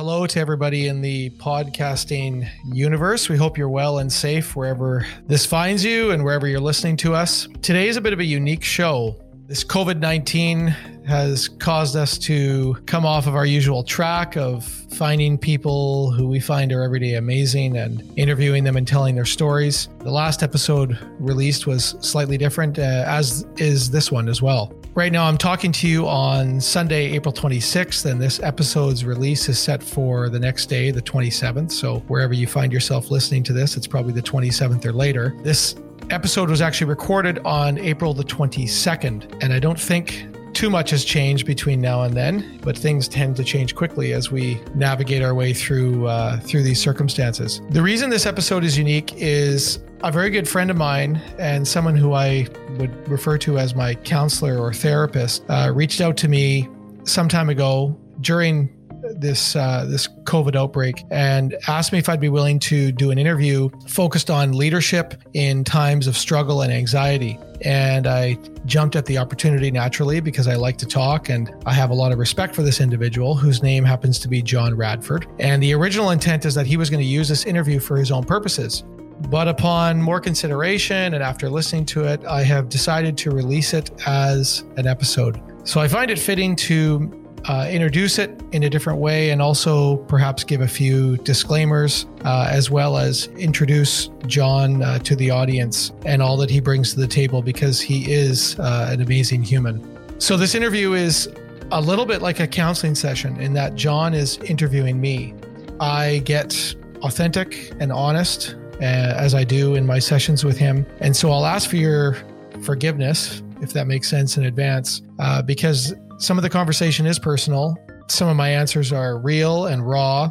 Hello 0.00 0.26
to 0.26 0.40
everybody 0.40 0.86
in 0.86 1.02
the 1.02 1.28
podcasting 1.32 2.48
universe. 2.64 3.28
We 3.28 3.36
hope 3.36 3.58
you're 3.58 3.68
well 3.68 3.98
and 3.98 4.10
safe 4.10 4.56
wherever 4.56 5.06
this 5.26 5.44
finds 5.44 5.84
you 5.84 6.10
and 6.10 6.24
wherever 6.24 6.46
you're 6.46 6.58
listening 6.58 6.96
to 7.04 7.14
us. 7.14 7.46
Today 7.60 7.86
is 7.86 7.98
a 7.98 8.00
bit 8.00 8.14
of 8.14 8.18
a 8.18 8.24
unique 8.24 8.64
show. 8.64 9.14
This 9.46 9.62
COVID 9.62 9.98
19 9.98 10.68
has 11.06 11.48
caused 11.48 11.96
us 11.96 12.16
to 12.16 12.78
come 12.86 13.04
off 13.04 13.26
of 13.26 13.34
our 13.34 13.44
usual 13.44 13.84
track 13.84 14.38
of 14.38 14.64
finding 14.64 15.36
people 15.36 16.12
who 16.12 16.28
we 16.28 16.40
find 16.40 16.72
are 16.72 16.82
everyday 16.82 17.16
amazing 17.16 17.76
and 17.76 18.02
interviewing 18.16 18.64
them 18.64 18.78
and 18.78 18.88
telling 18.88 19.16
their 19.16 19.26
stories. 19.26 19.90
The 19.98 20.10
last 20.10 20.42
episode 20.42 20.98
released 21.18 21.66
was 21.66 21.94
slightly 22.00 22.38
different, 22.38 22.78
uh, 22.78 23.04
as 23.06 23.44
is 23.58 23.90
this 23.90 24.10
one 24.10 24.30
as 24.30 24.40
well. 24.40 24.74
Right 24.94 25.12
now, 25.12 25.26
I'm 25.26 25.38
talking 25.38 25.70
to 25.70 25.86
you 25.86 26.08
on 26.08 26.60
Sunday, 26.60 27.12
April 27.12 27.32
26th, 27.32 28.10
and 28.10 28.20
this 28.20 28.40
episode's 28.42 29.04
release 29.04 29.48
is 29.48 29.56
set 29.56 29.84
for 29.84 30.28
the 30.28 30.38
next 30.40 30.66
day, 30.66 30.90
the 30.90 31.00
27th. 31.00 31.70
So, 31.70 32.00
wherever 32.08 32.34
you 32.34 32.48
find 32.48 32.72
yourself 32.72 33.08
listening 33.08 33.44
to 33.44 33.52
this, 33.52 33.76
it's 33.76 33.86
probably 33.86 34.12
the 34.12 34.22
27th 34.22 34.84
or 34.84 34.92
later. 34.92 35.36
This 35.44 35.76
episode 36.10 36.50
was 36.50 36.60
actually 36.60 36.88
recorded 36.88 37.38
on 37.44 37.78
April 37.78 38.12
the 38.12 38.24
22nd, 38.24 39.40
and 39.40 39.52
I 39.52 39.60
don't 39.60 39.78
think 39.78 40.26
too 40.54 40.70
much 40.70 40.90
has 40.90 41.04
changed 41.04 41.46
between 41.46 41.80
now 41.80 42.02
and 42.02 42.12
then, 42.12 42.58
but 42.60 42.76
things 42.76 43.06
tend 43.06 43.36
to 43.36 43.44
change 43.44 43.76
quickly 43.76 44.12
as 44.12 44.32
we 44.32 44.60
navigate 44.74 45.22
our 45.22 45.34
way 45.34 45.52
through 45.52 46.08
uh, 46.08 46.40
through 46.40 46.64
these 46.64 46.80
circumstances. 46.80 47.60
The 47.70 47.80
reason 47.80 48.10
this 48.10 48.26
episode 48.26 48.64
is 48.64 48.76
unique 48.76 49.14
is 49.14 49.78
a 50.02 50.10
very 50.10 50.30
good 50.30 50.48
friend 50.48 50.70
of 50.70 50.76
mine 50.76 51.20
and 51.38 51.66
someone 51.66 51.96
who 51.96 52.14
I 52.14 52.46
would 52.78 53.08
refer 53.08 53.36
to 53.38 53.58
as 53.58 53.74
my 53.74 53.94
counselor 53.94 54.58
or 54.58 54.72
therapist 54.72 55.44
uh, 55.48 55.70
reached 55.74 56.00
out 56.00 56.16
to 56.18 56.28
me 56.28 56.68
some 57.04 57.28
time 57.28 57.50
ago 57.50 57.98
during 58.20 58.74
this 59.16 59.56
uh, 59.56 59.84
this 59.88 60.08
COVID 60.24 60.54
outbreak 60.54 61.02
and 61.10 61.56
asked 61.68 61.92
me 61.92 61.98
if 61.98 62.08
I'd 62.08 62.20
be 62.20 62.28
willing 62.28 62.58
to 62.60 62.92
do 62.92 63.10
an 63.10 63.18
interview 63.18 63.68
focused 63.88 64.30
on 64.30 64.52
leadership 64.52 65.14
in 65.34 65.64
times 65.64 66.06
of 66.06 66.16
struggle 66.16 66.62
and 66.62 66.72
anxiety. 66.72 67.38
And 67.62 68.06
I 68.06 68.38
jumped 68.64 68.96
at 68.96 69.06
the 69.06 69.18
opportunity 69.18 69.70
naturally 69.70 70.20
because 70.20 70.48
I 70.48 70.54
like 70.54 70.78
to 70.78 70.86
talk 70.86 71.28
and 71.28 71.52
I 71.66 71.72
have 71.72 71.90
a 71.90 71.94
lot 71.94 72.12
of 72.12 72.18
respect 72.18 72.54
for 72.54 72.62
this 72.62 72.80
individual 72.80 73.34
whose 73.34 73.62
name 73.62 73.84
happens 73.84 74.18
to 74.20 74.28
be 74.28 74.42
John 74.42 74.74
Radford. 74.74 75.26
And 75.38 75.62
the 75.62 75.74
original 75.74 76.10
intent 76.10 76.44
is 76.44 76.54
that 76.54 76.66
he 76.66 76.76
was 76.76 76.88
going 76.88 77.02
to 77.02 77.08
use 77.08 77.28
this 77.28 77.44
interview 77.44 77.80
for 77.80 77.96
his 77.96 78.10
own 78.10 78.24
purposes. 78.24 78.84
But 79.28 79.48
upon 79.48 80.02
more 80.02 80.20
consideration 80.20 81.14
and 81.14 81.22
after 81.22 81.48
listening 81.48 81.86
to 81.86 82.04
it, 82.04 82.24
I 82.24 82.42
have 82.42 82.68
decided 82.68 83.16
to 83.18 83.30
release 83.30 83.74
it 83.74 83.90
as 84.06 84.64
an 84.76 84.86
episode. 84.86 85.40
So 85.64 85.80
I 85.80 85.88
find 85.88 86.10
it 86.10 86.18
fitting 86.18 86.56
to 86.56 87.16
uh, 87.46 87.68
introduce 87.70 88.18
it 88.18 88.38
in 88.52 88.64
a 88.64 88.70
different 88.70 88.98
way 88.98 89.30
and 89.30 89.40
also 89.40 89.96
perhaps 89.96 90.44
give 90.44 90.60
a 90.60 90.68
few 90.68 91.16
disclaimers 91.18 92.06
uh, 92.24 92.48
as 92.50 92.70
well 92.70 92.96
as 92.96 93.28
introduce 93.28 94.08
John 94.26 94.82
uh, 94.82 94.98
to 95.00 95.16
the 95.16 95.30
audience 95.30 95.92
and 96.04 96.22
all 96.22 96.36
that 96.38 96.50
he 96.50 96.60
brings 96.60 96.92
to 96.94 97.00
the 97.00 97.06
table 97.06 97.42
because 97.42 97.80
he 97.80 98.12
is 98.12 98.58
uh, 98.58 98.88
an 98.90 99.00
amazing 99.00 99.42
human. 99.42 99.80
So, 100.20 100.36
this 100.36 100.54
interview 100.54 100.92
is 100.92 101.30
a 101.72 101.80
little 101.80 102.04
bit 102.04 102.20
like 102.20 102.40
a 102.40 102.46
counseling 102.46 102.94
session 102.94 103.40
in 103.40 103.54
that 103.54 103.74
John 103.74 104.12
is 104.12 104.36
interviewing 104.38 105.00
me. 105.00 105.34
I 105.80 106.18
get 106.24 106.74
authentic 107.02 107.72
and 107.80 107.90
honest 107.90 108.56
uh, 108.80 109.14
as 109.16 109.34
I 109.34 109.44
do 109.44 109.74
in 109.74 109.86
my 109.86 109.98
sessions 109.98 110.44
with 110.44 110.58
him. 110.58 110.86
And 111.00 111.14
so 111.16 111.30
I'll 111.30 111.46
ask 111.46 111.68
for 111.68 111.76
your 111.76 112.16
forgiveness, 112.62 113.42
if 113.60 113.72
that 113.74 113.86
makes 113.86 114.08
sense 114.08 114.36
in 114.36 114.44
advance, 114.44 115.02
uh, 115.18 115.42
because 115.42 115.94
some 116.18 116.38
of 116.38 116.42
the 116.42 116.50
conversation 116.50 117.06
is 117.06 117.18
personal. 117.18 117.76
Some 118.08 118.28
of 118.28 118.36
my 118.36 118.48
answers 118.48 118.92
are 118.92 119.18
real 119.18 119.66
and 119.66 119.86
raw. 119.86 120.28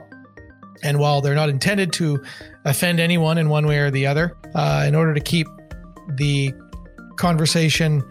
And 0.84 1.00
while 1.00 1.22
they're 1.22 1.36
not 1.36 1.50
intended 1.50 1.92
to 1.94 2.24
offend 2.66 3.00
anyone 3.00 3.38
in 3.38 3.50
one 3.50 3.68
way 3.68 3.80
or 3.80 3.92
the 3.92 4.08
other, 4.08 4.38
uh, 4.56 4.86
in 4.88 4.96
order 4.96 5.14
to 5.14 5.20
keep 5.20 5.48
the 6.16 6.54
conversation 7.18 8.02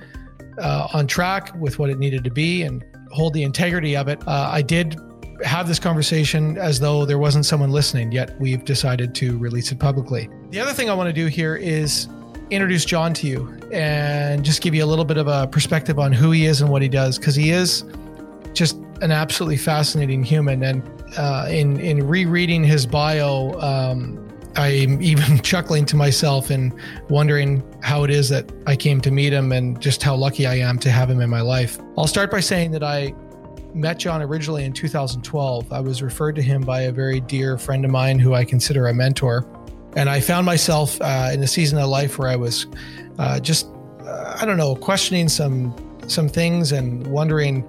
uh, 0.60 0.88
on 0.92 1.06
track 1.06 1.54
with 1.54 1.78
what 1.78 1.90
it 1.90 1.98
needed 1.98 2.24
to 2.24 2.30
be 2.30 2.62
and 2.62 2.84
hold 3.10 3.32
the 3.32 3.42
integrity 3.42 3.96
of 3.96 4.08
it, 4.08 4.20
uh, 4.26 4.50
I 4.52 4.62
did 4.62 4.96
have 5.44 5.68
this 5.68 5.78
conversation 5.78 6.58
as 6.58 6.80
though 6.80 7.04
there 7.04 7.18
wasn't 7.18 7.46
someone 7.46 7.70
listening, 7.70 8.12
yet 8.12 8.38
we've 8.40 8.64
decided 8.64 9.14
to 9.16 9.38
release 9.38 9.72
it 9.72 9.78
publicly. 9.78 10.28
The 10.50 10.60
other 10.60 10.72
thing 10.72 10.90
I 10.90 10.94
want 10.94 11.08
to 11.08 11.12
do 11.12 11.26
here 11.26 11.56
is 11.56 12.08
introduce 12.50 12.84
John 12.84 13.12
to 13.14 13.26
you 13.26 13.58
and 13.72 14.44
just 14.44 14.62
give 14.62 14.74
you 14.74 14.84
a 14.84 14.86
little 14.86 15.04
bit 15.04 15.18
of 15.18 15.28
a 15.28 15.46
perspective 15.46 15.98
on 15.98 16.12
who 16.12 16.30
he 16.30 16.46
is 16.46 16.60
and 16.60 16.70
what 16.70 16.82
he 16.82 16.88
does 16.88 17.18
because 17.18 17.34
he 17.34 17.50
is 17.50 17.84
just 18.54 18.76
an 19.00 19.12
absolutely 19.12 19.56
fascinating 19.56 20.24
human. 20.24 20.62
And 20.62 20.82
uh, 21.16 21.46
in 21.48 21.78
in 21.78 22.06
rereading 22.06 22.64
his 22.64 22.86
bio, 22.86 23.52
um, 23.60 24.28
I'm 24.56 25.00
even 25.02 25.38
chuckling 25.42 25.86
to 25.86 25.96
myself 25.96 26.50
and 26.50 26.72
wondering 27.08 27.62
how 27.82 28.04
it 28.04 28.10
is 28.10 28.28
that 28.30 28.50
I 28.66 28.76
came 28.76 29.00
to 29.02 29.10
meet 29.10 29.32
him 29.32 29.52
and 29.52 29.80
just 29.80 30.02
how 30.02 30.16
lucky 30.16 30.46
I 30.46 30.56
am 30.56 30.78
to 30.80 30.90
have 30.90 31.10
him 31.10 31.20
in 31.20 31.30
my 31.30 31.42
life. 31.42 31.78
I'll 31.96 32.06
start 32.06 32.30
by 32.30 32.40
saying 32.40 32.72
that 32.72 32.82
I 32.82 33.14
met 33.74 33.98
John 33.98 34.22
originally 34.22 34.64
in 34.64 34.72
2012. 34.72 35.72
I 35.72 35.80
was 35.80 36.02
referred 36.02 36.36
to 36.36 36.42
him 36.42 36.62
by 36.62 36.82
a 36.82 36.92
very 36.92 37.20
dear 37.20 37.58
friend 37.58 37.84
of 37.84 37.90
mine 37.90 38.18
who 38.18 38.34
I 38.34 38.44
consider 38.44 38.86
a 38.88 38.94
mentor. 38.94 39.46
And 39.96 40.08
I 40.08 40.20
found 40.20 40.46
myself 40.46 41.00
uh, 41.00 41.30
in 41.32 41.42
a 41.42 41.46
season 41.46 41.78
of 41.78 41.88
life 41.88 42.18
where 42.18 42.28
I 42.28 42.36
was 42.36 42.66
uh, 43.18 43.40
just, 43.40 43.68
uh, 44.00 44.38
I 44.40 44.44
don't 44.44 44.56
know, 44.56 44.76
questioning 44.76 45.28
some 45.28 45.74
some 46.06 46.28
things 46.28 46.72
and 46.72 47.06
wondering 47.08 47.62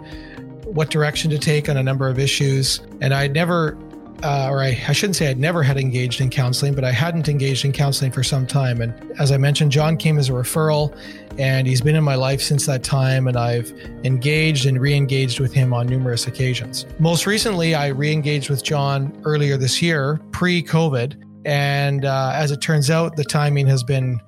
what 0.63 0.89
direction 0.89 1.29
to 1.31 1.37
take 1.37 1.69
on 1.69 1.77
a 1.77 1.83
number 1.83 2.07
of 2.07 2.19
issues. 2.19 2.79
And 3.01 3.13
I 3.13 3.27
never, 3.27 3.77
uh, 4.23 4.49
or 4.49 4.61
I, 4.61 4.81
I 4.87 4.91
shouldn't 4.91 5.15
say 5.15 5.29
I'd 5.29 5.39
never 5.39 5.63
had 5.63 5.77
engaged 5.77 6.21
in 6.21 6.29
counseling, 6.29 6.73
but 6.73 6.83
I 6.83 6.91
hadn't 6.91 7.29
engaged 7.29 7.65
in 7.65 7.71
counseling 7.71 8.11
for 8.11 8.23
some 8.23 8.45
time. 8.45 8.81
And 8.81 8.93
as 9.19 9.31
I 9.31 9.37
mentioned, 9.37 9.71
John 9.71 9.97
came 9.97 10.17
as 10.17 10.29
a 10.29 10.33
referral, 10.33 10.95
and 11.37 11.67
he's 11.67 11.81
been 11.81 11.95
in 11.95 12.03
my 12.03 12.15
life 12.15 12.41
since 12.41 12.65
that 12.65 12.83
time. 12.83 13.27
And 13.27 13.37
I've 13.37 13.71
engaged 14.03 14.65
and 14.65 14.79
re 14.79 14.93
engaged 14.93 15.39
with 15.39 15.53
him 15.53 15.73
on 15.73 15.87
numerous 15.87 16.27
occasions. 16.27 16.85
Most 16.99 17.25
recently, 17.25 17.75
I 17.75 17.87
re 17.87 18.11
engaged 18.11 18.49
with 18.49 18.63
John 18.63 19.19
earlier 19.25 19.57
this 19.57 19.81
year, 19.81 20.19
pre 20.31 20.63
COVID. 20.63 21.23
And 21.45 22.05
uh, 22.05 22.31
as 22.35 22.51
it 22.51 22.61
turns 22.61 22.89
out, 22.89 23.15
the 23.15 23.23
timing 23.23 23.67
has 23.67 23.83
been 23.83 24.19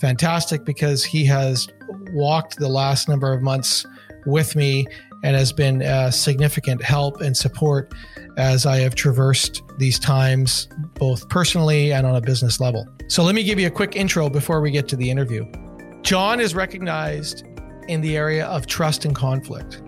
fantastic 0.00 0.64
because 0.64 1.04
he 1.04 1.24
has 1.26 1.68
walked 2.12 2.58
the 2.58 2.68
last 2.68 3.08
number 3.08 3.32
of 3.32 3.42
months 3.42 3.84
with 4.26 4.56
me 4.56 4.86
and 5.22 5.34
has 5.34 5.52
been 5.52 5.82
a 5.82 6.12
significant 6.12 6.82
help 6.82 7.20
and 7.20 7.36
support 7.36 7.92
as 8.36 8.66
I 8.66 8.78
have 8.78 8.94
traversed 8.94 9.62
these 9.78 9.98
times, 9.98 10.68
both 10.94 11.28
personally 11.28 11.92
and 11.92 12.06
on 12.06 12.16
a 12.16 12.20
business 12.20 12.60
level. 12.60 12.86
So, 13.08 13.22
let 13.22 13.34
me 13.34 13.44
give 13.44 13.58
you 13.58 13.66
a 13.66 13.70
quick 13.70 13.96
intro 13.96 14.28
before 14.28 14.60
we 14.60 14.70
get 14.70 14.88
to 14.88 14.96
the 14.96 15.10
interview. 15.10 15.44
John 16.02 16.40
is 16.40 16.54
recognized 16.54 17.44
in 17.88 18.00
the 18.00 18.16
area 18.16 18.46
of 18.46 18.66
trust 18.66 19.04
and 19.04 19.14
conflict. 19.14 19.82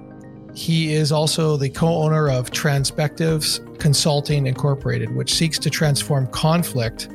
He 0.54 0.94
is 0.94 1.12
also 1.12 1.56
the 1.56 1.68
co 1.68 1.86
owner 1.86 2.30
of 2.30 2.50
Transpectives 2.50 3.60
Consulting 3.78 4.46
Incorporated, 4.46 5.14
which 5.14 5.34
seeks 5.34 5.58
to 5.58 5.70
transform 5.70 6.26
conflict 6.28 7.08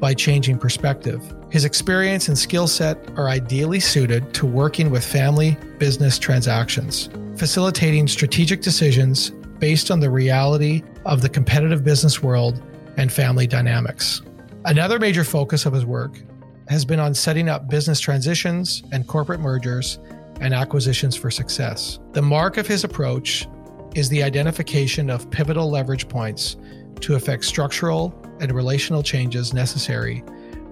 by 0.00 0.14
changing 0.14 0.58
perspective. 0.58 1.22
His 1.50 1.64
experience 1.64 2.28
and 2.28 2.36
skill 2.36 2.66
set 2.66 2.98
are 3.16 3.28
ideally 3.28 3.80
suited 3.80 4.34
to 4.34 4.46
working 4.46 4.90
with 4.90 5.04
family 5.04 5.56
business 5.78 6.18
transactions, 6.18 7.08
facilitating 7.36 8.08
strategic 8.08 8.60
decisions 8.60 9.32
based 9.58 9.90
on 9.90 10.00
the 10.00 10.10
reality 10.10 10.82
of 11.04 11.22
the 11.22 11.28
competitive 11.28 11.84
business 11.84 12.22
world 12.22 12.62
and 12.96 13.12
family 13.12 13.46
dynamics. 13.46 14.22
Another 14.64 14.98
major 14.98 15.24
focus 15.24 15.66
of 15.66 15.72
his 15.72 15.86
work 15.86 16.20
has 16.68 16.84
been 16.84 17.00
on 17.00 17.14
setting 17.14 17.48
up 17.48 17.68
business 17.68 18.00
transitions 18.00 18.82
and 18.92 19.06
corporate 19.06 19.40
mergers 19.40 19.98
and 20.40 20.52
acquisitions 20.52 21.16
for 21.16 21.30
success. 21.30 21.98
The 22.12 22.22
mark 22.22 22.56
of 22.56 22.66
his 22.66 22.84
approach 22.84 23.48
is 23.94 24.08
the 24.08 24.22
identification 24.22 25.10
of 25.10 25.30
pivotal 25.30 25.70
leverage 25.70 26.08
points 26.08 26.56
to 27.00 27.14
effect 27.14 27.44
structural 27.44 28.14
and 28.40 28.52
relational 28.52 29.02
changes 29.02 29.54
necessary 29.54 30.22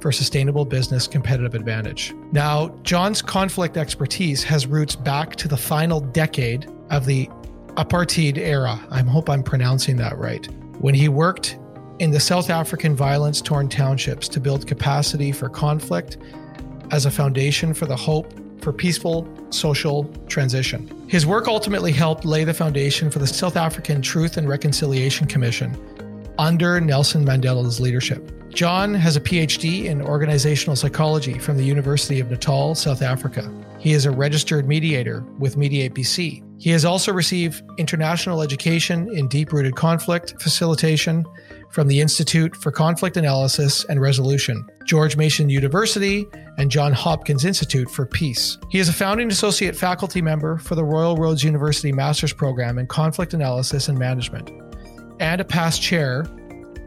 for 0.01 0.13
sustainable 0.13 0.65
business 0.65 1.07
competitive 1.07 1.55
advantage. 1.55 2.15
Now, 2.31 2.69
John's 2.83 3.23
conflict 3.23 3.77
expertise 3.77 4.45
has 4.45 4.67
roots 4.67 4.95
back 4.95 5.37
to 5.37 5.49
the 5.49 5.57
final 5.57 6.01
decade 6.01 6.71
of 6.91 7.07
the 7.07 7.29
apartheid 7.77 8.39
era. 8.39 8.81
I 8.91 9.03
hope 9.03 9.29
I'm 9.29 9.43
pronouncing 9.43 9.97
that 9.97 10.17
right. 10.19 10.47
When 10.81 10.95
he 10.95 11.09
worked 11.09 11.59
in 11.99 12.11
the 12.11 12.21
South 12.21 12.51
African 12.51 12.97
violence 12.97 13.41
torn 13.41 13.69
townships 13.69 14.29
to 14.29 14.41
build 14.41 14.67
capacity 14.67 15.33
for 15.33 15.49
conflict 15.49 16.19
as 16.91 17.07
a 17.07 17.11
foundation 17.11 17.75
for 17.75 17.87
the 17.87 17.97
hope 17.97 18.33
for 18.61 18.73
peaceful 18.73 19.29
social 19.51 20.05
transition. 20.27 20.91
His 21.09 21.27
work 21.27 21.49
ultimately 21.49 21.93
helped 21.93 22.25
lay 22.25 22.45
the 22.45 22.55
foundation 22.55 23.11
for 23.11 23.19
the 23.19 23.27
South 23.27 23.57
African 23.57 24.03
Truth 24.03 24.37
and 24.37 24.49
Reconciliation 24.49 25.27
Commission 25.27 25.77
under 26.39 26.81
Nelson 26.81 27.25
Mandela's 27.25 27.81
leadership. 27.81 28.33
John 28.51 28.95
has 28.95 29.17
a 29.17 29.21
PhD 29.21 29.85
in 29.85 30.01
organizational 30.01 30.77
psychology 30.77 31.39
from 31.39 31.57
the 31.59 31.65
University 31.65 32.21
of 32.21 32.31
Natal, 32.31 32.75
South 32.75 33.03
Africa. 33.03 33.51
He 33.79 33.93
is 33.93 34.07
a 34.07 34.11
registered 34.11 34.67
mediator 34.67 35.23
with 35.39 35.57
Mediate 35.57 35.95
BC 35.95 36.46
He 36.59 36.71
has 36.71 36.85
also 36.85 37.13
received 37.13 37.63
international 37.79 38.43
education 38.43 39.11
in 39.15 39.29
deep 39.29 39.53
rooted 39.53 39.77
conflict 39.77 40.41
facilitation 40.41 41.25
from 41.71 41.89
the 41.89 42.01
Institute 42.01 42.57
for 42.57 42.73
Conflict 42.73 43.17
Analysis 43.17 43.85
and 43.85 44.01
Resolution, 44.01 44.67
George 44.85 45.17
Mason 45.17 45.51
University, 45.51 46.27
and 46.57 46.71
John 46.71 46.93
Hopkins 46.93 47.45
Institute 47.45 47.91
for 47.91 48.07
Peace. 48.07 48.57
He 48.71 48.79
is 48.79 48.89
a 48.89 48.95
founding 48.95 49.31
associate 49.31 49.77
faculty 49.77 50.23
member 50.23 50.57
for 50.57 50.75
the 50.75 50.85
Royal 50.85 51.17
Roads 51.17 51.45
University 51.45 51.93
Master's 51.93 52.33
Program 52.33 52.79
in 52.79 52.87
Conflict 52.87 53.35
Analysis 53.35 53.89
and 53.89 53.99
Management, 53.99 54.51
and 55.21 55.41
a 55.41 55.45
past 55.45 55.83
chair, 55.83 56.25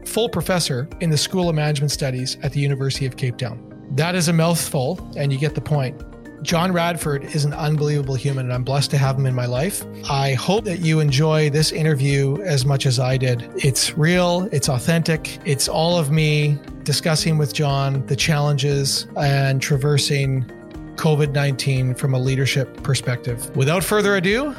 full 0.06 0.28
professor 0.28 0.88
in 1.00 1.10
the 1.10 1.18
School 1.18 1.48
of 1.48 1.54
Management 1.54 1.92
Studies 1.92 2.36
at 2.42 2.52
the 2.52 2.60
University 2.60 3.06
of 3.06 3.16
Cape 3.16 3.36
Town. 3.36 3.66
That 3.92 4.16
is 4.16 4.26
a 4.26 4.32
mouthful, 4.32 4.98
and 5.16 5.32
you 5.32 5.38
get 5.38 5.54
the 5.54 5.60
point. 5.60 6.02
John 6.42 6.72
Radford 6.72 7.24
is 7.24 7.44
an 7.44 7.52
unbelievable 7.52 8.14
human, 8.14 8.46
and 8.46 8.54
I'm 8.54 8.64
blessed 8.64 8.90
to 8.92 8.98
have 8.98 9.16
him 9.16 9.26
in 9.26 9.34
my 9.34 9.44
life. 9.44 9.84
I 10.08 10.32
hope 10.32 10.64
that 10.64 10.78
you 10.80 11.00
enjoy 11.00 11.50
this 11.50 11.70
interview 11.70 12.40
as 12.42 12.64
much 12.64 12.86
as 12.86 12.98
I 12.98 13.18
did. 13.18 13.50
It's 13.56 13.98
real, 13.98 14.48
it's 14.50 14.68
authentic, 14.68 15.38
it's 15.44 15.68
all 15.68 15.98
of 15.98 16.10
me 16.10 16.58
discussing 16.82 17.36
with 17.36 17.52
John 17.52 18.06
the 18.06 18.16
challenges 18.16 19.06
and 19.18 19.60
traversing 19.60 20.44
COVID 20.96 21.32
19 21.32 21.94
from 21.94 22.14
a 22.14 22.18
leadership 22.18 22.82
perspective. 22.82 23.54
Without 23.54 23.84
further 23.84 24.16
ado, 24.16 24.54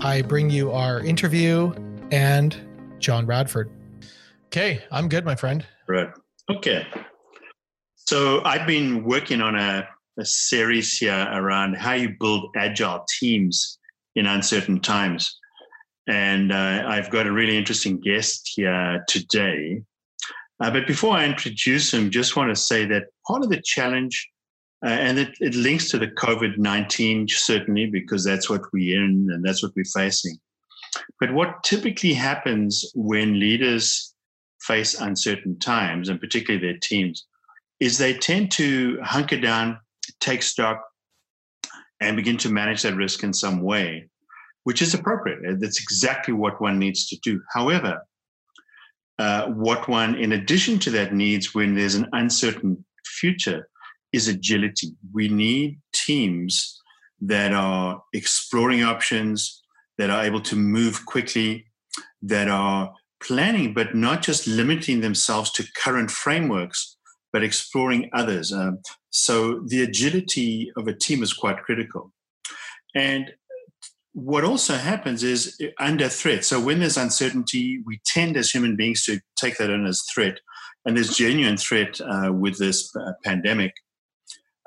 I 0.00 0.20
bring 0.20 0.50
you 0.50 0.70
our 0.70 1.00
interview 1.00 1.72
and 2.10 2.54
John 2.98 3.24
Radford. 3.24 3.70
Okay, 4.46 4.84
I'm 4.90 5.08
good, 5.08 5.24
my 5.24 5.34
friend. 5.34 5.64
Right. 5.88 6.10
Okay. 6.50 6.86
So 7.94 8.44
I've 8.44 8.66
been 8.66 9.02
working 9.04 9.40
on 9.40 9.56
a 9.56 9.88
a 10.18 10.24
series 10.24 10.98
here 10.98 11.28
around 11.32 11.76
how 11.76 11.94
you 11.94 12.14
build 12.18 12.50
agile 12.56 13.04
teams 13.20 13.78
in 14.14 14.26
uncertain 14.26 14.80
times. 14.80 15.38
And 16.08 16.52
uh, 16.52 16.84
I've 16.86 17.10
got 17.10 17.26
a 17.26 17.32
really 17.32 17.56
interesting 17.56 18.00
guest 18.00 18.50
here 18.54 19.04
today. 19.08 19.82
Uh, 20.60 20.70
but 20.70 20.86
before 20.86 21.16
I 21.16 21.24
introduce 21.24 21.92
him, 21.92 22.10
just 22.10 22.36
want 22.36 22.50
to 22.54 22.60
say 22.60 22.84
that 22.86 23.04
part 23.26 23.42
of 23.42 23.50
the 23.50 23.60
challenge, 23.62 24.28
uh, 24.84 24.90
and 24.90 25.18
it, 25.18 25.30
it, 25.40 25.54
links 25.54 25.90
to 25.90 25.98
the 25.98 26.08
COVID 26.08 26.58
19 26.58 27.28
certainly, 27.28 27.86
because 27.86 28.24
that's 28.24 28.50
what 28.50 28.62
we're 28.72 29.02
in 29.02 29.28
and 29.32 29.44
that's 29.44 29.62
what 29.62 29.72
we're 29.74 29.84
facing. 29.84 30.36
But 31.20 31.32
what 31.32 31.62
typically 31.64 32.12
happens 32.12 32.84
when 32.94 33.40
leaders 33.40 34.14
face 34.60 35.00
uncertain 35.00 35.58
times, 35.58 36.08
and 36.08 36.20
particularly 36.20 36.64
their 36.64 36.78
teams, 36.78 37.26
is 37.80 37.98
they 37.98 38.14
tend 38.14 38.50
to 38.52 38.98
hunker 39.02 39.40
down 39.40 39.78
take 40.22 40.42
stock 40.42 40.78
and 42.00 42.16
begin 42.16 42.36
to 42.38 42.48
manage 42.48 42.82
that 42.82 42.96
risk 42.96 43.22
in 43.22 43.32
some 43.32 43.62
way, 43.62 44.08
which 44.64 44.82
is 44.82 44.94
appropriate. 44.94 45.60
That's 45.60 45.80
exactly 45.80 46.34
what 46.34 46.60
one 46.60 46.78
needs 46.78 47.08
to 47.08 47.16
do. 47.22 47.40
However, 47.52 48.00
uh, 49.18 49.46
what 49.48 49.88
one, 49.88 50.14
in 50.16 50.32
addition 50.32 50.78
to 50.80 50.90
that, 50.90 51.14
needs 51.14 51.54
when 51.54 51.74
there's 51.74 51.94
an 51.94 52.08
uncertain 52.12 52.84
future 53.04 53.68
is 54.12 54.28
agility. 54.28 54.94
We 55.12 55.28
need 55.28 55.80
teams 55.92 56.80
that 57.20 57.52
are 57.52 58.02
exploring 58.12 58.82
options, 58.82 59.62
that 59.98 60.10
are 60.10 60.24
able 60.24 60.40
to 60.40 60.56
move 60.56 61.06
quickly, 61.06 61.66
that 62.22 62.48
are 62.48 62.92
planning, 63.22 63.74
but 63.74 63.94
not 63.94 64.22
just 64.22 64.46
limiting 64.46 65.00
themselves 65.00 65.52
to 65.52 65.64
current 65.76 66.10
frameworks, 66.10 66.96
but 67.32 67.42
exploring 67.42 68.10
others. 68.12 68.52
Um, 68.52 68.78
so 69.10 69.60
the 69.66 69.82
agility 69.82 70.70
of 70.76 70.86
a 70.86 70.94
team 70.94 71.22
is 71.22 71.32
quite 71.32 71.62
critical. 71.62 72.12
And 72.94 73.32
what 74.12 74.44
also 74.44 74.74
happens 74.74 75.22
is 75.22 75.58
uh, 75.62 75.68
under 75.78 76.08
threat. 76.08 76.44
So 76.44 76.60
when 76.60 76.80
there's 76.80 76.98
uncertainty, 76.98 77.82
we 77.86 78.00
tend 78.04 78.36
as 78.36 78.50
human 78.50 78.76
beings 78.76 79.04
to 79.04 79.20
take 79.36 79.56
that 79.58 79.70
in 79.70 79.86
as 79.86 80.02
threat. 80.14 80.40
And 80.84 80.96
there's 80.96 81.16
genuine 81.16 81.56
threat 81.56 82.00
uh, 82.00 82.32
with 82.32 82.58
this 82.58 82.94
uh, 82.96 83.12
pandemic 83.24 83.72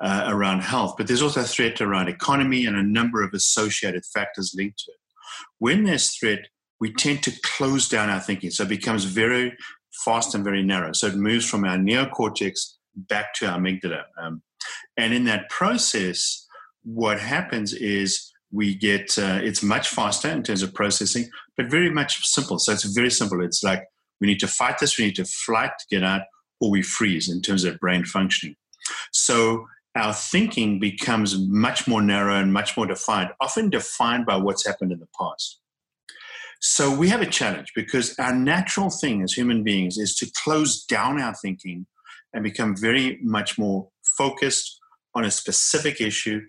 uh, 0.00 0.24
around 0.28 0.60
health, 0.60 0.94
but 0.96 1.06
there's 1.06 1.22
also 1.22 1.40
a 1.40 1.44
threat 1.44 1.80
around 1.80 2.08
economy 2.08 2.66
and 2.66 2.76
a 2.76 2.82
number 2.82 3.22
of 3.22 3.32
associated 3.32 4.04
factors 4.04 4.54
linked 4.56 4.78
to 4.78 4.90
it. 4.90 4.98
When 5.58 5.84
there's 5.84 6.14
threat, 6.14 6.48
we 6.80 6.92
tend 6.92 7.22
to 7.22 7.32
close 7.42 7.88
down 7.88 8.10
our 8.10 8.20
thinking. 8.20 8.50
So 8.50 8.64
it 8.64 8.68
becomes 8.68 9.04
very 9.04 9.56
fast 10.04 10.34
and 10.34 10.44
very 10.44 10.62
narrow. 10.62 10.92
So 10.92 11.06
it 11.06 11.16
moves 11.16 11.48
from 11.48 11.64
our 11.64 11.76
neocortex 11.76 12.74
back 12.94 13.34
to 13.34 13.46
our 13.46 13.58
amygdala. 13.58 14.04
Um, 14.20 14.42
and 14.96 15.12
in 15.12 15.24
that 15.24 15.48
process, 15.50 16.46
what 16.84 17.20
happens 17.20 17.72
is 17.72 18.32
we 18.52 18.74
get 18.74 19.18
uh, 19.18 19.40
it's 19.42 19.62
much 19.62 19.88
faster 19.88 20.28
in 20.30 20.42
terms 20.42 20.62
of 20.62 20.72
processing, 20.72 21.28
but 21.56 21.66
very 21.66 21.90
much 21.90 22.24
simple. 22.24 22.58
So 22.58 22.72
it's 22.72 22.84
very 22.84 23.10
simple. 23.10 23.42
It's 23.44 23.62
like 23.62 23.84
we 24.20 24.26
need 24.26 24.40
to 24.40 24.48
fight 24.48 24.78
this, 24.78 24.98
we 24.98 25.06
need 25.06 25.16
to 25.16 25.24
flight 25.24 25.72
to 25.78 25.86
get 25.90 26.04
out, 26.04 26.22
or 26.60 26.70
we 26.70 26.82
freeze 26.82 27.28
in 27.28 27.42
terms 27.42 27.64
of 27.64 27.78
brain 27.80 28.04
functioning. 28.04 28.56
So 29.12 29.66
our 29.94 30.12
thinking 30.12 30.78
becomes 30.78 31.36
much 31.48 31.88
more 31.88 32.02
narrow 32.02 32.36
and 32.36 32.52
much 32.52 32.76
more 32.76 32.86
defined, 32.86 33.30
often 33.40 33.70
defined 33.70 34.26
by 34.26 34.36
what's 34.36 34.66
happened 34.66 34.92
in 34.92 35.00
the 35.00 35.08
past. 35.18 35.60
So 36.60 36.94
we 36.94 37.08
have 37.08 37.22
a 37.22 37.26
challenge 37.26 37.72
because 37.74 38.18
our 38.18 38.34
natural 38.34 38.90
thing 38.90 39.22
as 39.22 39.32
human 39.32 39.62
beings 39.62 39.98
is 39.98 40.14
to 40.16 40.30
close 40.42 40.84
down 40.84 41.20
our 41.20 41.34
thinking 41.34 41.86
and 42.32 42.42
become 42.42 42.76
very 42.76 43.18
much 43.22 43.58
more 43.58 43.88
focused 44.18 44.80
on 45.14 45.24
a 45.24 45.30
specific 45.30 46.00
issue 46.00 46.40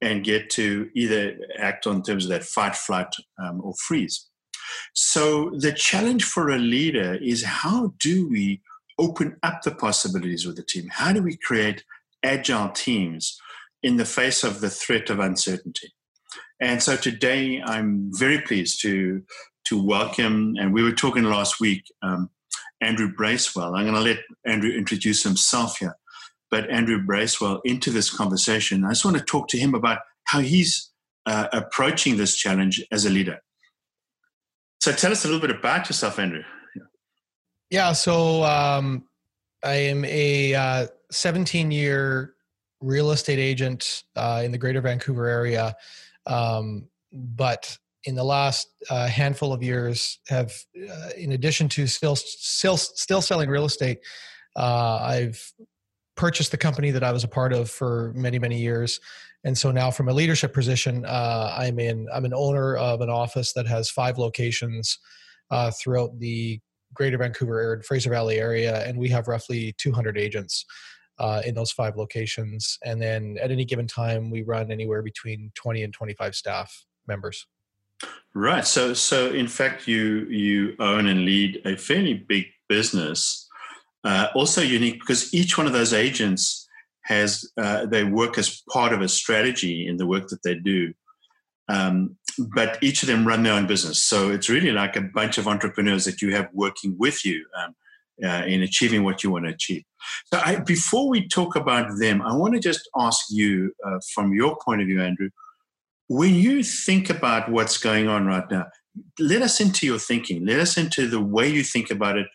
and 0.00 0.24
get 0.24 0.50
to 0.50 0.90
either 0.94 1.36
act 1.58 1.86
on 1.86 2.02
terms 2.02 2.24
of 2.24 2.30
that 2.30 2.44
fight, 2.44 2.76
flight, 2.76 3.14
um, 3.42 3.60
or 3.62 3.74
freeze. 3.86 4.28
So 4.94 5.50
the 5.56 5.72
challenge 5.72 6.24
for 6.24 6.50
a 6.50 6.58
leader 6.58 7.14
is 7.14 7.44
how 7.44 7.94
do 7.98 8.28
we 8.28 8.60
open 8.98 9.36
up 9.42 9.62
the 9.62 9.70
possibilities 9.70 10.46
with 10.46 10.56
the 10.56 10.62
team? 10.62 10.88
How 10.90 11.12
do 11.12 11.22
we 11.22 11.36
create 11.36 11.84
agile 12.22 12.70
teams 12.70 13.38
in 13.82 13.96
the 13.96 14.04
face 14.04 14.42
of 14.42 14.60
the 14.60 14.70
threat 14.70 15.10
of 15.10 15.20
uncertainty? 15.20 15.92
And 16.60 16.82
so 16.82 16.96
today 16.96 17.62
I'm 17.62 18.10
very 18.12 18.40
pleased 18.40 18.80
to 18.82 19.22
to 19.68 19.82
welcome, 19.82 20.54
and 20.58 20.72
we 20.72 20.82
were 20.82 20.92
talking 20.92 21.24
last 21.24 21.60
week, 21.60 21.84
um, 22.02 22.30
Andrew 22.80 23.12
Bracewell. 23.12 23.74
I'm 23.74 23.84
going 23.84 23.94
to 23.94 24.00
let 24.00 24.18
Andrew 24.44 24.70
introduce 24.70 25.22
himself 25.22 25.78
here, 25.78 25.96
but 26.50 26.70
Andrew 26.70 27.02
Bracewell 27.02 27.60
into 27.64 27.90
this 27.90 28.10
conversation. 28.10 28.84
I 28.84 28.90
just 28.90 29.04
want 29.04 29.16
to 29.16 29.24
talk 29.24 29.48
to 29.48 29.58
him 29.58 29.74
about 29.74 29.98
how 30.24 30.40
he's 30.40 30.90
uh, 31.26 31.48
approaching 31.52 32.16
this 32.16 32.36
challenge 32.36 32.84
as 32.92 33.04
a 33.04 33.10
leader. 33.10 33.38
So 34.80 34.92
tell 34.92 35.10
us 35.10 35.24
a 35.24 35.28
little 35.28 35.40
bit 35.40 35.50
about 35.50 35.88
yourself, 35.88 36.18
Andrew. 36.18 36.42
Yeah, 37.70 37.92
so 37.92 38.44
um, 38.44 39.04
I 39.64 39.74
am 39.74 40.04
a 40.04 40.54
uh, 40.54 40.86
17 41.10 41.72
year 41.72 42.34
real 42.80 43.10
estate 43.10 43.40
agent 43.40 44.04
uh, 44.14 44.42
in 44.44 44.52
the 44.52 44.58
greater 44.58 44.80
Vancouver 44.80 45.26
area. 45.26 45.74
Um, 46.26 46.88
but 47.12 47.76
in 48.06 48.14
the 48.14 48.24
last 48.24 48.68
uh, 48.88 49.08
handful 49.08 49.52
of 49.52 49.62
years 49.62 50.20
have, 50.28 50.52
uh, 50.76 51.10
in 51.16 51.32
addition 51.32 51.68
to 51.68 51.86
still 51.86 52.16
still 52.16 52.76
still 52.76 53.20
selling 53.20 53.50
real 53.50 53.64
estate, 53.64 53.98
uh, 54.54 54.98
I've 55.02 55.52
purchased 56.16 56.52
the 56.52 56.56
company 56.56 56.92
that 56.92 57.04
I 57.04 57.12
was 57.12 57.24
a 57.24 57.28
part 57.28 57.52
of 57.52 57.68
for 57.68 58.12
many 58.14 58.38
many 58.38 58.58
years, 58.58 59.00
and 59.44 59.58
so 59.58 59.72
now 59.72 59.90
from 59.90 60.08
a 60.08 60.12
leadership 60.12 60.54
position, 60.54 61.04
uh, 61.04 61.54
I'm 61.58 61.78
in 61.80 62.06
I'm 62.14 62.24
an 62.24 62.32
owner 62.34 62.76
of 62.76 63.00
an 63.00 63.10
office 63.10 63.52
that 63.54 63.66
has 63.66 63.90
five 63.90 64.18
locations 64.18 64.98
uh, 65.50 65.72
throughout 65.72 66.18
the 66.20 66.60
Greater 66.94 67.18
Vancouver 67.18 67.60
area, 67.60 67.82
Fraser 67.82 68.10
Valley 68.10 68.38
area, 68.38 68.86
and 68.86 68.96
we 68.96 69.08
have 69.08 69.28
roughly 69.28 69.74
200 69.78 70.16
agents. 70.16 70.64
Uh, 71.18 71.40
in 71.46 71.54
those 71.54 71.72
five 71.72 71.96
locations. 71.96 72.76
And 72.84 73.00
then 73.00 73.38
at 73.40 73.50
any 73.50 73.64
given 73.64 73.86
time, 73.86 74.30
we 74.30 74.42
run 74.42 74.70
anywhere 74.70 75.02
between 75.02 75.50
20 75.54 75.82
and 75.82 75.90
25 75.90 76.34
staff 76.34 76.84
members. 77.08 77.46
Right. 78.34 78.66
So, 78.66 78.92
so 78.92 79.30
in 79.30 79.48
fact, 79.48 79.88
you 79.88 80.26
you 80.28 80.76
own 80.78 81.06
and 81.06 81.24
lead 81.24 81.62
a 81.64 81.74
fairly 81.76 82.12
big 82.12 82.44
business, 82.68 83.48
uh, 84.04 84.28
also 84.34 84.60
unique 84.60 85.00
because 85.00 85.32
each 85.32 85.56
one 85.56 85.66
of 85.66 85.72
those 85.72 85.94
agents 85.94 86.68
has 87.04 87.50
uh, 87.56 87.86
they 87.86 88.04
work 88.04 88.36
as 88.36 88.62
part 88.70 88.92
of 88.92 89.00
a 89.00 89.08
strategy 89.08 89.86
in 89.88 89.96
the 89.96 90.06
work 90.06 90.28
that 90.28 90.42
they 90.42 90.54
do. 90.54 90.92
Um, 91.68 92.16
but 92.54 92.78
each 92.82 93.02
of 93.02 93.08
them 93.08 93.26
run 93.26 93.42
their 93.42 93.54
own 93.54 93.66
business, 93.66 94.04
so 94.04 94.30
it's 94.30 94.50
really 94.50 94.70
like 94.70 94.96
a 94.96 95.00
bunch 95.00 95.38
of 95.38 95.48
entrepreneurs 95.48 96.04
that 96.04 96.20
you 96.20 96.34
have 96.34 96.48
working 96.52 96.94
with 96.98 97.24
you 97.24 97.46
um, 97.58 97.74
uh, 98.22 98.44
in 98.46 98.62
achieving 98.62 99.02
what 99.02 99.24
you 99.24 99.30
want 99.30 99.46
to 99.46 99.52
achieve. 99.52 99.82
So, 100.26 100.40
I, 100.44 100.56
before 100.56 101.08
we 101.08 101.26
talk 101.26 101.56
about 101.56 101.98
them, 101.98 102.20
I 102.20 102.36
want 102.36 102.52
to 102.52 102.60
just 102.60 102.86
ask 102.96 103.24
you, 103.30 103.72
uh, 103.84 103.98
from 104.14 104.34
your 104.34 104.58
point 104.62 104.82
of 104.82 104.88
view, 104.88 105.02
Andrew 105.02 105.30
when 106.08 106.34
you 106.34 106.62
think 106.62 107.10
about 107.10 107.50
what's 107.50 107.78
going 107.78 108.08
on 108.08 108.26
right 108.26 108.48
now, 108.50 108.66
let 109.18 109.42
us 109.42 109.60
into 109.60 109.86
your 109.86 109.98
thinking. 109.98 110.46
Let 110.46 110.60
us 110.60 110.76
into 110.76 111.08
the 111.08 111.20
way 111.20 111.48
you 111.48 111.62
think 111.62 111.90
about 111.90 112.16
it, 112.16 112.26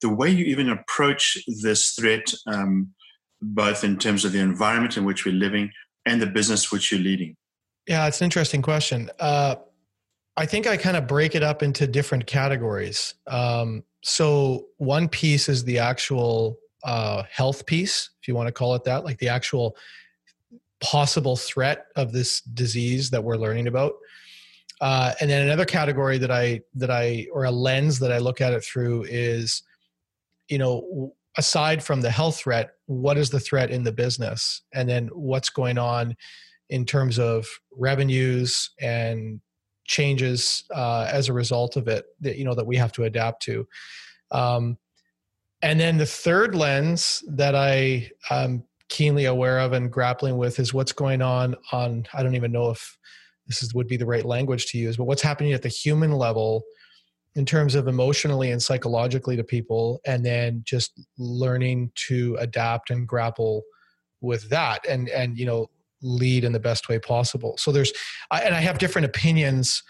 the 0.00 0.12
way 0.12 0.30
you 0.30 0.44
even 0.46 0.68
approach 0.68 1.38
this 1.62 1.92
threat, 1.92 2.32
um, 2.46 2.92
both 3.40 3.84
in 3.84 3.98
terms 3.98 4.24
of 4.24 4.32
the 4.32 4.40
environment 4.40 4.96
in 4.96 5.04
which 5.04 5.24
we're 5.24 5.34
living 5.34 5.70
and 6.04 6.20
the 6.20 6.26
business 6.26 6.72
which 6.72 6.90
you're 6.90 7.00
leading. 7.00 7.36
Yeah, 7.86 8.06
it's 8.06 8.20
an 8.20 8.24
interesting 8.26 8.62
question. 8.62 9.10
Uh, 9.18 9.56
I 10.36 10.46
think 10.46 10.66
I 10.66 10.76
kind 10.76 10.96
of 10.96 11.06
break 11.06 11.34
it 11.34 11.42
up 11.42 11.62
into 11.62 11.86
different 11.86 12.26
categories. 12.26 13.14
Um, 13.26 13.84
so 14.02 14.66
one 14.78 15.08
piece 15.08 15.48
is 15.48 15.64
the 15.64 15.78
actual 15.78 16.58
uh, 16.84 17.24
health 17.30 17.66
piece, 17.66 18.10
if 18.20 18.28
you 18.28 18.34
want 18.34 18.48
to 18.48 18.52
call 18.52 18.74
it 18.74 18.84
that, 18.84 19.04
like 19.04 19.18
the 19.18 19.28
actual 19.28 19.76
possible 20.82 21.36
threat 21.36 21.86
of 21.96 22.12
this 22.12 22.40
disease 22.40 23.10
that 23.10 23.24
we're 23.24 23.36
learning 23.36 23.68
about. 23.68 23.94
Uh, 24.80 25.12
and 25.20 25.30
then 25.30 25.42
another 25.42 25.64
category 25.64 26.18
that 26.18 26.30
I 26.30 26.60
that 26.74 26.90
I 26.90 27.28
or 27.32 27.44
a 27.44 27.50
lens 27.50 28.00
that 28.00 28.12
I 28.12 28.18
look 28.18 28.40
at 28.40 28.52
it 28.52 28.64
through 28.64 29.04
is, 29.08 29.62
you 30.48 30.58
know, 30.58 31.14
aside 31.38 31.82
from 31.82 32.00
the 32.00 32.10
health 32.10 32.38
threat, 32.38 32.72
what 32.86 33.16
is 33.16 33.30
the 33.30 33.40
threat 33.40 33.70
in 33.70 33.84
the 33.84 33.92
business, 33.92 34.62
and 34.74 34.88
then 34.88 35.08
what's 35.12 35.50
going 35.50 35.78
on 35.78 36.16
in 36.68 36.84
terms 36.84 37.18
of 37.18 37.46
revenues 37.76 38.70
and 38.80 39.40
changes 39.84 40.64
uh, 40.74 41.08
as 41.10 41.28
a 41.28 41.32
result 41.32 41.76
of 41.76 41.86
it 41.86 42.06
that 42.20 42.36
you 42.36 42.44
know 42.44 42.54
that 42.54 42.66
we 42.66 42.76
have 42.76 42.92
to 42.92 43.04
adapt 43.04 43.42
to. 43.42 43.66
Um, 44.32 44.78
and 45.62 45.78
then 45.78 45.96
the 45.96 46.06
third 46.06 46.56
lens 46.56 47.22
that 47.28 47.54
I 47.54 48.10
am 48.30 48.64
keenly 48.92 49.24
aware 49.24 49.58
of 49.58 49.72
and 49.72 49.90
grappling 49.90 50.36
with 50.36 50.60
is 50.60 50.74
what's 50.74 50.92
going 50.92 51.22
on 51.22 51.56
on 51.72 52.04
I 52.12 52.22
don't 52.22 52.34
even 52.34 52.52
know 52.52 52.68
if 52.68 52.98
this 53.46 53.62
is, 53.62 53.74
would 53.74 53.88
be 53.88 53.96
the 53.96 54.04
right 54.04 54.24
language 54.24 54.66
to 54.66 54.78
use, 54.78 54.98
but 54.98 55.04
what's 55.04 55.22
happening 55.22 55.54
at 55.54 55.62
the 55.62 55.70
human 55.70 56.12
level 56.12 56.62
in 57.34 57.46
terms 57.46 57.74
of 57.74 57.88
emotionally 57.88 58.50
and 58.50 58.62
psychologically 58.62 59.34
to 59.36 59.42
people, 59.42 59.98
and 60.04 60.26
then 60.26 60.60
just 60.64 60.92
learning 61.16 61.90
to 62.08 62.36
adapt 62.38 62.90
and 62.90 63.08
grapple 63.08 63.62
with 64.20 64.50
that, 64.50 64.86
and 64.86 65.08
and 65.08 65.38
you 65.38 65.46
know 65.46 65.70
lead 66.02 66.44
in 66.44 66.52
the 66.52 66.60
best 66.60 66.90
way 66.90 66.98
possible. 66.98 67.56
So 67.56 67.72
there's, 67.72 67.92
I, 68.30 68.42
and 68.42 68.54
I 68.54 68.60
have 68.60 68.78
different 68.78 69.06
opinions 69.06 69.82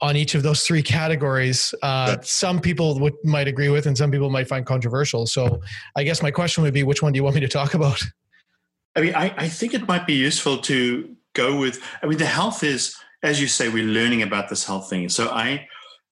on 0.00 0.16
each 0.16 0.34
of 0.34 0.42
those 0.42 0.62
three 0.62 0.82
categories. 0.82 1.72
Uh, 1.82 2.16
some 2.22 2.60
people 2.60 2.98
would, 2.98 3.14
might 3.22 3.46
agree 3.46 3.68
with, 3.68 3.86
and 3.86 3.96
some 3.96 4.10
people 4.10 4.30
might 4.30 4.48
find 4.48 4.66
controversial. 4.66 5.26
So 5.26 5.60
I 5.96 6.02
guess 6.02 6.20
my 6.22 6.30
question 6.32 6.64
would 6.64 6.74
be, 6.74 6.82
which 6.82 7.02
one 7.02 7.12
do 7.12 7.18
you 7.18 7.22
want 7.22 7.36
me 7.36 7.40
to 7.42 7.48
talk 7.48 7.74
about? 7.74 8.02
I 8.96 9.00
mean, 9.00 9.14
I, 9.14 9.34
I 9.36 9.48
think 9.48 9.74
it 9.74 9.88
might 9.88 10.06
be 10.06 10.14
useful 10.14 10.58
to 10.58 11.16
go 11.34 11.58
with. 11.58 11.80
I 12.02 12.06
mean, 12.06 12.18
the 12.18 12.26
health 12.26 12.62
is, 12.62 12.96
as 13.22 13.40
you 13.40 13.48
say, 13.48 13.68
we're 13.68 13.84
learning 13.84 14.22
about 14.22 14.48
this 14.48 14.64
health 14.64 14.88
thing. 14.88 15.08
So 15.08 15.28
I, 15.28 15.66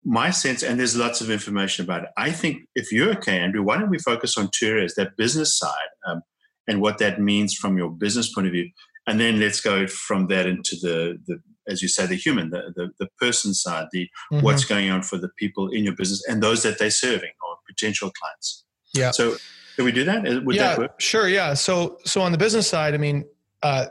my 0.04 0.30
sense, 0.30 0.62
and 0.62 0.78
there's 0.78 0.96
lots 0.96 1.20
of 1.20 1.30
information 1.30 1.84
about 1.84 2.04
it. 2.04 2.08
I 2.16 2.32
think 2.32 2.62
if 2.74 2.90
you're 2.90 3.10
okay, 3.18 3.38
Andrew, 3.38 3.62
why 3.62 3.78
don't 3.78 3.90
we 3.90 3.98
focus 3.98 4.36
on 4.36 4.50
two 4.52 4.66
areas: 4.66 4.94
that 4.96 5.16
business 5.16 5.56
side 5.56 5.90
um, 6.06 6.22
and 6.66 6.80
what 6.80 6.98
that 6.98 7.20
means 7.20 7.54
from 7.54 7.76
your 7.76 7.90
business 7.90 8.32
point 8.32 8.48
of 8.48 8.52
view, 8.52 8.70
and 9.06 9.20
then 9.20 9.38
let's 9.38 9.60
go 9.60 9.86
from 9.86 10.26
that 10.28 10.46
into 10.46 10.76
the 10.82 11.18
the 11.26 11.40
as 11.68 11.80
you 11.80 11.88
say 11.88 12.06
the 12.06 12.16
human 12.16 12.50
the 12.50 12.72
the, 12.74 12.90
the 12.98 13.08
person 13.20 13.54
side 13.54 13.86
the 13.92 14.08
mm-hmm. 14.32 14.44
what's 14.44 14.64
going 14.64 14.90
on 14.90 15.02
for 15.02 15.16
the 15.16 15.28
people 15.38 15.68
in 15.68 15.84
your 15.84 15.94
business 15.94 16.22
and 16.28 16.42
those 16.42 16.62
that 16.62 16.78
they're 16.78 16.90
serving 16.90 17.30
or 17.46 17.56
potential 17.68 18.10
clients 18.10 18.64
yeah 18.94 19.10
so 19.10 19.36
can 19.76 19.84
we 19.84 19.92
do 19.92 20.04
that? 20.04 20.22
Would 20.44 20.56
yeah 20.56 20.76
that 20.76 20.94
sure 20.98 21.28
yeah. 21.28 21.54
So 21.54 21.98
so 22.04 22.20
on 22.20 22.32
the 22.32 22.38
business 22.38 22.68
side 22.68 22.94
i 22.94 22.98
mean 22.98 23.24
uh, 23.62 23.86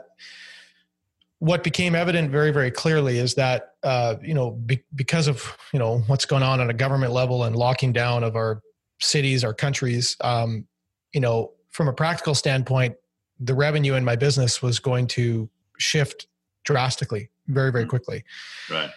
what 1.38 1.64
became 1.64 1.94
evident 1.94 2.30
very 2.30 2.52
very 2.52 2.70
clearly 2.70 3.18
is 3.18 3.34
that 3.34 3.74
uh, 3.82 4.16
you 4.22 4.34
know 4.34 4.52
be, 4.52 4.82
because 4.94 5.28
of 5.28 5.56
you 5.72 5.78
know 5.78 5.98
what's 6.06 6.24
going 6.24 6.42
on 6.42 6.60
at 6.60 6.70
a 6.70 6.74
government 6.74 7.12
level 7.12 7.44
and 7.44 7.56
locking 7.56 7.92
down 7.92 8.22
of 8.22 8.36
our 8.36 8.62
cities 9.00 9.42
our 9.42 9.54
countries 9.54 10.16
um, 10.20 10.66
you 11.12 11.20
know 11.20 11.52
from 11.70 11.88
a 11.88 11.92
practical 11.92 12.34
standpoint 12.34 12.94
the 13.40 13.54
revenue 13.54 13.94
in 13.94 14.04
my 14.04 14.14
business 14.14 14.62
was 14.62 14.78
going 14.78 15.06
to 15.06 15.48
shift 15.78 16.26
drastically 16.64 17.28
very 17.48 17.72
very 17.72 17.84
mm. 17.84 17.88
quickly. 17.88 18.24
Right. 18.70 18.90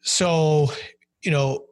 So 0.00 0.72
you 1.22 1.30
know 1.30 1.64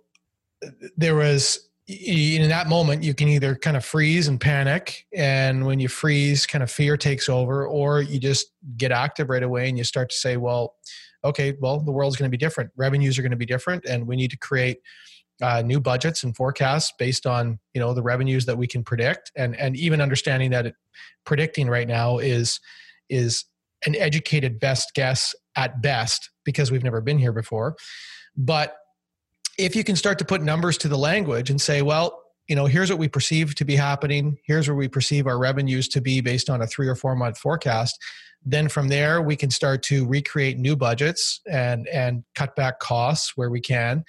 there 0.96 1.14
was 1.14 1.65
in 1.88 2.48
that 2.48 2.68
moment 2.68 3.04
you 3.04 3.14
can 3.14 3.28
either 3.28 3.54
kind 3.54 3.76
of 3.76 3.84
freeze 3.84 4.26
and 4.26 4.40
panic 4.40 5.06
and 5.14 5.64
when 5.64 5.78
you 5.78 5.88
freeze 5.88 6.44
kind 6.44 6.64
of 6.64 6.70
fear 6.70 6.96
takes 6.96 7.28
over 7.28 7.66
or 7.66 8.02
you 8.02 8.18
just 8.18 8.48
get 8.76 8.90
active 8.90 9.30
right 9.30 9.44
away 9.44 9.68
and 9.68 9.78
you 9.78 9.84
start 9.84 10.10
to 10.10 10.16
say 10.16 10.36
well 10.36 10.74
okay 11.24 11.56
well 11.60 11.78
the 11.78 11.92
world's 11.92 12.16
going 12.16 12.28
to 12.28 12.36
be 12.36 12.36
different. 12.36 12.70
Revenues 12.76 13.18
are 13.18 13.22
going 13.22 13.30
to 13.30 13.36
be 13.36 13.46
different 13.46 13.84
and 13.84 14.06
we 14.06 14.16
need 14.16 14.30
to 14.30 14.38
create 14.38 14.78
uh, 15.42 15.62
new 15.62 15.80
budgets 15.80 16.24
and 16.24 16.34
forecasts 16.34 16.92
based 16.98 17.26
on 17.26 17.58
you 17.74 17.80
know 17.80 17.92
the 17.92 18.02
revenues 18.02 18.46
that 18.46 18.56
we 18.56 18.66
can 18.66 18.82
predict. 18.82 19.30
And 19.36 19.56
and 19.56 19.76
even 19.76 20.00
understanding 20.00 20.50
that 20.50 20.66
it, 20.66 20.74
predicting 21.24 21.68
right 21.68 21.86
now 21.86 22.18
is 22.18 22.60
is 23.08 23.44
an 23.84 23.94
educated 23.96 24.58
best 24.58 24.92
guess 24.94 25.34
at 25.54 25.82
best 25.82 26.30
because 26.44 26.70
we've 26.70 26.82
never 26.82 27.00
been 27.00 27.18
here 27.18 27.32
before. 27.32 27.76
But 28.36 28.76
if 29.58 29.74
you 29.74 29.84
can 29.84 29.96
start 29.96 30.18
to 30.18 30.24
put 30.24 30.42
numbers 30.42 30.78
to 30.78 30.88
the 30.88 30.98
language 30.98 31.50
and 31.50 31.60
say 31.60 31.82
well 31.82 32.22
you 32.48 32.54
know 32.54 32.66
here's 32.66 32.90
what 32.90 32.98
we 32.98 33.08
perceive 33.08 33.54
to 33.56 33.64
be 33.64 33.76
happening. 33.76 34.38
Here's 34.44 34.68
where 34.68 34.76
we 34.76 34.88
perceive 34.88 35.26
our 35.26 35.38
revenues 35.38 35.88
to 35.88 36.00
be 36.00 36.20
based 36.20 36.48
on 36.48 36.62
a 36.62 36.66
three 36.66 36.88
or 36.88 36.94
four 36.94 37.16
month 37.16 37.38
forecast. 37.38 37.98
Then 38.44 38.68
from 38.68 38.88
there 38.88 39.20
we 39.20 39.36
can 39.36 39.50
start 39.50 39.82
to 39.84 40.06
recreate 40.06 40.58
new 40.58 40.76
budgets 40.76 41.40
and 41.50 41.88
and 41.88 42.24
cut 42.34 42.54
back 42.54 42.78
costs 42.78 43.36
where 43.36 43.50
we 43.50 43.60
can. 43.60 44.04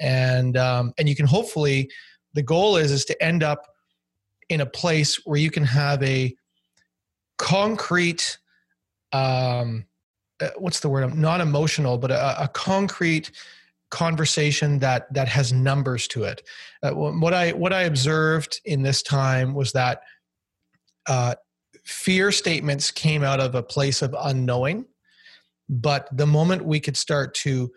And 0.00 0.56
um, 0.56 0.94
and 0.98 1.08
you 1.08 1.14
can 1.14 1.26
hopefully 1.26 1.90
the 2.32 2.42
goal 2.42 2.76
is 2.76 2.90
is 2.90 3.04
to 3.06 3.22
end 3.22 3.42
up 3.42 3.66
in 4.48 4.60
a 4.60 4.66
place 4.66 5.16
where 5.26 5.38
you 5.38 5.50
can 5.50 5.64
have 5.64 6.02
a 6.02 6.34
concrete 7.36 8.38
um, 9.12 9.84
uh, 10.40 10.48
what's 10.58 10.80
the 10.80 10.88
word? 10.88 11.14
Not 11.16 11.40
emotional 11.40 11.98
but 11.98 12.10
a, 12.10 12.44
a 12.44 12.48
concrete 12.48 13.30
conversation 13.94 14.78
that 14.80 15.12
that 15.14 15.28
has 15.28 15.52
numbers 15.52 16.08
to 16.08 16.24
it 16.24 16.42
uh, 16.82 16.90
what 16.90 17.32
i 17.32 17.50
what 17.52 17.72
i 17.72 17.82
observed 17.82 18.60
in 18.64 18.82
this 18.82 19.02
time 19.02 19.54
was 19.54 19.72
that 19.72 20.00
uh, 21.06 21.34
fear 21.84 22.32
statements 22.32 22.90
came 22.90 23.22
out 23.22 23.40
of 23.40 23.54
a 23.54 23.62
place 23.62 24.02
of 24.02 24.14
unknowing 24.18 24.84
but 25.68 26.08
the 26.12 26.26
moment 26.26 26.64
we 26.64 26.80
could 26.80 26.96
start 26.96 27.34
to 27.34 27.70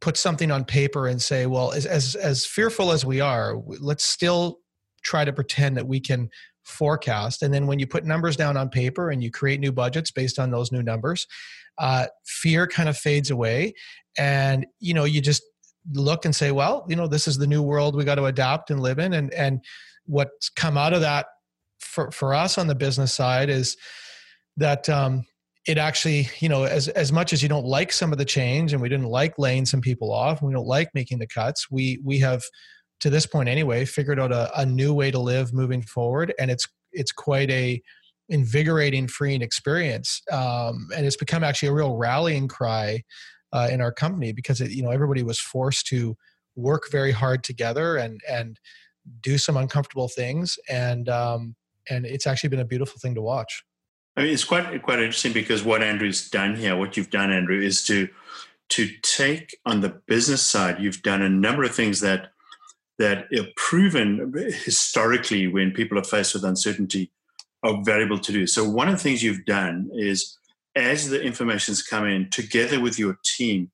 put 0.00 0.16
something 0.16 0.50
on 0.50 0.64
paper 0.64 1.06
and 1.06 1.20
say, 1.20 1.46
well, 1.46 1.72
as 1.72 1.86
as, 1.86 2.14
as 2.14 2.46
fearful 2.46 2.90
as 2.90 3.04
we 3.04 3.20
are, 3.20 3.56
let's 3.66 4.04
still 4.04 4.58
try 5.02 5.24
to 5.24 5.32
pretend 5.32 5.76
that 5.76 5.86
we 5.86 6.00
can 6.00 6.28
forecast. 6.64 7.42
And 7.42 7.52
then 7.52 7.66
when 7.66 7.78
you 7.78 7.86
put 7.86 8.04
numbers 8.04 8.36
down 8.36 8.56
on 8.56 8.68
paper 8.68 9.10
and 9.10 9.22
you 9.22 9.30
create 9.30 9.60
new 9.60 9.72
budgets 9.72 10.10
based 10.10 10.38
on 10.38 10.50
those 10.50 10.70
new 10.70 10.82
numbers, 10.82 11.26
uh, 11.78 12.06
fear 12.26 12.66
kind 12.66 12.88
of 12.88 12.96
fades 12.96 13.30
away, 13.30 13.74
and 14.18 14.66
you 14.78 14.94
know 14.94 15.04
you 15.04 15.20
just 15.20 15.42
look 15.92 16.24
and 16.24 16.34
say, 16.34 16.50
well, 16.50 16.84
you 16.88 16.96
know, 16.96 17.06
this 17.06 17.26
is 17.26 17.38
the 17.38 17.46
new 17.46 17.62
world 17.62 17.96
we 17.96 18.04
got 18.04 18.16
to 18.16 18.24
adapt 18.24 18.70
and 18.70 18.80
live 18.80 18.98
in. 18.98 19.12
And 19.12 19.32
and 19.34 19.64
what's 20.06 20.48
come 20.48 20.76
out 20.76 20.92
of 20.92 21.00
that 21.00 21.26
for 21.80 22.10
for 22.10 22.34
us 22.34 22.58
on 22.58 22.66
the 22.66 22.74
business 22.74 23.12
side 23.12 23.48
is 23.48 23.76
that 24.56 24.88
um, 24.88 25.24
it 25.66 25.78
actually, 25.78 26.28
you 26.40 26.48
know, 26.48 26.64
as 26.64 26.88
as 26.88 27.12
much 27.12 27.32
as 27.32 27.42
you 27.42 27.48
don't 27.48 27.66
like 27.66 27.92
some 27.92 28.12
of 28.12 28.18
the 28.18 28.24
change, 28.24 28.72
and 28.72 28.82
we 28.82 28.88
didn't 28.88 29.06
like 29.06 29.38
laying 29.38 29.66
some 29.66 29.80
people 29.80 30.12
off, 30.12 30.40
and 30.40 30.48
we 30.48 30.54
don't 30.54 30.66
like 30.66 30.90
making 30.94 31.18
the 31.18 31.26
cuts, 31.26 31.70
we 31.70 32.00
we 32.04 32.18
have 32.18 32.42
to 33.00 33.10
this 33.10 33.26
point 33.26 33.48
anyway 33.48 33.84
figured 33.84 34.20
out 34.20 34.30
a, 34.32 34.50
a 34.60 34.66
new 34.66 34.92
way 34.92 35.10
to 35.10 35.18
live 35.18 35.52
moving 35.52 35.82
forward, 35.82 36.34
and 36.38 36.50
it's 36.50 36.66
it's 36.92 37.12
quite 37.12 37.50
a 37.50 37.80
invigorating, 38.28 39.08
freeing 39.08 39.42
experience, 39.42 40.22
um, 40.30 40.88
and 40.96 41.04
it's 41.04 41.16
become 41.16 41.42
actually 41.42 41.68
a 41.68 41.72
real 41.72 41.96
rallying 41.96 42.46
cry 42.46 43.02
uh, 43.52 43.68
in 43.70 43.80
our 43.80 43.92
company 43.92 44.32
because 44.32 44.60
it, 44.60 44.70
you 44.70 44.82
know 44.82 44.90
everybody 44.90 45.22
was 45.22 45.38
forced 45.38 45.86
to 45.86 46.16
work 46.56 46.90
very 46.90 47.12
hard 47.12 47.44
together 47.44 47.96
and 47.96 48.20
and 48.28 48.58
do 49.22 49.38
some 49.38 49.56
uncomfortable 49.56 50.08
things, 50.08 50.58
and 50.68 51.08
um, 51.08 51.54
and 51.88 52.06
it's 52.06 52.26
actually 52.26 52.50
been 52.50 52.60
a 52.60 52.64
beautiful 52.64 52.98
thing 53.00 53.14
to 53.14 53.22
watch. 53.22 53.64
I 54.16 54.22
mean, 54.22 54.32
it's 54.32 54.44
quite 54.44 54.82
quite 54.82 54.98
interesting 54.98 55.32
because 55.32 55.64
what 55.64 55.82
Andrew's 55.82 56.28
done 56.28 56.56
here, 56.56 56.76
what 56.76 56.96
you've 56.96 57.10
done, 57.10 57.30
Andrew, 57.30 57.60
is 57.60 57.84
to 57.84 58.08
to 58.70 58.88
take 59.02 59.56
on 59.66 59.80
the 59.80 60.00
business 60.06 60.42
side. 60.42 60.80
You've 60.80 61.02
done 61.02 61.22
a 61.22 61.28
number 61.28 61.64
of 61.64 61.74
things 61.74 62.00
that 62.00 62.32
that 62.98 63.26
are 63.32 63.46
proven 63.56 64.32
historically 64.64 65.46
when 65.46 65.72
people 65.72 65.98
are 65.98 66.04
faced 66.04 66.34
with 66.34 66.44
uncertainty 66.44 67.10
are 67.62 67.82
valuable 67.82 68.18
to 68.18 68.32
do. 68.32 68.46
So 68.46 68.68
one 68.68 68.88
of 68.88 68.94
the 68.94 69.02
things 69.02 69.22
you've 69.22 69.44
done 69.44 69.90
is 69.94 70.36
as 70.76 71.08
the 71.08 71.20
information's 71.20 71.82
come 71.82 72.06
in 72.06 72.30
together 72.30 72.80
with 72.80 72.98
your 72.98 73.18
team, 73.24 73.70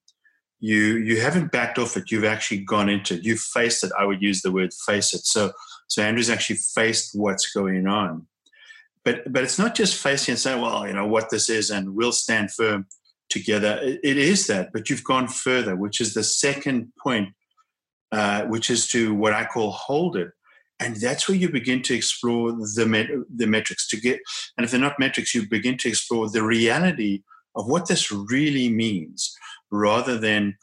you 0.61 0.97
you 0.97 1.21
haven't 1.21 1.53
backed 1.53 1.79
off 1.79 1.97
it. 1.97 2.11
You've 2.11 2.25
actually 2.25 2.59
gone 2.59 2.89
into 2.89 3.15
it. 3.15 3.25
You've 3.25 3.41
faced 3.41 3.85
it. 3.85 3.93
I 3.99 4.05
would 4.05 4.23
use 4.23 4.43
the 4.43 4.53
word 4.53 4.73
face 4.87 5.13
it. 5.13 5.25
So 5.27 5.53
so 5.89 6.03
Andrew's 6.03 6.31
actually 6.31 6.57
faced 6.57 7.11
what's 7.15 7.53
going 7.53 7.87
on. 7.87 8.27
But 9.05 9.33
but 9.33 9.45
it's 9.45 9.59
not 9.59 9.75
just 9.75 10.03
facing 10.03 10.33
and 10.33 10.39
saying, 10.39 10.61
well, 10.61 10.87
you 10.87 10.95
know 10.95 11.07
what 11.07 11.31
this 11.31 11.49
is, 11.49 11.71
and 11.71 11.95
we'll 11.95 12.13
stand 12.13 12.51
firm 12.51 12.87
together. 13.29 13.79
it, 13.83 14.01
it 14.03 14.17
is 14.17 14.47
that, 14.47 14.73
but 14.73 14.89
you've 14.89 15.05
gone 15.05 15.29
further, 15.29 15.77
which 15.77 16.01
is 16.01 16.15
the 16.15 16.25
second 16.25 16.93
point, 16.99 17.35
uh, 18.13 18.43
which 18.45 18.71
is 18.71 18.89
to 18.89 19.15
what 19.15 19.33
I 19.33 19.45
call 19.45 19.73
hold 19.73 20.17
it, 20.17 20.31
and 20.79 20.97
that's 20.97 21.29
where 21.29 21.37
you 21.37 21.49
begin 21.49 21.83
to 21.83 21.95
explore 21.95 22.53
the 22.53 22.87
met- 22.87 23.11
the 23.35 23.47
metrics 23.47 23.89
to 23.89 24.01
get. 24.01 24.21
And 24.57 24.65
if 24.65 24.71
they're 24.71 24.81
not 24.81 24.99
metrics, 24.99 25.35
you 25.35 25.49
begin 25.49 25.79
to 25.79 25.89
explore 25.89 26.29
the 26.29 26.43
reality 26.43 27.23
of 27.55 27.67
what 27.67 27.89
this 27.89 28.13
really 28.13 28.69
means 28.69 29.35
rather 29.71 30.19
than 30.19 30.57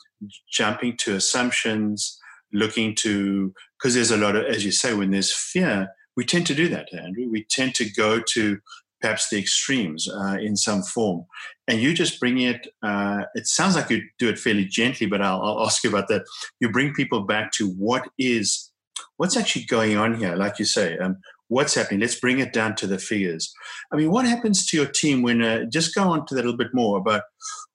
jumping 0.52 0.96
to 0.98 1.16
assumptions, 1.16 2.20
looking 2.54 2.96
to, 2.96 3.54
because 3.78 3.96
there's 3.96 4.12
a 4.12 4.18
lot 4.18 4.36
of, 4.36 4.46
as 4.46 4.64
you 4.64 4.72
say, 4.72 4.94
when 4.94 5.12
there's 5.12 5.34
fear, 5.34 5.90
we 6.16 6.24
tend 6.24 6.46
to 6.48 6.56
do 6.56 6.68
that, 6.70 6.94
Andrew. 6.94 7.28
We 7.30 7.46
tend 7.50 7.76
to 7.76 7.90
go 7.90 8.22
to 8.34 8.60
perhaps 9.02 9.30
the 9.30 9.38
extremes 9.38 10.08
uh, 10.08 10.38
in 10.40 10.56
some 10.56 10.82
form. 10.82 11.26
And 11.68 11.82
you 11.82 11.94
just 11.94 12.20
bring 12.20 12.40
it, 12.40 12.68
uh, 12.82 13.24
it 13.36 13.48
sounds 13.48 13.76
like 13.76 13.90
you 13.90 14.02
do 14.18 14.30
it 14.30 14.40
fairly 14.40 14.66
gently, 14.66 15.08
but 15.08 15.22
I'll, 15.22 15.42
I'll, 15.42 15.66
ask 15.66 15.84
you 15.84 15.90
about 15.90 16.08
that. 16.08 16.24
You 16.62 16.70
bring 16.70 16.94
people 16.94 17.22
back 17.22 17.52
to 17.54 17.68
what 17.72 18.08
is, 18.18 18.72
what's 19.18 19.38
actually 19.38 19.66
going 19.66 19.98
on 19.98 20.16
here, 20.16 20.36
like 20.36 20.60
you 20.60 20.66
say. 20.66 20.98
Um, 20.98 21.18
what's 21.48 21.76
happening? 21.76 22.00
Let's 22.00 22.20
bring 22.20 22.40
it 22.40 22.54
down 22.54 22.76
to 22.76 22.88
the 22.88 22.98
figures. 22.98 23.54
I 23.92 23.98
mean, 23.98 24.12
what 24.12 24.26
happens 24.26 24.66
to 24.68 24.78
your 24.78 24.86
team 24.86 25.22
when, 25.22 25.42
uh, 25.42 25.66
just 25.66 25.94
go 25.94 26.04
on 26.04 26.26
to 26.28 26.36
that 26.36 26.42
a 26.42 26.44
little 26.44 26.58
bit 26.58 26.74
more 26.74 26.98
about 26.98 27.24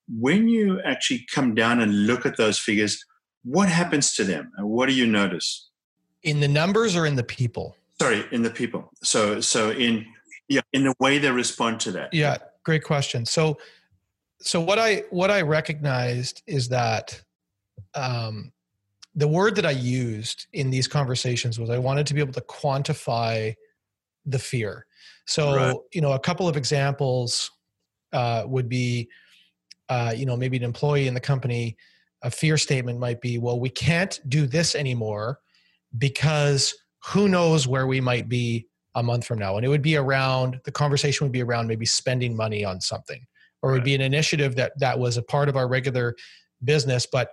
when 0.09 0.49
you 0.49 0.81
actually 0.83 1.27
come 1.33 1.55
down 1.55 1.81
and 1.81 2.07
look 2.07 2.25
at 2.27 2.37
those 2.37 2.59
figures, 2.59 3.05
what 3.45 3.69
happens 3.69 4.15
to 4.15 4.25
them? 4.25 4.51
And 4.57 4.69
what 4.69 4.89
do 4.89 4.95
you 4.95 5.07
notice? 5.07 5.69
In 6.23 6.41
the 6.41 6.49
numbers 6.49 6.97
or 6.97 7.07
in 7.07 7.17
the 7.17 7.23
people? 7.23 7.77
Sorry, 8.01 8.25
in 8.33 8.43
the 8.43 8.51
people. 8.51 8.91
So, 9.03 9.41
so 9.41 9.71
in, 9.71 10.07
yeah 10.49 10.63
in 10.73 10.85
the 10.85 10.95
way 10.99 11.19
they 11.19 11.31
respond 11.31 11.79
to 11.81 11.93
that 11.93 12.13
yeah 12.13 12.37
great 12.65 12.83
question 12.83 13.25
so 13.25 13.57
so 14.41 14.61
what 14.61 14.79
i 14.79 15.03
what 15.11 15.31
i 15.31 15.43
recognized 15.43 16.43
is 16.47 16.69
that 16.69 17.23
um 17.95 18.53
the 19.19 19.29
word 19.29 19.55
that 19.55 19.67
i 19.67 19.71
used 19.71 20.47
in 20.53 20.71
these 20.71 20.89
conversations 20.89 21.59
was 21.59 21.71
i 21.71 21.79
wanted 21.79 22.07
to 22.07 22.15
be 22.15 22.21
able 22.21 22.33
to 22.33 22.41
quantify 22.43 23.55
the 24.29 24.39
fear. 24.39 24.87
So 25.27 25.57
right. 25.57 25.77
you 25.93 26.01
know 26.01 26.13
a 26.13 26.19
couple 26.19 26.49
of 26.49 26.57
examples 26.57 27.51
uh, 28.13 28.45
would 28.47 28.69
be 28.69 29.09
uh, 29.89 30.15
you 30.17 30.27
know 30.27 30.37
maybe 30.37 30.57
an 30.57 30.63
employee 30.63 31.09
in 31.09 31.15
the 31.15 31.21
company 31.21 31.77
a 32.23 32.31
fear 32.31 32.57
statement 32.57 32.99
might 32.99 33.21
be 33.21 33.39
well 33.39 33.61
we 33.61 33.69
can't 33.69 34.21
do 34.29 34.47
this 34.47 34.75
anymore 34.75 35.39
because 35.97 36.75
who 37.05 37.29
knows 37.29 37.67
where 37.67 37.87
we 37.87 38.01
might 38.01 38.29
be 38.29 38.67
a 38.95 39.03
month 39.03 39.25
from 39.25 39.39
now. 39.39 39.57
And 39.57 39.65
it 39.65 39.69
would 39.69 39.83
be 39.83 39.97
around 39.97 40.61
the 40.65 40.73
conversation 40.73 41.25
would 41.25 41.33
be 41.33 41.43
around 41.43 41.69
maybe 41.69 41.87
spending 41.87 42.37
money 42.37 42.65
on 42.65 42.81
something 42.81 43.25
or 43.63 43.71
it 43.71 43.75
would 43.75 43.85
be 43.85 43.95
an 43.95 44.01
initiative 44.01 44.57
that 44.57 44.73
that 44.79 44.99
was 44.99 45.17
a 45.17 45.23
part 45.23 45.49
of 45.49 45.57
our 45.57 45.69
regular 45.69 46.15
business 46.65 47.07
but 47.07 47.31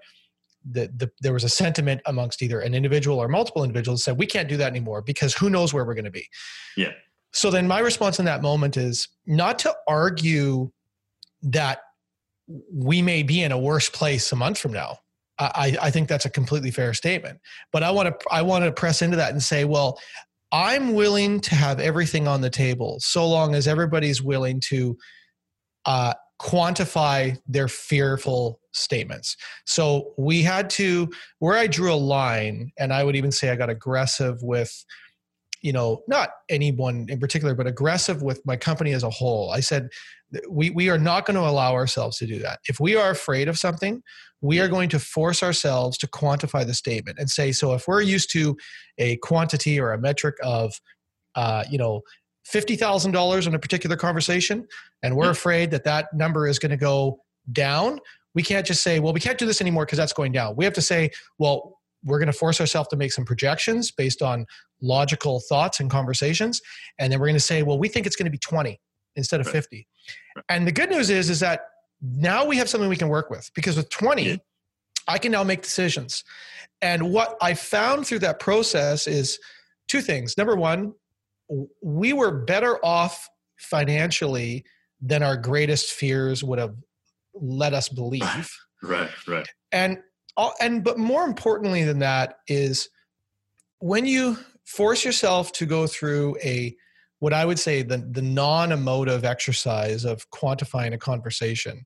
the, 0.70 0.92
the, 0.96 1.12
there 1.22 1.34
was 1.34 1.44
a 1.44 1.50
sentiment 1.50 2.02
amongst 2.06 2.42
either 2.42 2.60
an 2.60 2.74
individual 2.74 3.20
or 3.20 3.28
multiple 3.28 3.64
individuals 3.64 4.00
that 4.00 4.04
said 4.12 4.18
we 4.18 4.26
can't 4.26 4.50
do 4.50 4.58
that 4.58 4.68
anymore 4.68 5.02
because 5.02 5.34
who 5.34 5.50
knows 5.50 5.74
where 5.74 5.86
we're 5.86 5.94
going 5.94 6.06
to 6.06 6.12
be. 6.12 6.28
Yeah. 6.76 6.92
So 7.34 7.52
then 7.52 7.68
my 7.68 7.80
response 7.80 8.20
in 8.20 8.26
that 8.26 8.42
moment 8.42 8.78
is 8.78 9.08
not 9.26 9.60
to 9.60 9.76
argue 9.88 10.72
that 11.44 11.80
we 12.72 13.02
may 13.02 13.24
be 13.24 13.44
in 13.44 13.52
a 13.52 13.60
worse 13.60 13.90
place 13.90 14.32
a 14.32 14.36
month 14.36 14.58
from 14.58 14.72
now. 14.72 14.98
I, 15.38 15.76
I 15.82 15.92
think 15.92 16.08
that's 16.08 16.24
a 16.24 16.30
completely 16.30 16.72
fair 16.72 16.94
statement. 16.94 17.40
But 17.74 17.84
I 17.84 17.92
want 17.92 18.08
to 18.08 18.26
I 18.32 18.42
want 18.42 18.64
to 18.64 18.72
press 18.72 19.02
into 19.02 19.18
that 19.18 19.34
and 19.34 19.44
say, 19.44 19.66
well, 19.66 20.00
I'm 20.52 20.94
willing 20.94 21.42
to 21.42 21.56
have 21.56 21.82
everything 21.82 22.26
on 22.28 22.40
the 22.40 22.50
table 22.50 22.98
so 23.02 23.28
long 23.28 23.54
as 23.54 23.68
everybody's 23.68 24.22
willing 24.22 24.62
to 24.70 24.98
uh, 25.86 26.14
quantify 26.42 27.38
their 27.48 27.68
fearful 27.68 28.60
statements. 28.74 29.38
So 29.66 30.14
we 30.18 30.42
had 30.42 30.70
to, 30.72 31.10
where 31.40 31.58
I 31.58 31.68
drew 31.68 31.94
a 31.94 31.96
line, 31.96 32.72
and 32.78 32.92
I 32.92 33.04
would 33.04 33.16
even 33.16 33.32
say 33.32 33.50
I 33.50 33.56
got 33.56 33.70
aggressive 33.70 34.42
with, 34.42 34.86
you 35.62 35.72
know, 35.72 36.04
not 36.08 36.30
anyone 36.50 37.08
in 37.10 37.20
particular, 37.20 37.56
but 37.56 37.68
aggressive 37.68 38.22
with 38.22 38.46
my 38.46 38.58
company 38.58 38.92
as 38.92 39.04
a 39.04 39.10
whole. 39.10 39.52
I 39.52 39.62
said, 39.62 39.90
we, 40.50 40.70
we 40.72 40.90
are 40.90 40.98
not 40.98 41.26
going 41.26 41.36
to 41.36 41.48
allow 41.48 41.74
ourselves 41.74 42.18
to 42.18 42.28
do 42.28 42.40
that. 42.40 42.60
If 42.68 42.80
we 42.80 42.96
are 42.96 43.12
afraid 43.12 43.48
of 43.48 43.58
something, 43.58 44.04
we 44.42 44.60
are 44.60 44.68
going 44.68 44.90
to 44.90 45.00
force 45.00 45.42
ourselves 45.42 45.98
to 46.00 46.08
quantify 46.08 46.68
the 46.68 46.74
statement 46.74 47.18
and 47.18 47.30
say, 47.30 47.52
so 47.52 47.74
if 47.74 47.88
we're 47.88 48.02
used 48.02 48.30
to 48.34 48.58
a 48.98 49.16
quantity 49.18 49.80
or 49.80 49.94
a 49.94 49.98
metric 49.98 50.36
of, 50.44 50.74
uh, 51.36 51.64
you 51.70 51.78
know, 51.78 52.02
$50,000 52.52 53.48
in 53.48 53.56
a 53.56 53.60
particular 53.60 53.96
conversation, 53.96 54.68
and 55.04 55.16
we're 55.16 55.26
hmm. 55.26 55.32
afraid 55.32 55.72
that 55.72 55.84
that 55.84 56.14
number 56.14 56.48
is 56.48 56.60
going 56.60 56.72
to 56.72 56.78
go 56.78 57.20
down, 57.52 58.00
we 58.34 58.44
can't 58.44 58.66
just 58.66 58.84
say, 58.84 59.00
well, 59.00 59.14
we 59.14 59.20
can't 59.20 59.38
do 59.38 59.46
this 59.46 59.62
anymore 59.62 59.86
because 59.86 59.98
that's 59.98 60.14
going 60.14 60.32
down. 60.32 60.56
We 60.56 60.66
have 60.66 60.74
to 60.74 60.82
say, 60.82 61.12
well, 61.38 61.80
we're 62.04 62.20
going 62.20 62.28
to 62.28 62.34
force 62.34 62.60
ourselves 62.60 62.90
to 62.90 62.96
make 62.96 63.12
some 63.12 63.26
projections 63.26 63.92
based 63.92 64.22
on 64.22 64.46
logical 64.82 65.40
thoughts 65.40 65.80
and 65.80 65.90
conversations. 65.90 66.62
And 67.00 67.12
then 67.12 67.20
we're 67.20 67.28
going 67.28 67.36
to 67.36 67.40
say, 67.40 67.64
well, 67.64 67.80
we 67.80 67.88
think 67.88 68.06
it's 68.06 68.16
going 68.16 68.26
to 68.26 68.32
be 68.32 68.38
20 68.38 68.80
instead 69.16 69.40
of 69.40 69.48
50. 69.48 69.88
And 70.50 70.68
the 70.68 70.72
good 70.72 70.90
news 70.90 71.10
is, 71.10 71.30
is 71.30 71.40
that 71.40 71.62
now 72.02 72.46
we 72.46 72.58
have 72.58 72.70
something 72.70 72.90
we 72.90 72.98
can 72.98 73.10
work 73.10 73.30
with 73.30 73.50
because 73.56 73.78
with 73.78 73.90
20, 73.90 74.24
yeah. 74.24 74.36
I 75.08 75.18
can 75.18 75.32
now 75.32 75.44
make 75.44 75.62
decisions. 75.62 76.24
And 76.82 77.12
what 77.12 77.38
I 77.42 77.54
found 77.54 78.06
through 78.06 78.20
that 78.20 78.40
process 78.40 79.08
is 79.08 79.40
two 79.88 80.02
things. 80.02 80.38
Number 80.38 80.56
one, 80.56 80.94
we 81.82 82.14
were 82.14 82.32
better 82.32 82.84
off 82.84 83.30
financially 83.58 84.66
than 85.02 85.24
our 85.24 85.38
greatest 85.38 85.92
fears 85.92 86.44
would 86.44 86.60
have 86.60 86.76
let 87.34 87.74
us 87.74 87.90
believe. 87.90 88.52
Right, 88.82 89.10
right. 89.28 89.48
And 89.72 89.98
and 90.60 90.84
but 90.84 90.98
more 90.98 91.24
importantly 91.24 91.84
than 91.84 92.00
that 92.00 92.36
is 92.48 92.90
when 93.80 94.06
you 94.06 94.38
force 94.66 95.06
yourself 95.06 95.52
to 95.54 95.66
go 95.66 95.88
through 95.88 96.38
a 96.44 96.76
what 97.20 97.34
I 97.34 97.46
would 97.46 97.60
say 97.60 97.82
the, 97.82 97.98
the 97.98 98.22
non 98.22 98.72
emotive 98.72 99.24
exercise 99.24 100.06
of 100.06 100.30
quantifying 100.32 100.94
a 100.94 100.98
conversation, 100.98 101.86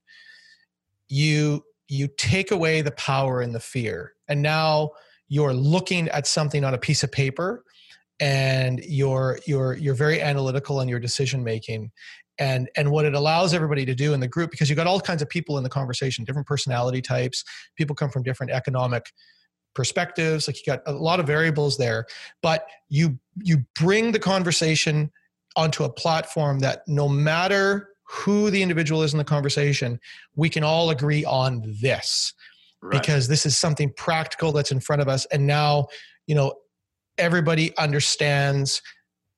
you 1.07 1.63
you 1.87 2.07
take 2.17 2.51
away 2.51 2.81
the 2.81 2.91
power 2.91 3.41
and 3.41 3.53
the 3.53 3.59
fear. 3.59 4.13
And 4.27 4.41
now 4.41 4.91
you're 5.27 5.53
looking 5.53 6.07
at 6.09 6.27
something 6.27 6.63
on 6.63 6.73
a 6.73 6.77
piece 6.77 7.03
of 7.03 7.11
paper 7.11 7.63
and 8.19 8.79
you're 8.85 9.39
you're 9.45 9.75
you're 9.75 9.95
very 9.95 10.21
analytical 10.21 10.81
in 10.81 10.87
your 10.87 10.99
decision 10.99 11.43
making 11.43 11.91
and 12.37 12.69
and 12.75 12.91
what 12.91 13.05
it 13.05 13.13
allows 13.13 13.53
everybody 13.53 13.85
to 13.85 13.95
do 13.95 14.13
in 14.13 14.19
the 14.19 14.27
group 14.27 14.51
because 14.51 14.69
you've 14.69 14.77
got 14.77 14.87
all 14.87 14.99
kinds 14.99 15.21
of 15.21 15.29
people 15.29 15.57
in 15.57 15.63
the 15.63 15.69
conversation 15.69 16.23
different 16.25 16.47
personality 16.47 17.01
types 17.01 17.43
people 17.75 17.95
come 17.95 18.09
from 18.09 18.23
different 18.23 18.51
economic 18.51 19.11
perspectives 19.75 20.47
like 20.47 20.57
you 20.57 20.63
got 20.65 20.81
a 20.85 20.91
lot 20.91 21.19
of 21.19 21.27
variables 21.27 21.77
there 21.77 22.05
but 22.41 22.65
you 22.89 23.17
you 23.43 23.63
bring 23.75 24.11
the 24.11 24.19
conversation 24.19 25.11
onto 25.55 25.83
a 25.83 25.89
platform 25.89 26.59
that 26.59 26.81
no 26.87 27.07
matter 27.07 27.89
who 28.09 28.49
the 28.49 28.61
individual 28.61 29.03
is 29.03 29.13
in 29.13 29.19
the 29.19 29.23
conversation, 29.23 29.99
we 30.35 30.49
can 30.49 30.63
all 30.63 30.89
agree 30.89 31.23
on 31.25 31.61
this 31.81 32.33
right. 32.81 32.99
because 32.99 33.27
this 33.27 33.45
is 33.45 33.57
something 33.57 33.93
practical 33.95 34.51
that's 34.51 34.71
in 34.71 34.79
front 34.79 35.01
of 35.01 35.07
us. 35.07 35.25
And 35.27 35.45
now, 35.45 35.87
you 36.25 36.33
know, 36.33 36.55
everybody 37.19 37.75
understands 37.77 38.81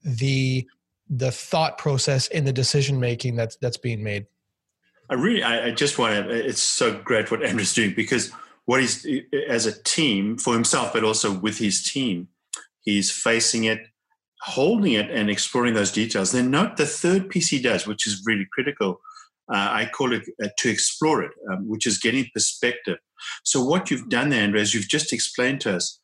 the 0.04 0.68
the 1.10 1.32
thought 1.32 1.78
process 1.78 2.28
in 2.28 2.46
the 2.46 2.54
decision 2.54 3.00
making 3.00 3.36
that's 3.36 3.58
that's 3.58 3.78
being 3.78 4.04
made. 4.04 4.26
I 5.10 5.16
really, 5.16 5.44
I, 5.44 5.68
I 5.68 5.72
just 5.72 5.98
want 6.00 6.14
to. 6.14 6.34
It's 6.34 6.62
so 6.62 6.94
great 6.94 7.32
what 7.32 7.44
Andrew's 7.44 7.74
doing 7.74 7.94
because 7.94 8.32
what 8.66 8.80
he's 8.80 9.06
as 9.50 9.66
a 9.66 9.84
team 9.84 10.38
for 10.38 10.54
himself, 10.54 10.94
but 10.94 11.04
also 11.04 11.38
with 11.38 11.58
his 11.58 11.84
team, 11.84 12.30
he's 12.82 13.12
facing 13.12 13.66
it 13.66 13.88
holding 14.42 14.94
it 14.94 15.10
and 15.12 15.30
exploring 15.30 15.74
those 15.74 15.92
details. 15.92 16.32
Then 16.32 16.50
note 16.50 16.78
the 16.78 16.86
third 16.86 17.30
piece 17.30 17.50
he 17.50 17.62
does, 17.62 17.86
which 17.86 18.08
is 18.08 18.24
really 18.26 18.48
critical. 18.52 19.00
Uh, 19.54 19.70
I 19.72 19.90
call 19.94 20.14
it 20.14 20.24
uh, 20.44 20.48
to 20.60 20.70
explore 20.70 21.22
it, 21.24 21.32
um, 21.52 21.68
which 21.68 21.86
is 21.86 21.98
getting 21.98 22.26
perspective. 22.34 22.98
So 23.44 23.64
what 23.64 23.92
you've 23.92 24.10
done 24.10 24.30
there, 24.30 24.42
Andrew, 24.42 24.60
as 24.60 24.74
you've 24.74 24.88
just 24.88 25.14
explained 25.14 25.62
to 25.62 25.76
us, 25.76 26.00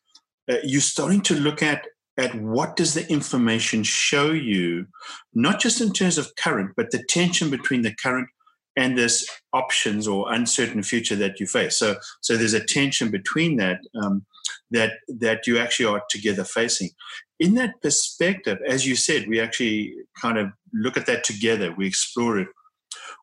uh, 0.50 0.58
you're 0.64 0.82
starting 0.82 1.22
to 1.22 1.36
look 1.36 1.62
at 1.62 1.88
at 2.20 2.34
what 2.42 2.76
does 2.76 2.96
the 2.96 3.08
information 3.12 3.84
show 3.84 4.32
you, 4.32 4.88
not 5.36 5.60
just 5.60 5.80
in 5.82 5.94
terms 5.94 6.18
of 6.18 6.36
current, 6.36 6.72
but 6.76 6.90
the 6.90 7.04
tension 7.10 7.52
between 7.52 7.84
the 7.84 7.94
current 7.94 8.28
and 8.76 8.98
this 8.98 9.30
options 9.54 10.08
or 10.08 10.32
uncertain 10.34 10.82
future 10.82 11.16
that 11.16 11.40
you 11.40 11.46
face. 11.46 11.78
So, 11.78 11.96
so 12.22 12.36
there's 12.36 12.54
a 12.54 12.64
tension 12.64 13.12
between 13.12 13.58
that 13.58 13.80
um, 14.02 14.26
that 14.72 14.94
that 15.08 15.48
you 15.48 15.58
actually 15.60 15.86
are 15.86 16.04
together 16.10 16.44
facing 16.44 16.90
in 17.40 17.56
that 17.56 17.82
perspective, 17.82 18.60
as 18.68 18.88
you 18.88 18.96
said, 18.96 19.28
we 19.28 19.40
actually 19.40 19.96
kind 20.20 20.38
of 20.38 20.50
look 20.74 20.98
at 20.98 21.06
that 21.06 21.24
together. 21.24 21.74
We 21.76 21.88
explore 21.88 22.40
it. 22.40 22.48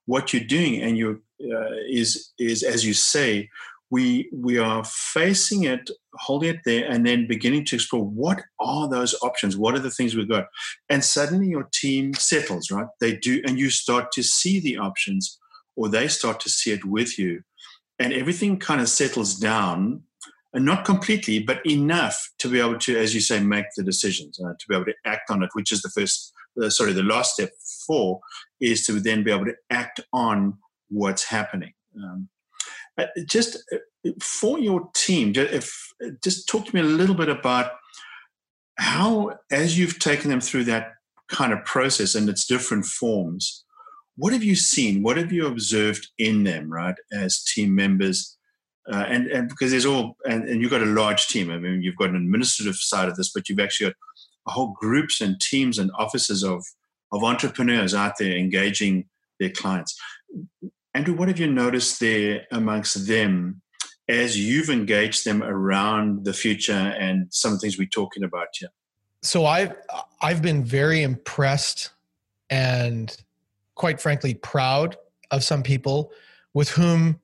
What 0.07 0.33
you're 0.33 0.45
doing, 0.45 0.83
and 0.83 0.97
you 0.97 1.23
uh, 1.41 1.77
is 1.89 2.33
is 2.39 2.63
as 2.63 2.85
you 2.85 2.95
say, 2.95 3.49
we 3.95 4.29
we 4.33 4.55
are 4.59 4.83
facing 4.85 5.63
it, 5.75 5.85
holding 6.27 6.51
it 6.55 6.63
there, 6.65 6.85
and 6.91 7.07
then 7.07 7.27
beginning 7.35 7.65
to 7.67 7.77
explore 7.77 8.05
what 8.05 8.39
are 8.59 8.89
those 8.89 9.15
options. 9.29 9.57
What 9.57 9.75
are 9.75 9.85
the 9.87 9.97
things 9.97 10.15
we've 10.15 10.35
got, 10.37 10.47
and 10.93 11.05
suddenly 11.05 11.49
your 11.49 11.69
team 11.83 12.15
settles. 12.15 12.71
Right, 12.71 12.91
they 13.01 13.17
do, 13.17 13.43
and 13.47 13.59
you 13.59 13.71
start 13.71 14.13
to 14.13 14.23
see 14.23 14.57
the 14.61 14.79
options, 14.79 15.39
or 15.77 15.89
they 15.89 16.09
start 16.09 16.41
to 16.41 16.51
see 16.51 16.73
it 16.73 16.85
with 16.85 17.19
you, 17.19 17.43
and 17.99 18.13
everything 18.13 18.59
kind 18.59 18.81
of 18.81 18.89
settles 18.89 19.33
down 19.39 20.03
and 20.55 20.65
not 20.65 20.85
completely, 20.85 21.41
but 21.41 21.65
enough 21.67 22.17
to 22.39 22.49
be 22.49 22.61
able 22.61 22.79
to, 22.79 22.97
as 22.97 23.13
you 23.15 23.21
say, 23.21 23.41
make 23.41 23.67
the 23.77 23.83
decisions, 23.83 24.39
uh, 24.41 24.55
to 24.59 24.69
be 24.69 24.75
able 24.75 24.85
to 24.85 24.95
act 25.05 25.31
on 25.31 25.43
it, 25.43 25.51
which 25.55 25.73
is 25.73 25.83
the 25.83 25.91
first, 25.91 26.33
uh, 26.63 26.71
sorry, 26.71 26.93
the 26.93 27.03
last 27.03 27.35
step 27.35 27.51
four 27.87 28.21
is 28.61 28.87
to 28.87 29.01
then 29.01 29.25
be 29.25 29.33
able 29.33 29.47
to 29.47 29.57
act 29.71 30.01
on 30.13 30.57
what's 30.89 31.25
happening. 31.25 31.73
Um, 32.03 32.29
just 33.27 33.59
uh, 33.73 34.11
for 34.21 34.59
your 34.59 34.89
team, 34.95 35.33
if 35.37 35.93
just 36.23 36.49
talk 36.49 36.67
to 36.67 36.75
me 36.75 36.81
a 36.81 36.85
little 36.85 37.15
bit 37.15 37.29
about 37.29 37.73
how, 38.77 39.39
as 39.51 39.79
you've 39.79 39.99
taken 39.99 40.31
them 40.31 40.41
through 40.41 40.65
that 40.65 40.93
kind 41.29 41.53
of 41.53 41.65
process 41.65 42.15
and 42.15 42.29
its 42.29 42.47
different 42.47 42.85
forms, 42.85 43.65
what 44.17 44.33
have 44.33 44.45
you 44.45 44.55
seen? 44.55 45.03
What 45.03 45.17
have 45.17 45.33
you 45.33 45.47
observed 45.47 46.09
in 46.19 46.45
them, 46.45 46.71
right, 46.71 46.95
as 47.13 47.43
team 47.43 47.75
members? 47.75 48.37
Uh, 48.91 49.05
and 49.09 49.27
and 49.29 49.49
because 49.49 49.71
there's 49.71 49.87
all 49.87 50.17
and, 50.29 50.47
and 50.49 50.61
you've 50.61 50.71
got 50.71 50.83
a 50.83 50.87
large 50.87 51.27
team. 51.27 51.51
I 51.51 51.59
mean, 51.59 51.83
you've 51.83 51.97
got 51.97 52.11
an 52.11 52.17
administrative 52.17 52.77
side 52.77 53.09
of 53.09 53.17
this, 53.17 53.33
but 53.33 53.49
you've 53.49 53.61
actually 53.61 53.87
got 53.87 53.97
whole 54.47 54.75
groups 54.79 55.21
and 55.21 55.41
teams 55.41 55.79
and 55.79 55.91
offices 55.99 56.45
of 56.45 56.65
of 57.11 57.25
entrepreneurs 57.25 57.95
out 57.95 58.19
there 58.19 58.37
engaging 58.37 59.07
their 59.41 59.51
clients. 59.51 59.99
Andrew, 60.95 61.15
what 61.15 61.29
have 61.29 61.41
you 61.41 61.49
noticed 61.49 61.99
there 61.99 62.47
amongst 62.53 63.09
them 63.09 63.63
as 64.09 64.39
you've 64.39 64.71
engaged 64.71 65.25
them 65.25 65.43
around 65.43 66.25
the 66.25 66.33
future 66.33 66.73
and 66.73 67.27
some 67.31 67.53
of 67.53 67.59
the 67.59 67.63
things 67.63 67.79
we're 67.79 67.89
talking 67.89 68.23
about 68.23 68.49
here? 68.55 68.69
So 69.23 69.45
I've 69.47 69.75
I've 70.21 70.43
been 70.43 70.65
very 70.65 71.03
impressed 71.03 71.91
and 72.51 73.15
quite 73.75 74.01
frankly 74.01 74.35
proud 74.35 74.97
of 75.31 75.43
some 75.43 75.63
people 75.63 76.13
with 76.53 76.69
whom 76.69 77.21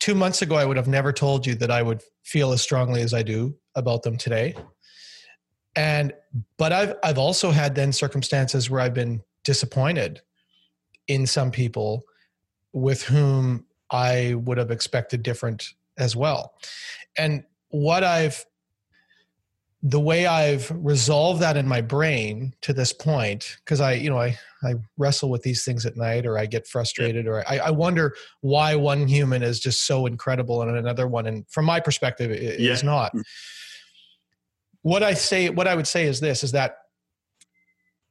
two 0.00 0.14
months 0.14 0.42
ago 0.42 0.56
I 0.56 0.64
would 0.64 0.76
have 0.76 0.88
never 0.88 1.12
told 1.12 1.46
you 1.46 1.54
that 1.56 1.70
I 1.70 1.82
would 1.82 2.02
feel 2.24 2.52
as 2.52 2.60
strongly 2.60 3.02
as 3.02 3.14
I 3.14 3.22
do 3.22 3.54
about 3.76 4.02
them 4.02 4.16
today. 4.16 4.56
And 5.76 6.12
but 6.56 6.72
I've 6.72 6.96
I've 7.04 7.18
also 7.18 7.52
had 7.52 7.76
then 7.76 7.92
circumstances 7.92 8.68
where 8.68 8.80
I've 8.80 8.94
been 8.94 9.22
disappointed 9.44 10.22
in 11.06 11.26
some 11.26 11.50
people 11.52 12.02
with 12.72 13.02
whom 13.02 13.66
I 13.90 14.34
would 14.34 14.58
have 14.58 14.70
expected 14.70 15.22
different 15.22 15.74
as 15.98 16.14
well. 16.14 16.54
And 17.18 17.44
what 17.68 18.04
I've 18.04 18.44
the 19.82 20.00
way 20.00 20.26
I've 20.26 20.70
resolved 20.74 21.40
that 21.40 21.56
in 21.56 21.66
my 21.66 21.80
brain 21.80 22.54
to 22.60 22.74
this 22.74 22.92
point, 22.92 23.56
because 23.64 23.80
I, 23.80 23.94
you 23.94 24.10
know, 24.10 24.18
I, 24.20 24.38
I 24.62 24.74
wrestle 24.98 25.30
with 25.30 25.42
these 25.42 25.64
things 25.64 25.86
at 25.86 25.96
night 25.96 26.26
or 26.26 26.36
I 26.36 26.44
get 26.44 26.66
frustrated 26.66 27.26
or 27.26 27.42
I, 27.48 27.58
I 27.58 27.70
wonder 27.70 28.14
why 28.42 28.74
one 28.74 29.08
human 29.08 29.42
is 29.42 29.58
just 29.58 29.86
so 29.86 30.04
incredible 30.04 30.60
and 30.60 30.76
another 30.76 31.08
one. 31.08 31.26
And 31.26 31.48
from 31.48 31.64
my 31.64 31.80
perspective, 31.80 32.30
it 32.30 32.60
yeah. 32.60 32.72
is 32.72 32.84
not. 32.84 33.14
Mm. 33.14 33.22
What 34.82 35.02
I 35.02 35.14
say, 35.14 35.48
what 35.48 35.66
I 35.66 35.74
would 35.74 35.86
say 35.86 36.04
is 36.04 36.20
this, 36.20 36.44
is 36.44 36.52
that 36.52 36.76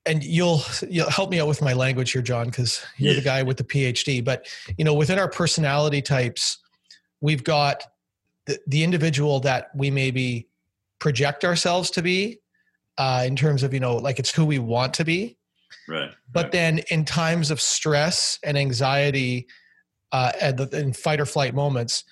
and 0.10 0.24
you'll 0.24 0.62
you'll 0.89 1.10
help 1.10 1.30
me 1.30 1.39
out 1.39 1.48
with 1.48 1.62
my 1.62 1.74
language 1.74 2.12
here, 2.12 2.24
John, 2.24 2.48
because 2.48 2.84
you're 2.98 3.13
yeah. 3.13 3.19
the 3.19 3.24
guy 3.24 3.43
with 3.43 3.58
the 3.58 3.63
PhD. 3.63 4.26
But 4.26 4.48
you 4.78 4.84
know, 4.84 4.95
within 4.95 5.19
our 5.19 5.30
personality 5.30 6.02
types, 6.02 6.58
we've 7.22 7.43
got 7.43 7.84
the, 8.48 8.60
the 8.65 8.84
individual 8.84 9.39
that 9.41 9.69
we 9.76 9.91
maybe 9.91 10.48
project 10.98 11.45
ourselves 11.45 11.91
to 11.91 12.02
be, 12.02 12.39
uh, 12.98 13.24
in 13.26 13.36
terms 13.36 13.62
of 13.62 13.72
you 13.72 13.80
know, 13.80 13.98
like 13.98 14.17
it's 14.17 14.32
who 14.32 14.45
we 14.45 14.58
want 14.58 14.95
to 14.95 15.06
be. 15.06 15.38
Right. 15.88 16.12
But 16.32 16.45
right. 16.45 16.52
then, 16.52 16.80
in 16.89 17.06
times 17.06 17.52
of 17.52 17.62
stress 17.62 18.39
and 18.43 18.58
anxiety, 18.58 19.48
uh, 20.12 20.32
and 20.41 20.60
in 20.74 20.93
fight 20.93 21.22
or 21.22 21.26
flight 21.28 21.54
moments, 21.54 22.04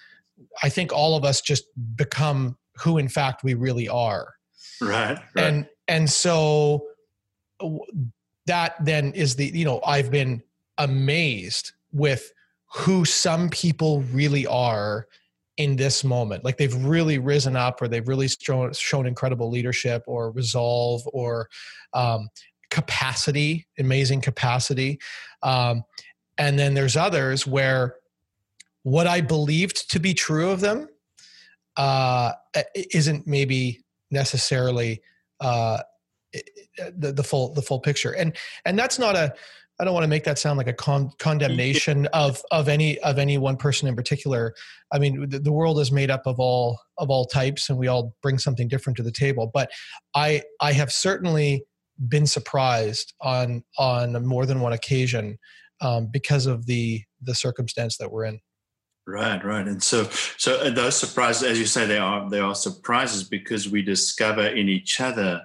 I 0.62 0.70
think 0.70 0.94
all 0.94 1.18
of 1.18 1.26
us 1.26 1.42
just 1.42 1.64
become 1.96 2.58
who, 2.78 3.00
in 3.00 3.10
fact, 3.10 3.44
we 3.44 3.56
really 3.56 3.90
are. 3.90 4.36
Right. 4.80 5.18
right. 5.36 5.44
And 5.44 5.68
and 5.88 6.08
so 6.08 6.87
that 8.46 8.76
then 8.84 9.12
is 9.14 9.36
the 9.36 9.46
you 9.46 9.66
know 9.66 9.82
i've 9.86 10.12
been 10.12 10.42
amazed 10.78 11.72
with 11.92 12.32
who 12.74 13.06
some 13.06 13.50
people 13.50 14.02
really 14.12 14.46
are 14.46 15.08
in 15.58 15.76
this 15.76 16.04
moment. 16.04 16.46
Like 16.46 16.58
they've 16.58 16.76
really 16.86 17.18
risen 17.18 17.56
up 17.56 17.82
or 17.82 17.88
they've 17.88 18.08
really 18.08 18.28
shown, 18.28 18.72
shown 18.74 19.08
incredible 19.08 19.50
leadership 19.50 20.04
or 20.06 20.32
resolve 20.32 21.02
or 21.08 21.50
um, 21.94 22.30
capacity 22.70 23.66
amazing 23.80 24.22
capacity. 24.22 25.00
Um, 25.42 25.84
and 26.38 26.60
then 26.60 26.74
there's 26.74 26.96
others 26.96 27.48
where 27.48 27.96
what 28.84 29.08
i 29.08 29.20
believed 29.20 29.90
to 29.92 30.00
be 30.00 30.14
true 30.14 30.50
of 30.50 30.62
them 30.62 30.88
uh, 31.76 32.32
isn't 32.92 33.28
maybe 33.28 33.84
necessarily 34.12 35.02
uh, 35.40 35.80
the, 36.98 37.12
the 37.12 37.24
full 37.24 37.54
the 37.54 37.62
full 37.62 37.80
picture 37.80 38.12
and 38.12 38.36
and 38.66 38.78
that's 38.78 39.00
not 39.00 39.16
a 39.16 39.34
I 39.80 39.86
don't 39.86 39.94
want 39.94 40.06
to 40.06 40.10
make 40.10 40.24
that 40.24 40.40
sound 40.40 40.58
like 40.58 40.68
a 40.68 40.74
con- 40.74 41.12
condemnation 41.20 42.06
of 42.14 42.42
of 42.52 42.68
any 42.68 43.00
of 43.00 43.20
any 43.20 43.38
one 43.38 43.58
person 43.58 43.88
in 43.88 43.96
particular. 43.96 44.54
I 44.92 45.00
mean, 45.00 45.30
the, 45.30 45.40
the, 45.40 45.52
world 45.52 45.80
is 45.80 45.92
made 45.92 46.10
up 46.10 46.26
of 46.26 46.40
all 46.40 46.80
of 46.98 47.10
all 47.10 47.26
types, 47.26 47.70
and 47.70 47.78
we 47.78 47.88
all 47.88 48.16
bring 48.22 48.38
something 48.40 48.68
different 48.68 48.98
to 48.98 49.04
the 49.04 49.12
table. 49.12 49.52
But 49.54 49.70
I 50.16 50.44
I 50.62 50.72
have 50.74 50.92
certainly 50.92 51.64
been 52.08 52.26
surprised 52.26 53.14
on 53.22 53.64
on 53.78 54.26
more 54.26 54.46
than 54.46 54.62
one 54.62 54.74
occasion 54.74 55.38
um, 55.82 56.08
because 56.12 56.46
of 56.46 56.66
the 56.66 57.02
the 57.22 57.36
circumstance 57.36 57.98
that 57.98 58.12
we're 58.12 58.26
in. 58.26 58.40
Right, 59.06 59.44
right, 59.44 59.66
and 59.68 59.82
so 59.82 60.06
so 60.38 60.70
those 60.70 60.98
surprises, 60.98 61.44
as 61.44 61.60
you 61.60 61.66
say, 61.66 61.86
they 61.86 61.98
are 61.98 62.30
they 62.30 62.40
are 62.40 62.56
surprises 62.56 63.24
because 63.24 63.70
we 63.70 63.82
discover 63.82 64.48
in 64.48 64.70
each 64.70 65.00
other 65.00 65.44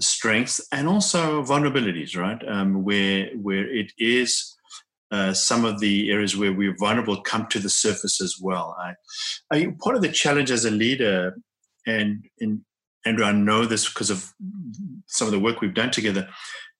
strengths 0.00 0.60
and 0.72 0.88
also 0.88 1.42
vulnerabilities, 1.42 2.16
right? 2.16 2.40
Um, 2.48 2.82
where 2.82 3.30
where 3.36 3.68
it 3.70 3.92
is 3.98 4.56
uh, 5.10 5.34
some 5.34 5.64
of 5.64 5.78
the 5.80 6.10
areas 6.10 6.36
where 6.36 6.52
we're 6.52 6.76
vulnerable 6.78 7.20
come 7.20 7.46
to 7.48 7.58
the 7.58 7.68
surface 7.68 8.20
as 8.20 8.36
well. 8.40 8.74
I, 8.80 8.94
I 9.50 9.74
part 9.82 9.96
of 9.96 10.02
the 10.02 10.08
challenge 10.08 10.50
as 10.50 10.64
a 10.64 10.70
leader, 10.70 11.36
and 11.86 12.24
in 12.38 12.64
Andrew, 13.04 13.24
I 13.24 13.32
know 13.32 13.66
this 13.66 13.88
because 13.88 14.10
of 14.10 14.32
some 15.06 15.28
of 15.28 15.32
the 15.32 15.40
work 15.40 15.60
we've 15.60 15.74
done 15.74 15.90
together, 15.90 16.28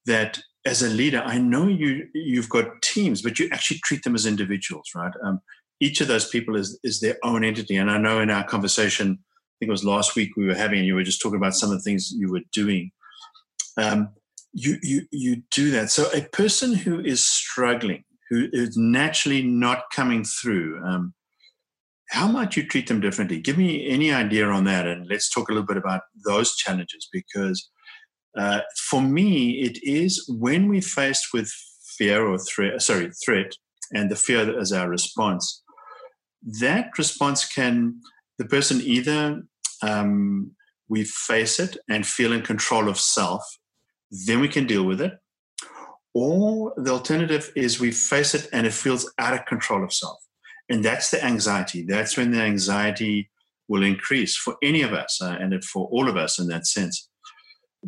that 0.06 0.40
as 0.64 0.82
a 0.82 0.88
leader, 0.88 1.22
I 1.24 1.38
know 1.38 1.66
you 1.68 2.08
you've 2.14 2.48
got 2.48 2.80
teams, 2.82 3.20
but 3.20 3.38
you 3.38 3.48
actually 3.52 3.80
treat 3.84 4.02
them 4.04 4.14
as 4.14 4.26
individuals, 4.26 4.90
right? 4.94 5.12
Um, 5.22 5.40
each 5.80 6.00
of 6.00 6.08
those 6.08 6.28
people 6.28 6.56
is 6.56 6.78
is 6.82 7.00
their 7.00 7.18
own 7.22 7.44
entity, 7.44 7.76
and 7.76 7.90
I 7.90 7.98
know 7.98 8.20
in 8.20 8.30
our 8.30 8.44
conversation, 8.44 9.18
I 9.20 9.54
think 9.58 9.68
it 9.68 9.72
was 9.72 9.84
last 9.84 10.16
week 10.16 10.36
we 10.36 10.46
were 10.46 10.54
having, 10.54 10.78
and 10.78 10.86
you 10.86 10.94
were 10.94 11.02
just 11.02 11.20
talking 11.20 11.36
about 11.36 11.54
some 11.54 11.70
of 11.70 11.76
the 11.76 11.82
things 11.82 12.12
you 12.12 12.30
were 12.30 12.42
doing 12.52 12.92
um, 13.76 14.10
you, 14.52 14.76
you, 14.82 15.02
you 15.10 15.42
do 15.50 15.70
that. 15.70 15.90
So 15.90 16.10
a 16.12 16.22
person 16.22 16.74
who 16.74 17.00
is 17.00 17.24
struggling, 17.24 18.04
who 18.30 18.48
is 18.52 18.76
naturally 18.76 19.42
not 19.42 19.84
coming 19.94 20.24
through, 20.24 20.84
um, 20.84 21.14
how 22.10 22.28
might 22.28 22.56
you 22.56 22.66
treat 22.66 22.88
them 22.88 23.00
differently? 23.00 23.40
Give 23.40 23.56
me 23.56 23.88
any 23.88 24.12
idea 24.12 24.46
on 24.46 24.64
that, 24.64 24.86
and 24.86 25.06
let's 25.08 25.30
talk 25.30 25.48
a 25.48 25.52
little 25.52 25.66
bit 25.66 25.78
about 25.78 26.02
those 26.26 26.54
challenges. 26.56 27.08
Because 27.10 27.70
uh, 28.38 28.60
for 28.90 29.00
me, 29.00 29.62
it 29.62 29.78
is 29.82 30.26
when 30.28 30.68
we're 30.68 30.82
faced 30.82 31.28
with 31.32 31.50
fear 31.96 32.26
or 32.26 32.38
threat, 32.38 32.82
sorry, 32.82 33.10
threat, 33.24 33.54
and 33.92 34.10
the 34.10 34.16
fear 34.16 34.58
as 34.58 34.72
our 34.72 34.90
response. 34.90 35.62
That 36.60 36.90
response 36.98 37.46
can 37.46 38.00
the 38.38 38.44
person 38.44 38.80
either 38.82 39.42
um, 39.82 40.52
we 40.88 41.04
face 41.04 41.58
it 41.58 41.78
and 41.88 42.06
feel 42.06 42.32
in 42.32 42.42
control 42.42 42.88
of 42.88 42.98
self 42.98 43.42
then 44.12 44.40
we 44.40 44.48
can 44.48 44.66
deal 44.66 44.84
with 44.84 45.00
it. 45.00 45.18
Or 46.14 46.74
the 46.76 46.90
alternative 46.90 47.50
is 47.56 47.80
we 47.80 47.90
face 47.90 48.34
it 48.34 48.48
and 48.52 48.66
it 48.66 48.74
feels 48.74 49.10
out 49.18 49.32
of 49.32 49.46
control 49.46 49.82
of 49.82 49.92
self. 49.92 50.18
And 50.68 50.84
that's 50.84 51.10
the 51.10 51.24
anxiety. 51.24 51.82
That's 51.82 52.16
when 52.16 52.30
the 52.30 52.42
anxiety 52.42 53.30
will 53.68 53.82
increase 53.82 54.36
for 54.36 54.56
any 54.62 54.82
of 54.82 54.92
us 54.92 55.20
uh, 55.22 55.36
and 55.40 55.64
for 55.64 55.86
all 55.86 56.08
of 56.08 56.16
us 56.16 56.38
in 56.38 56.48
that 56.48 56.66
sense. 56.66 57.08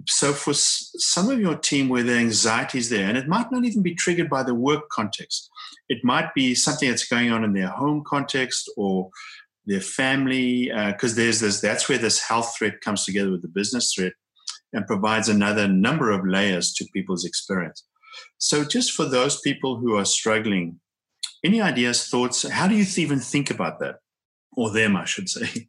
So, 0.09 0.33
for 0.33 0.53
some 0.55 1.31
of 1.31 1.39
your 1.39 1.55
team 1.55 1.89
where 1.89 2.03
the 2.03 2.17
anxiety 2.17 2.79
is 2.79 2.91
there, 2.91 3.09
and 3.09 3.17
it 3.17 3.29
might 3.29 3.53
not 3.53 3.65
even 3.65 3.81
be 3.81 3.95
triggered 3.95 4.29
by 4.29 4.43
the 4.43 4.55
work 4.55 4.89
context, 4.89 5.49
it 5.89 6.03
might 6.03 6.35
be 6.35 6.55
something 6.57 6.89
that's 6.89 7.07
going 7.07 7.31
on 7.31 7.45
in 7.45 7.53
their 7.53 7.69
home 7.69 8.03
context 8.05 8.69
or 8.77 9.11
their 9.67 9.81
family, 9.81 10.69
because 10.89 11.13
uh, 11.13 11.17
there's 11.17 11.39
this, 11.39 11.61
that's 11.61 11.89
where 11.89 11.99
this 11.99 12.21
health 12.21 12.57
threat 12.59 12.81
comes 12.81 13.05
together 13.05 13.31
with 13.31 13.43
the 13.43 13.49
business 13.49 13.95
threat 13.95 14.15
and 14.75 14.87
provides 14.87 15.29
another 15.29 15.67
number 15.67 16.11
of 16.11 16.27
layers 16.27 16.75
to 16.75 16.85
people's 16.93 17.25
experience. 17.25 17.85
So, 18.39 18.65
just 18.65 18.93
for 18.93 19.07
those 19.07 19.41
people 19.41 19.79
who 19.79 19.97
are 19.97 20.05
struggling, 20.05 20.81
any 21.45 21.61
ideas, 21.61 22.09
thoughts? 22.09 22.47
How 22.49 22.69
do 22.69 22.75
you 22.75 22.87
even 22.97 23.21
think 23.21 23.51
about 23.51 23.79
that? 23.81 23.97
Or 24.57 24.71
them, 24.71 24.97
I 24.97 25.05
should 25.05 25.29
say. 25.29 25.69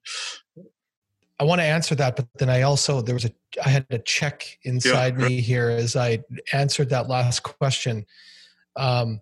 I 1.39 1.43
want 1.43 1.59
to 1.59 1.65
answer 1.65 1.95
that, 1.95 2.15
but 2.15 2.27
then 2.37 2.49
I 2.49 2.61
also 2.61 3.01
there 3.01 3.15
was 3.15 3.25
a 3.25 3.31
I 3.63 3.69
had 3.69 3.85
a 3.89 3.99
check 3.99 4.57
inside 4.63 5.19
yeah. 5.19 5.27
me 5.27 5.41
here 5.41 5.69
as 5.69 5.95
I 5.95 6.23
answered 6.53 6.89
that 6.89 7.09
last 7.09 7.43
question. 7.43 8.05
Um, 8.75 9.21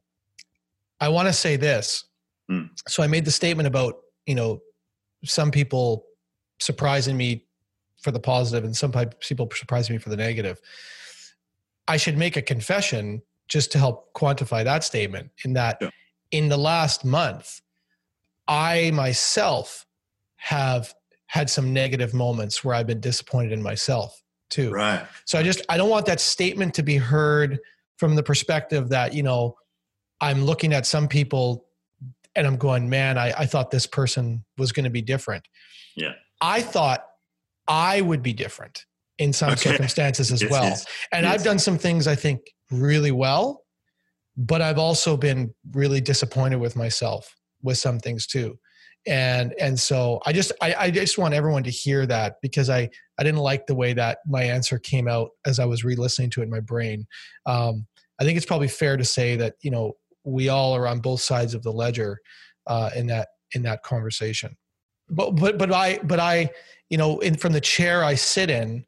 I 1.00 1.10
want 1.10 1.28
to 1.28 1.34
say 1.34 1.56
this. 1.56 2.06
Mm. 2.52 2.70
So 2.88 3.02
I 3.02 3.08
made 3.08 3.26
the 3.26 3.32
statement 3.32 3.68
about 3.68 3.96
you 4.28 4.36
know 4.36 4.62
some 5.26 5.50
people 5.50 6.06
surprising 6.60 7.18
me 7.18 7.46
for 8.04 8.12
the 8.12 8.20
positive 8.20 8.64
and 8.64 8.76
some 8.76 8.92
people 8.92 9.50
surprise 9.54 9.90
me 9.90 9.98
for 9.98 10.10
the 10.10 10.18
negative. 10.18 10.60
I 11.88 11.98
should 11.98 12.18
make 12.18 12.38
a 12.38 12.42
confession 12.42 13.22
just 13.48 13.72
to 13.74 13.78
help 13.78 14.14
quantify 14.14 14.64
that 14.64 14.84
statement 14.84 15.32
in 15.44 15.54
that 15.54 15.78
yeah. 15.82 15.90
in 16.32 16.50
the 16.50 16.58
last 16.58 17.04
month, 17.06 17.62
I 18.48 18.92
myself 18.92 19.86
have 20.36 20.94
had 21.28 21.50
some 21.50 21.74
negative 21.74 22.14
moments 22.14 22.64
where 22.64 22.76
I've 22.76 22.88
been 22.88 23.00
disappointed 23.00 23.52
in 23.52 23.62
myself 23.62 24.22
too. 24.50 24.72
Right. 24.72 25.06
So 25.26 25.40
I 25.40 25.44
just 25.44 25.62
I 25.70 25.78
don't 25.78 25.90
want 25.90 26.06
that 26.06 26.20
statement 26.20 26.74
to 26.76 26.84
be 26.84 26.98
heard 26.98 27.60
from 27.98 28.16
the 28.16 28.24
perspective 28.24 28.90
that, 28.90 29.14
you 29.14 29.24
know, 29.24 29.58
I'm 30.22 30.44
looking 30.44 30.74
at 30.74 30.86
some 30.86 31.08
people 31.08 31.66
and 32.36 32.48
I'm 32.48 32.58
going, 32.58 32.90
man, 32.90 33.18
I, 33.18 33.34
I 33.38 33.46
thought 33.46 33.72
this 33.72 33.88
person 33.88 34.44
was 34.58 34.72
going 34.72 34.84
to 34.86 34.90
be 34.90 35.02
different. 35.02 35.48
Yeah. 35.96 36.14
I 36.42 36.62
thought 36.62 37.06
I 37.68 38.02
would 38.02 38.22
be 38.24 38.34
different 38.34 38.86
in 39.18 39.32
some 39.34 39.52
Okay. 39.52 39.72
circumstances 39.72 40.32
as 40.32 40.42
Yes, 40.42 40.52
well. 40.52 40.64
yes, 40.64 40.86
And 41.12 41.26
yes. 41.26 41.34
I've 41.34 41.44
done 41.44 41.60
some 41.60 41.78
things 41.78 42.08
I 42.08 42.16
think 42.16 42.42
really 42.72 43.12
well, 43.12 43.64
but 44.36 44.62
I've 44.62 44.80
also 44.80 45.16
been 45.16 45.54
really 45.72 46.02
disappointed 46.02 46.58
with 46.58 46.76
myself 46.76 47.34
with 47.62 47.78
some 47.78 48.00
things 48.00 48.28
too. 48.28 48.58
And 49.06 49.54
and 49.60 49.78
so 49.78 50.22
I 50.26 50.32
just 50.32 50.54
I, 50.62 50.76
I 50.76 50.92
just 50.92 51.18
want 51.18 51.34
everyone 51.34 51.64
to 51.64 51.70
hear 51.70 52.06
that 52.06 52.36
because 52.42 52.70
I 52.70 52.90
I 53.18 53.24
didn't 53.24 53.42
like 53.42 53.68
the 53.68 53.76
way 53.76 53.94
that 53.94 54.20
my 54.26 54.44
answer 54.44 54.80
came 54.80 55.10
out 55.10 55.32
as 55.46 55.60
I 55.60 55.66
was 55.66 55.84
re-listening 55.84 56.30
to 56.32 56.42
it 56.42 56.46
in 56.46 56.50
my 56.50 56.62
brain. 56.62 57.06
Um, 57.46 57.86
I 58.20 58.24
think 58.24 58.38
it's 58.38 58.46
probably 58.46 58.70
fair 58.70 58.96
to 58.96 59.04
say 59.04 59.36
that 59.36 59.56
you 59.62 59.72
know 59.72 59.94
we 60.24 60.48
all 60.48 60.74
are 60.74 60.88
on 60.88 61.00
both 61.02 61.20
sides 61.20 61.54
of 61.54 61.64
the 61.64 61.72
ledger 61.72 62.20
uh, 62.68 62.92
in 62.96 63.08
that 63.08 63.28
in 63.54 63.62
that 63.64 63.84
conversation. 63.84 64.56
But 65.10 65.32
but 65.32 65.58
but 65.58 65.74
I 65.74 66.00
but 66.04 66.22
I 66.22 66.50
you 66.94 66.98
know 66.98 67.18
in 67.22 67.36
from 67.36 67.54
the 67.54 67.60
chair 67.60 68.04
I 68.04 68.14
sit 68.14 68.52
in, 68.52 68.86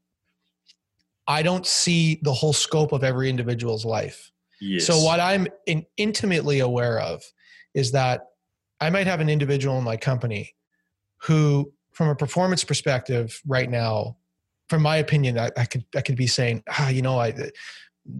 I 1.27 1.41
don't 1.41 1.65
see 1.65 2.19
the 2.21 2.33
whole 2.33 2.53
scope 2.53 2.91
of 2.91 3.03
every 3.03 3.31
individual's 3.31 3.83
life. 3.83 4.31
Yes. 4.61 4.85
So 4.85 4.99
what 4.99 5.19
I'm 5.19 5.47
in, 5.65 5.87
intimately 5.97 6.59
aware 6.59 6.99
of 6.99 7.23
is 7.73 7.93
that 7.93 8.27
I 8.79 8.91
might 8.91 9.07
have 9.07 9.21
an 9.21 9.29
individual 9.29 9.79
in 9.79 9.83
my 9.83 9.97
company 9.97 10.53
who, 11.23 11.73
from 11.93 12.09
a 12.09 12.15
performance 12.15 12.63
perspective, 12.63 13.41
right 13.47 13.71
now, 13.71 14.17
from 14.69 14.83
my 14.83 14.97
opinion, 14.97 15.39
I, 15.39 15.49
I 15.57 15.65
could 15.65 15.85
I 15.95 16.01
could 16.01 16.15
be 16.15 16.27
saying, 16.27 16.61
ah, 16.69 16.89
you 16.89 17.01
know, 17.01 17.17
I 17.19 17.33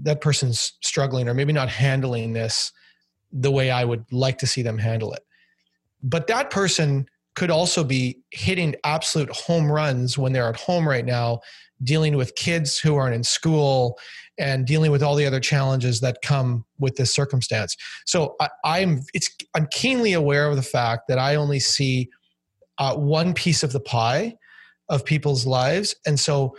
that 0.01 0.19
person's 0.19 0.79
struggling 0.81 1.29
or 1.29 1.35
maybe 1.35 1.53
not 1.53 1.69
handling 1.69 2.33
this 2.33 2.71
the 3.31 3.51
way 3.51 3.69
I 3.69 3.85
would 3.85 4.11
like 4.11 4.39
to 4.39 4.47
see 4.47 4.63
them 4.63 4.79
handle 4.79 5.13
it. 5.13 5.23
But 6.01 6.25
that 6.25 6.49
person 6.49 7.07
could 7.35 7.51
also 7.51 7.83
be 7.83 8.19
hitting 8.31 8.75
absolute 8.83 9.29
home 9.31 9.71
runs 9.71 10.17
when 10.17 10.33
they're 10.33 10.47
at 10.47 10.55
home 10.55 10.87
right 10.87 11.05
now, 11.05 11.39
dealing 11.83 12.15
with 12.15 12.35
kids 12.35 12.79
who 12.79 12.95
aren't 12.95 13.15
in 13.15 13.23
school 13.23 13.99
and 14.37 14.65
dealing 14.65 14.91
with 14.91 15.03
all 15.03 15.15
the 15.15 15.25
other 15.25 15.39
challenges 15.39 16.01
that 16.01 16.21
come 16.21 16.65
with 16.79 16.95
this 16.95 17.13
circumstance. 17.13 17.75
So 18.05 18.35
I, 18.39 18.49
I'm 18.63 19.01
it's 19.13 19.29
I'm 19.53 19.67
keenly 19.71 20.13
aware 20.13 20.47
of 20.47 20.55
the 20.55 20.63
fact 20.63 21.07
that 21.07 21.19
I 21.19 21.35
only 21.35 21.59
see 21.59 22.09
uh, 22.77 22.95
one 22.95 23.33
piece 23.33 23.63
of 23.63 23.71
the 23.71 23.79
pie 23.79 24.35
of 24.89 25.05
people's 25.05 25.45
lives, 25.45 25.95
and 26.05 26.19
so 26.19 26.55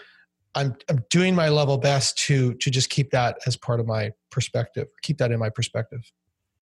I'm 0.54 0.76
I'm 0.88 1.04
doing 1.10 1.34
my 1.34 1.48
level 1.48 1.78
best 1.78 2.18
to 2.26 2.54
to 2.54 2.70
just 2.70 2.90
keep 2.90 3.10
that 3.10 3.38
as 3.46 3.56
part 3.56 3.80
of 3.80 3.86
my 3.86 4.12
perspective, 4.30 4.88
keep 5.02 5.18
that 5.18 5.30
in 5.30 5.38
my 5.38 5.50
perspective. 5.50 6.00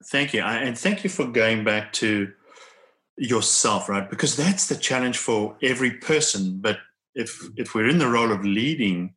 Thank 0.06 0.34
you. 0.34 0.42
And 0.42 0.76
thank 0.76 1.02
you 1.02 1.10
for 1.10 1.26
going 1.26 1.64
back 1.64 1.92
to 1.94 2.30
yourself, 3.16 3.88
right? 3.88 4.08
Because 4.08 4.36
that's 4.36 4.68
the 4.68 4.76
challenge 4.76 5.18
for 5.18 5.56
every 5.62 5.92
person. 5.92 6.58
But 6.60 6.78
if 7.14 7.40
if 7.56 7.74
we're 7.74 7.88
in 7.88 7.98
the 7.98 8.08
role 8.08 8.32
of 8.32 8.44
leading, 8.44 9.14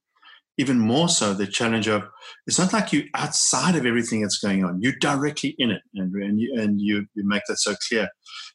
even 0.57 0.79
more 0.79 1.10
so 1.10 1.33
the 1.33 1.47
challenge 1.47 1.88
of 1.88 2.03
it's 2.45 2.60
not 2.60 2.73
like 2.73 2.91
you're 2.91 3.03
outside 3.13 3.75
of 3.75 3.86
everything 3.86 4.21
that's 4.21 4.39
going 4.39 4.63
on. 4.63 4.81
You're 4.81 4.93
directly 4.99 5.55
in 5.57 5.71
it, 5.71 5.81
Andrew, 5.97 6.23
and 6.23 6.39
you 6.39 6.53
and 6.60 6.81
you, 6.81 7.07
you 7.13 7.27
make 7.27 7.43
that 7.47 7.57
so 7.57 7.75
clear. 7.88 8.10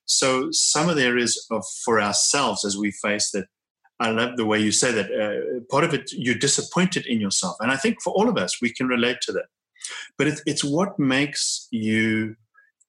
So 0.05 0.49
some 0.51 0.89
of 0.89 0.97
the 0.97 1.05
areas 1.05 1.47
of 1.51 1.65
for 1.85 2.01
ourselves 2.01 2.65
as 2.65 2.77
we 2.77 2.91
face 2.91 3.31
that. 3.33 3.47
I 4.01 4.11
love 4.11 4.37
the 4.37 4.47
way 4.47 4.59
you 4.59 4.73
say 4.73 4.91
that. 4.91 5.13
Uh, 5.13 5.61
part 5.71 5.85
of 5.85 5.95
it, 5.95 6.11
you're 6.13 6.35
disappointed 6.35 7.07
in 7.07 7.21
yourself, 7.21 7.57
and 7.61 7.71
I 7.71 7.77
think 7.77 8.03
for 8.03 8.13
all 8.15 8.29
of 8.29 8.37
us, 8.37 8.61
we 8.61 8.73
can 8.73 8.89
relate 8.89 9.19
to 9.23 9.33
that. 9.33 9.47
But 10.19 10.27
it, 10.27 10.41
it's 10.45 10.65
what 10.65 10.99
makes 10.99 11.69
you 11.71 12.35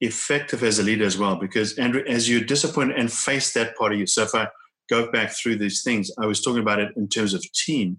effective 0.04 0.64
as 0.64 0.80
a 0.80 0.84
leader 0.84 1.06
as 1.06 1.18
well. 1.18 1.36
Because 1.36 1.78
Andrew, 1.78 2.04
as 2.08 2.30
you're 2.30 2.42
disappointed 2.42 2.98
and 2.98 3.12
face 3.12 3.54
that 3.54 3.76
part 3.78 3.94
of 3.94 4.00
you. 4.00 4.06
So 4.06 4.24
if 4.24 4.36
I 4.36 4.48
go 4.90 5.12
back 5.12 5.32
through 5.32 5.58
these 5.58 5.82
things, 5.82 6.12
I 6.22 6.26
was 6.26 6.42
talking 6.42 6.62
about 6.62 6.80
it 6.80 6.92
in 6.96 7.08
terms 7.08 7.34
of 7.34 7.44
team, 7.54 7.98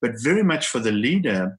but 0.00 0.12
very 0.22 0.42
much 0.42 0.66
for 0.66 0.80
the 0.80 0.92
leader. 0.92 1.58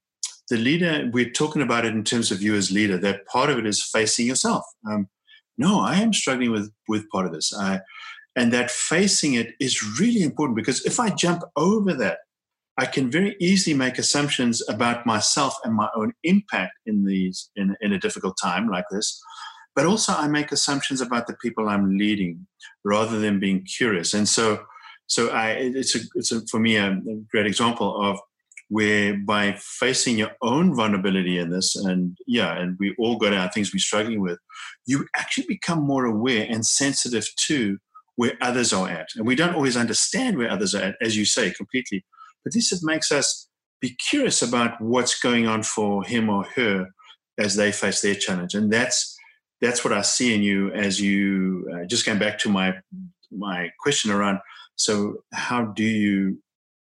The 0.49 0.58
leader, 0.58 1.10
we're 1.13 1.32
talking 1.32 1.62
about 1.62 1.86
it 1.86 1.93
in 1.93 2.03
terms 2.03 2.32
of 2.32 2.41
you 2.41 2.56
as 2.56 2.69
leader. 2.69 2.97
That 2.97 3.25
part 3.27 3.49
of 3.49 3.58
it 3.58 3.65
is 3.65 3.82
facing 3.82 4.27
yourself. 4.27 4.63
Um, 4.89 5.08
no, 5.58 5.79
I 5.79 5.95
am 5.95 6.12
struggling 6.12 6.51
with 6.51 6.71
with 6.88 7.10
part 7.10 7.25
of 7.25 7.32
this. 7.32 7.53
I, 7.58 7.79
and 8.36 8.51
that 8.51 8.71
facing 8.71 9.36
it 9.36 9.53
is 9.60 9.99
really 9.99 10.23
important 10.23 10.56
because 10.56 10.84
if 10.86 10.99
I 10.99 11.12
jump 11.12 11.43
over 11.56 11.93
that, 11.93 12.17
I 12.77 12.88
can 12.88 13.12
very 13.12 13.36
easily 13.39 13.75
make 13.75 13.99
assumptions 13.99 14.67
about 14.67 15.06
myself 15.06 15.56
and 15.63 15.75
my 15.75 15.89
own 15.95 16.13
impact 16.23 16.73
in 16.88 17.06
these 17.06 17.51
in, 17.56 17.75
in 17.82 17.93
a 17.93 17.99
difficult 17.99 18.38
time 18.41 18.67
like 18.67 18.86
this. 18.89 19.21
But 19.76 19.86
also 19.86 20.14
I 20.14 20.28
make 20.28 20.52
assumptions 20.52 21.02
about 21.02 21.28
the 21.28 21.36
people 21.42 21.68
I'm 21.68 21.98
leading 21.98 22.46
rather 22.86 23.20
than 23.20 23.40
being 23.40 23.66
curious. 23.66 24.14
And 24.14 24.28
so 24.28 24.64
so 25.08 25.30
I 25.30 25.52
it's 25.52 25.96
a 25.96 26.00
it's 26.16 26.32
a, 26.32 26.46
for 26.48 26.60
me 26.60 26.78
a, 26.78 27.00
great 27.32 27.46
example 27.46 28.02
of 28.02 28.20
where 28.70 29.18
by 29.18 29.56
facing 29.60 30.18
your 30.18 30.32
own 30.42 30.76
vulnerability 30.76 31.38
in 31.38 31.50
this 31.50 31.76
and 31.76 32.18
yeah 32.26 32.58
and 32.58 32.78
we 32.80 32.96
all 32.98 33.18
got 33.18 33.34
our 33.34 33.52
things 33.52 33.74
we're 33.74 33.80
struggling 33.80 34.22
with 34.22 34.40
you 34.86 35.06
actually 35.16 35.46
become 35.48 35.84
more 35.84 36.06
aware 36.06 36.48
and 36.50 36.66
sensitive 36.66 37.28
to 37.48 37.78
where 38.16 38.34
others 38.42 38.74
are 38.74 38.90
at. 38.90 39.10
And 39.16 39.26
we 39.26 39.36
don't 39.36 39.56
always 39.56 39.78
understand 39.78 40.38
where 40.38 40.50
others 40.50 40.76
are 40.76 40.84
at 40.84 40.96
as 41.02 41.18
you 41.18 41.26
say 41.26 41.52
completely. 41.52 42.06
But 42.44 42.54
this 42.54 42.72
it 42.72 42.80
makes 42.84 43.12
us 43.12 43.48
be 43.82 43.96
curious 44.10 44.42
about 44.42 44.80
what's 44.80 45.20
going 45.20 45.48
on 45.48 45.64
for 45.64 46.04
him 46.04 46.30
or 46.30 46.46
her 46.56 46.88
as 47.38 47.56
they 47.56 47.72
face 47.72 48.02
their 48.02 48.16
challenge. 48.16 48.54
And 48.54 48.72
that's 48.72 49.12
that's 49.63 49.84
what 49.84 49.93
i 49.93 50.02
see 50.02 50.36
in 50.36 50.43
you 50.43 50.71
as 50.71 51.02
you 51.02 51.67
uh, 51.73 51.86
just 51.86 52.06
going 52.06 52.19
back 52.19 52.38
to 52.38 52.49
my 52.49 52.73
my 53.32 53.69
question 53.80 54.12
around 54.12 54.38
so 54.76 55.23
how 55.34 55.63
do 55.63 55.84
you 55.84 56.38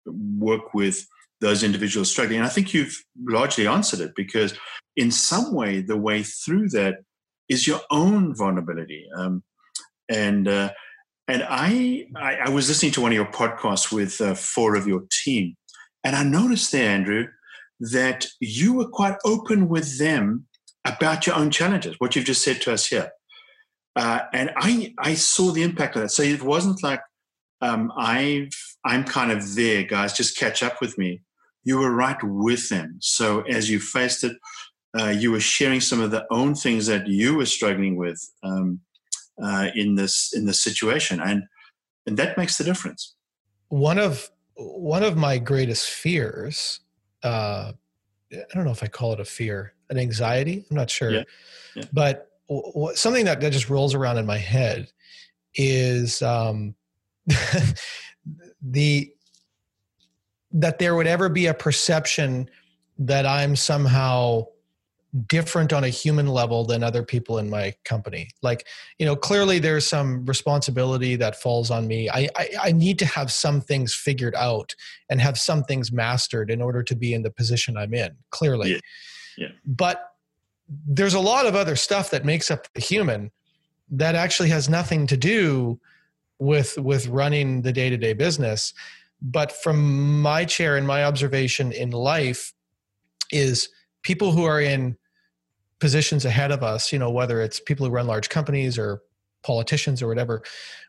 work 0.07 0.75
with 0.75 1.07
those 1.41 1.63
individuals 1.63 2.11
struggling? 2.11 2.39
And 2.39 2.47
i 2.47 2.51
think 2.51 2.73
you've 2.73 2.97
largely 3.25 3.67
answered 3.67 4.01
it 4.01 4.13
because 4.15 4.55
in 4.97 5.11
some 5.11 5.53
way 5.53 5.83
the 5.83 5.97
way 5.97 6.23
through 6.23 6.69
that 6.71 6.97
is 7.49 7.67
your 7.67 7.81
own 7.91 8.35
vulnerability. 8.35 9.07
Um, 9.17 9.43
and 10.09 10.49
uh, 10.49 10.71
and 11.29 11.45
I, 11.49 12.07
I, 12.17 12.37
I 12.37 12.49
was 12.51 12.69
listening 12.69 12.93
to 12.93 13.01
one 13.01 13.11
of 13.11 13.17
your 13.17 13.27
podcasts 13.27 13.93
with 13.93 14.21
uh, 14.21 14.35
four 14.35 14.77
of 14.77 14.87
your 14.87 15.03
team, 15.25 15.57
and 16.05 16.15
I 16.15 16.23
noticed 16.23 16.71
there, 16.71 16.91
Andrew, 16.91 17.27
that 17.81 18.27
you 18.41 18.75
were 18.75 18.89
quite 18.89 19.17
open 19.25 19.69
with 19.69 19.99
them 19.99 20.47
about 20.87 21.27
your 21.27 21.37
own 21.37 21.51
challenges. 21.51 21.97
What 21.99 22.17
you've 22.17 22.25
just 22.25 22.43
said 22.43 22.61
to 22.63 22.73
us 22.73 22.87
here, 22.87 23.11
uh, 23.95 24.21
and 24.33 24.51
I 24.57 24.95
I 24.99 25.15
saw 25.15 25.53
the 25.53 25.63
impact 25.63 25.97
of 25.97 26.03
that. 26.03 26.11
So 26.11 26.23
it 26.23 26.43
wasn't 26.43 26.83
like 26.83 27.01
um, 27.61 27.93
I've 27.97 28.51
I'm 28.85 29.05
kind 29.05 29.33
of 29.33 29.55
there, 29.55 29.83
guys. 29.83 30.13
Just 30.13 30.39
catch 30.39 30.63
up 30.63 30.81
with 30.81 30.97
me. 30.97 31.23
You 31.65 31.79
were 31.79 31.95
right 31.95 32.23
with 32.23 32.69
them. 32.69 32.99
So 33.01 33.41
as 33.43 33.69
you 33.69 33.81
faced 33.81 34.25
it, 34.25 34.37
uh, 34.99 35.09
you 35.09 35.33
were 35.33 35.41
sharing 35.41 35.81
some 35.81 36.01
of 36.01 36.11
the 36.13 36.25
own 36.31 36.55
things 36.55 36.87
that 36.87 37.09
you 37.09 37.37
were 37.37 37.47
struggling 37.47 37.97
with. 37.97 38.21
Um, 38.43 38.81
uh, 39.43 39.69
in 39.75 39.95
this 39.95 40.33
in 40.35 40.47
this 40.47 40.63
situation, 40.63 41.21
and 41.21 41.45
and 42.07 42.17
that 42.17 42.37
makes 42.37 42.59
the 42.59 42.65
difference. 42.65 43.15
One 43.69 43.99
of 43.99 44.31
one 44.55 45.03
of 45.03 45.17
my 45.17 45.39
greatest 45.39 45.91
fears, 45.91 46.81
uh, 47.23 47.73
I 48.33 48.45
don't 48.55 48.65
know 48.65 48.71
if 48.71 48.83
I 48.83 48.89
call 48.89 49.13
it 49.13 49.21
a 49.21 49.25
fear, 49.25 49.75
an 49.91 49.99
anxiety. 49.99 50.65
I'm 50.71 50.77
not 50.77 50.91
sure, 50.91 51.11
Yeah. 51.11 51.23
Yeah. 51.75 51.85
but 51.93 52.31
w- 52.49 52.73
w- 52.73 52.97
something 52.97 53.25
that, 53.27 53.41
that 53.41 53.53
just 53.53 53.69
rolls 53.71 53.95
around 53.95 54.19
in 54.19 54.27
my 54.27 54.39
head 54.39 54.89
is 55.55 56.23
um, 56.23 56.75
the 58.63 59.13
that 60.53 60.79
there 60.79 60.95
would 60.95 61.07
ever 61.07 61.29
be 61.29 61.47
a 61.47 61.55
perception 61.55 62.49
that 62.99 63.27
I'm 63.27 63.57
somehow 63.57 64.47
different 65.29 65.73
on 65.73 65.85
a 65.85 65.89
human 65.89 66.27
level 66.27 66.65
than 66.65 66.83
other 66.83 67.03
people 67.03 67.39
in 67.39 67.49
my 67.49 67.73
company 67.87 68.29
like 68.43 68.67
you 68.99 69.07
know 69.07 69.17
clearly 69.17 69.59
there's 69.59 69.87
some 69.87 70.27
responsibility 70.27 71.17
that 71.17 71.41
falls 71.41 71.71
on 71.71 71.87
me 71.87 72.11
I, 72.11 72.29
I 72.37 72.49
i 72.65 72.73
need 72.73 72.99
to 72.99 73.07
have 73.07 73.33
some 73.33 73.63
things 73.63 73.95
figured 73.95 74.35
out 74.35 74.75
and 75.09 75.19
have 75.23 75.39
some 75.39 75.63
things 75.65 75.91
mastered 75.91 76.51
in 76.51 76.61
order 76.61 76.83
to 76.83 76.95
be 76.95 77.15
in 77.15 77.23
the 77.23 77.31
position 77.31 77.79
i'm 77.79 77.95
in 77.95 78.15
clearly 78.31 78.73
Yeah. 78.73 78.79
But 79.65 80.13
there's 80.69 81.15
a 81.15 81.21
lot 81.21 81.47
of 81.47 81.55
other 81.55 81.77
stuff 81.77 82.11
that 82.11 82.25
makes 82.25 82.51
up 82.51 82.67
the 82.75 82.81
human 82.81 83.31
that 83.91 84.15
actually 84.15 84.49
has 84.49 84.69
nothing 84.69 85.07
to 85.07 85.17
do 85.17 85.81
with 86.39 86.77
with 86.79 87.07
running 87.07 87.63
the 87.63 87.73
day-to-day 87.73 88.13
business. 88.15 88.75
But 89.23 89.53
from 89.53 90.21
my 90.21 90.45
chair 90.45 90.77
and 90.77 90.87
my 90.87 91.05
observation 91.05 91.73
in 91.73 91.91
life 91.91 92.53
is 93.31 93.69
people 94.03 94.33
who 94.33 94.45
are 94.45 94.61
in 94.61 94.97
positions 95.79 96.25
ahead 96.25 96.51
of 96.51 96.63
us, 96.63 96.93
you 96.93 96.99
know, 96.99 97.11
whether 97.11 97.41
it's 97.41 97.61
people 97.61 97.87
who 97.87 97.93
run 97.93 98.07
large 98.07 98.29
companies 98.29 98.79
or 98.79 99.03
politicians 99.43 100.03
or 100.03 100.09
whatever, 100.09 100.43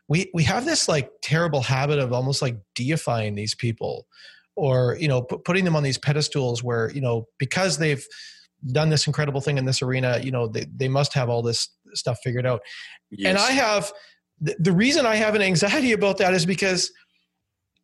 we 0.08 0.30
we 0.34 0.42
have 0.42 0.64
this 0.64 0.88
like 0.88 1.10
terrible 1.22 1.62
habit 1.62 1.98
of 1.98 2.12
almost 2.12 2.42
like 2.42 2.56
deifying 2.74 3.34
these 3.34 3.54
people 3.54 4.06
or 4.56 4.96
you 4.98 5.08
know 5.08 5.22
putting 5.22 5.64
them 5.64 5.76
on 5.76 5.82
these 5.82 5.98
pedestals 5.98 6.62
where 6.62 6.90
you 6.90 7.00
know 7.00 7.26
because 7.38 7.78
they've 7.78 8.04
done 8.72 8.88
this 8.88 9.06
incredible 9.06 9.40
thing 9.40 9.58
in 9.58 9.64
this 9.64 9.82
arena 9.82 10.18
you 10.22 10.30
know 10.30 10.46
they, 10.46 10.66
they 10.74 10.88
must 10.88 11.14
have 11.14 11.28
all 11.28 11.42
this 11.42 11.68
stuff 11.94 12.18
figured 12.22 12.46
out 12.46 12.60
yes. 13.10 13.28
and 13.28 13.38
i 13.38 13.50
have 13.50 13.92
the, 14.40 14.54
the 14.58 14.72
reason 14.72 15.06
i 15.06 15.14
have 15.14 15.34
an 15.34 15.42
anxiety 15.42 15.92
about 15.92 16.18
that 16.18 16.34
is 16.34 16.44
because 16.44 16.90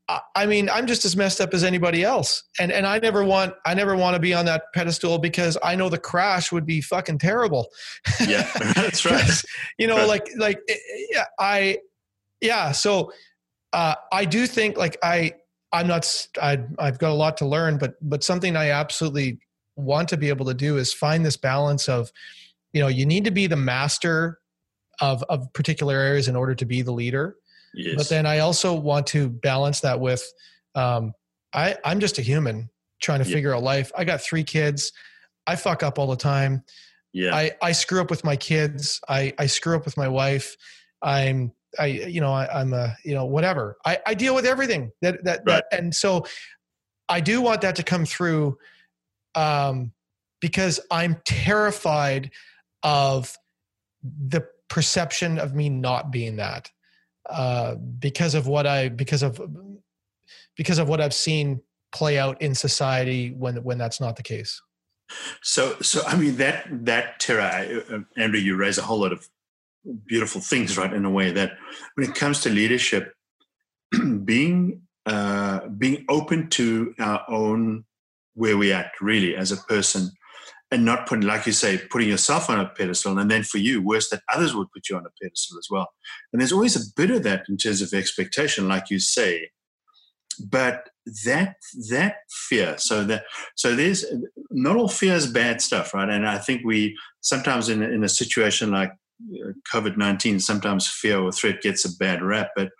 I 0.09 0.45
mean, 0.45 0.69
I'm 0.69 0.87
just 0.87 1.07
as 1.07 1.17
messed 1.17 1.41
up 1.41 1.55
as 1.55 1.65
anybody 1.65 2.05
else, 2.05 2.43
and 2.61 2.71
and 2.71 2.87
I 2.87 2.99
never 2.99 3.25
want 3.25 3.55
I 3.65 3.73
never 3.73 3.97
want 3.97 4.15
to 4.15 4.21
be 4.21 4.35
on 4.35 4.45
that 4.45 4.65
pedestal 4.75 5.17
because 5.19 5.57
I 5.63 5.77
know 5.77 5.89
the 5.89 5.99
crash 5.99 6.53
would 6.53 6.67
be 6.67 6.83
fucking 6.83 7.19
terrible. 7.19 7.69
Yeah, 8.27 8.47
that's 8.75 9.05
right. 9.07 9.43
you 9.79 9.87
know, 9.87 10.07
like 10.07 10.29
like 10.37 10.61
eh, 10.69 10.75
eh, 10.75 11.07
yeah, 11.11 11.25
I 11.39 11.79
yeah. 12.43 12.73
So 12.73 13.13
uh, 13.73 13.95
I 14.13 14.27
do 14.27 14.47
think 14.47 14.77
like 14.77 14.99
I 15.03 15.33
I'm 15.73 15.87
not 15.87 16.29
I 16.41 16.63
I've 16.79 16.99
got 16.99 17.11
a 17.11 17.15
lot 17.15 17.39
to 17.39 17.47
learn, 17.47 17.79
but 17.79 17.95
but 18.03 18.23
something 18.23 18.57
I 18.57 18.71
absolutely 18.71 19.39
want 19.77 20.09
to 20.09 20.17
be 20.17 20.29
able 20.29 20.47
to 20.47 20.55
do 20.55 20.77
is 20.77 20.93
find 20.93 21.25
this 21.25 21.37
balance 21.37 21.89
of, 21.89 22.13
you 22.73 22.81
know, 22.81 22.89
you 22.89 23.07
need 23.07 23.25
to 23.25 23.31
be 23.31 23.47
the 23.47 23.57
master 23.57 24.41
of 25.01 25.23
of 25.25 25.53
particular 25.53 25.97
areas 25.97 26.29
in 26.29 26.37
order 26.37 26.55
to 26.55 26.65
be 26.65 26.83
the 26.83 26.93
leader 26.93 27.37
Yes. 27.75 27.97
But 27.97 28.09
then 28.09 28.27
I 28.27 28.39
also 28.39 28.75
want 28.75 29.07
to 29.09 29.29
balance 29.29 29.81
that 29.81 29.99
with 29.99 30.25
um, 30.75 31.13
I, 31.53 31.77
I'm 31.85 32.01
just 32.01 32.19
a 32.19 32.23
human 32.23 32.71
trying 33.03 33.23
to 33.23 33.29
yeah. 33.29 33.35
figure 33.35 33.55
out 33.55 33.63
life. 33.63 33.91
I 33.97 34.05
got 34.05 34.21
three 34.21 34.45
kids. 34.45 34.93
I 35.47 35.57
fuck 35.57 35.83
up 35.83 35.99
all 35.99 36.07
the 36.07 36.17
time. 36.17 36.63
Yeah. 37.13 37.35
I, 37.35 37.53
I 37.61 37.73
screw 37.73 38.01
up 38.01 38.11
with 38.11 38.25
my 38.25 38.37
kids. 38.37 39.01
I, 39.09 39.35
I 39.39 39.47
screw 39.47 39.77
up 39.77 39.85
with 39.85 39.97
my 39.97 40.09
wife. 40.09 40.57
I'm 41.03 41.53
I 41.79 41.87
you 41.87 42.21
know 42.21 42.33
I, 42.33 42.61
am 42.61 42.73
a 42.73 42.97
you 43.05 43.15
know 43.15 43.25
whatever. 43.25 43.77
I, 43.85 43.99
I 44.07 44.15
deal 44.15 44.35
with 44.35 44.47
everything 44.47 44.93
that 45.03 45.23
that, 45.25 45.43
right. 45.45 45.63
that 45.71 45.79
and 45.79 45.95
so 45.95 46.25
I 47.09 47.21
do 47.21 47.41
want 47.41 47.61
that 47.63 47.77
to 47.77 47.83
come 47.83 48.07
through 48.07 48.57
um, 49.35 49.93
because 50.41 50.81
I'm 50.91 51.21
terrified 51.25 52.31
of 52.83 53.37
the 54.03 54.47
perception 54.69 55.39
of 55.39 55.55
me 55.55 55.69
not 55.69 56.11
being 56.11 56.37
that 56.37 56.71
uh, 57.31 57.77
because 57.77 58.35
of 58.35 58.47
what 58.47 58.67
I 58.67 58.89
because 58.89 59.23
of 59.23 59.41
because 60.57 60.79
of 60.79 60.89
what 60.89 61.01
I've 61.01 61.15
seen 61.15 61.61
play 61.93 62.19
out 62.19 62.41
in 62.43 62.55
society 62.55 63.31
when 63.33 63.57
when 63.63 63.79
that's 63.79 64.01
not 64.01 64.17
the 64.17 64.23
case. 64.23 64.61
So 65.43 65.77
so 65.81 66.03
I 66.07 66.17
mean 66.17 66.37
that 66.37 66.67
that 66.85 67.21
Tara 67.21 67.83
uh, 67.91 67.99
Andrew, 68.17 68.41
you 68.41 68.57
raise 68.57 68.79
a 68.79 68.83
whole 68.83 69.01
lot 69.01 69.13
of 69.13 69.29
beautiful 70.07 70.41
things, 70.41 70.77
right? 70.77 70.93
In 70.93 71.05
a 71.05 71.11
way 71.11 71.31
that 71.33 71.53
when 71.95 72.09
it 72.09 72.15
comes 72.15 72.41
to 72.43 72.51
leadership, 72.51 73.15
being 74.25 74.83
uh, 75.07 75.69
being 75.69 76.05
open 76.09 76.49
to 76.51 76.95
our 76.99 77.25
own 77.29 77.85
where 78.35 78.57
we 78.57 78.73
at 78.73 78.93
really 79.01 79.37
as 79.37 79.53
a 79.53 79.57
person 79.57 80.11
and 80.71 80.85
not 80.85 81.07
putting, 81.07 81.27
like 81.27 81.47
you 81.47 81.53
say, 81.53 81.79
putting 81.79 82.09
yourself 82.09 82.51
on 82.51 82.59
a 82.59 82.69
pedestal. 82.69 83.19
And 83.19 83.31
then 83.31 83.45
for 83.45 83.59
you, 83.59 83.81
worse 83.81 84.11
that 84.11 84.23
others 84.33 84.55
would 84.55 84.71
put 84.73 84.89
you 84.89 84.97
on 84.97 85.07
a 85.07 85.23
pedestal 85.23 85.59
as 85.59 85.69
well. 85.71 85.89
And 86.33 86.41
there's 86.41 86.53
always 86.53 86.77
a 86.77 86.93
bit 86.97 87.11
of 87.11 87.23
that 87.23 87.45
in 87.49 87.57
terms 87.57 87.81
of 87.81 87.93
expectation, 87.93 88.69
like 88.69 88.91
you 88.91 88.99
say. 88.99 89.51
But 90.51 90.89
that 91.25 91.57
that 91.91 92.17
fear, 92.49 92.77
so 92.77 93.05
that 93.05 93.25
so 93.55 93.77
there's 93.77 94.05
not 94.51 94.77
all 94.77 94.89
fear 94.89 95.15
is 95.15 95.29
bad 95.29 95.63
stuff, 95.63 95.95
right? 95.95 96.09
And 96.09 96.27
I 96.27 96.39
think 96.39 96.63
we 96.65 96.97
sometimes 97.21 97.69
in 97.69 97.85
in 97.85 98.03
a 98.03 98.09
situation 98.09 98.73
like 98.73 98.91
uh, 99.33 99.53
COVID 99.73 99.97
nineteen, 99.97 100.41
sometimes 100.41 100.89
fear 100.89 101.21
or 101.21 101.31
threat 101.31 101.63
gets 101.63 101.85
a 101.85 101.97
bad 101.99 102.21
rap, 102.21 102.49
but 102.57 102.71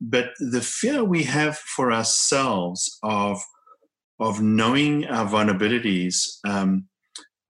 but 0.00 0.26
the 0.38 0.60
fear 0.60 1.02
we 1.02 1.24
have 1.24 1.58
for 1.58 1.92
ourselves 1.92 2.98
of 3.02 3.40
of 4.22 4.40
knowing 4.40 5.06
our 5.06 5.26
vulnerabilities 5.26 6.38
um, 6.46 6.86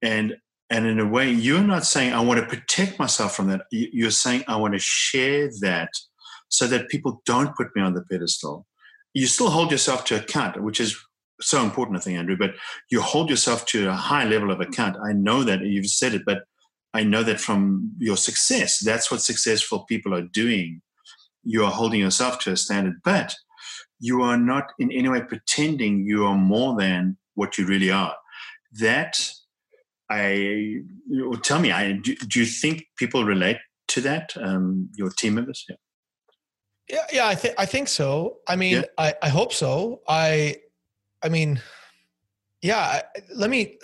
and 0.00 0.36
and 0.70 0.86
in 0.86 0.98
a 0.98 1.06
way 1.06 1.30
you're 1.30 1.62
not 1.62 1.84
saying 1.84 2.12
i 2.12 2.20
want 2.20 2.40
to 2.40 2.46
protect 2.46 2.98
myself 2.98 3.36
from 3.36 3.48
that. 3.48 3.62
You're 3.70 4.10
saying 4.10 4.44
i 4.48 4.56
want 4.56 4.74
to 4.74 4.80
share 4.80 5.50
that 5.60 5.90
so 6.48 6.66
that 6.66 6.88
people 6.88 7.22
don't 7.24 7.56
put 7.56 7.74
me 7.74 7.82
on 7.82 7.94
the 7.94 8.02
pedestal. 8.10 8.66
You 9.14 9.26
still 9.26 9.50
hold 9.50 9.70
yourself 9.70 10.04
to 10.06 10.16
account 10.16 10.62
which 10.62 10.80
is 10.80 10.96
so 11.40 11.62
important 11.62 11.96
i 11.96 12.00
think 12.00 12.16
andrew 12.18 12.36
but 12.36 12.52
you 12.88 13.00
hold 13.00 13.28
yourself 13.28 13.66
to 13.66 13.88
a 13.88 13.94
high 13.94 14.24
level 14.24 14.50
of 14.50 14.60
account. 14.60 14.96
I 15.04 15.12
know 15.12 15.42
that 15.44 15.60
you've 15.62 15.86
said 15.86 16.14
it 16.14 16.22
but 16.24 16.44
i 16.94 17.02
know 17.02 17.22
that 17.22 17.40
from 17.40 17.92
your 17.98 18.16
success 18.16 18.78
that's 18.78 19.10
what 19.10 19.20
successful 19.20 19.80
people 19.84 20.14
are 20.14 20.22
doing. 20.42 20.80
You 21.44 21.64
are 21.64 21.72
holding 21.72 22.00
yourself 22.00 22.38
to 22.40 22.52
a 22.52 22.56
standard 22.56 23.00
but 23.04 23.34
you 24.02 24.20
are 24.20 24.36
not 24.36 24.72
in 24.80 24.90
any 24.90 25.08
way 25.08 25.22
pretending 25.22 26.04
you 26.04 26.26
are 26.26 26.36
more 26.36 26.76
than 26.76 27.16
what 27.34 27.56
you 27.56 27.64
really 27.64 27.90
are 27.90 28.16
that 28.80 29.32
I 30.10 30.80
well, 31.08 31.38
tell 31.38 31.60
me, 31.60 31.72
I 31.72 31.92
do, 31.92 32.14
do, 32.16 32.40
you 32.40 32.46
think 32.46 32.84
people 32.96 33.24
relate 33.24 33.58
to 33.88 34.00
that? 34.02 34.32
Um, 34.36 34.90
your 34.96 35.08
team 35.10 35.36
members? 35.36 35.64
Yeah. 35.68 35.76
Yeah, 36.88 37.06
yeah, 37.12 37.26
I 37.28 37.34
think 37.34 37.54
I 37.56 37.64
think 37.64 37.88
so. 37.88 38.38
I 38.46 38.56
mean, 38.56 38.78
yeah. 38.78 38.82
I, 38.98 39.14
I 39.22 39.28
hope 39.28 39.52
so. 39.52 40.00
I, 40.08 40.56
I 41.22 41.28
mean, 41.30 41.62
yeah. 42.60 43.02
Let 43.34 43.48
me. 43.48 43.78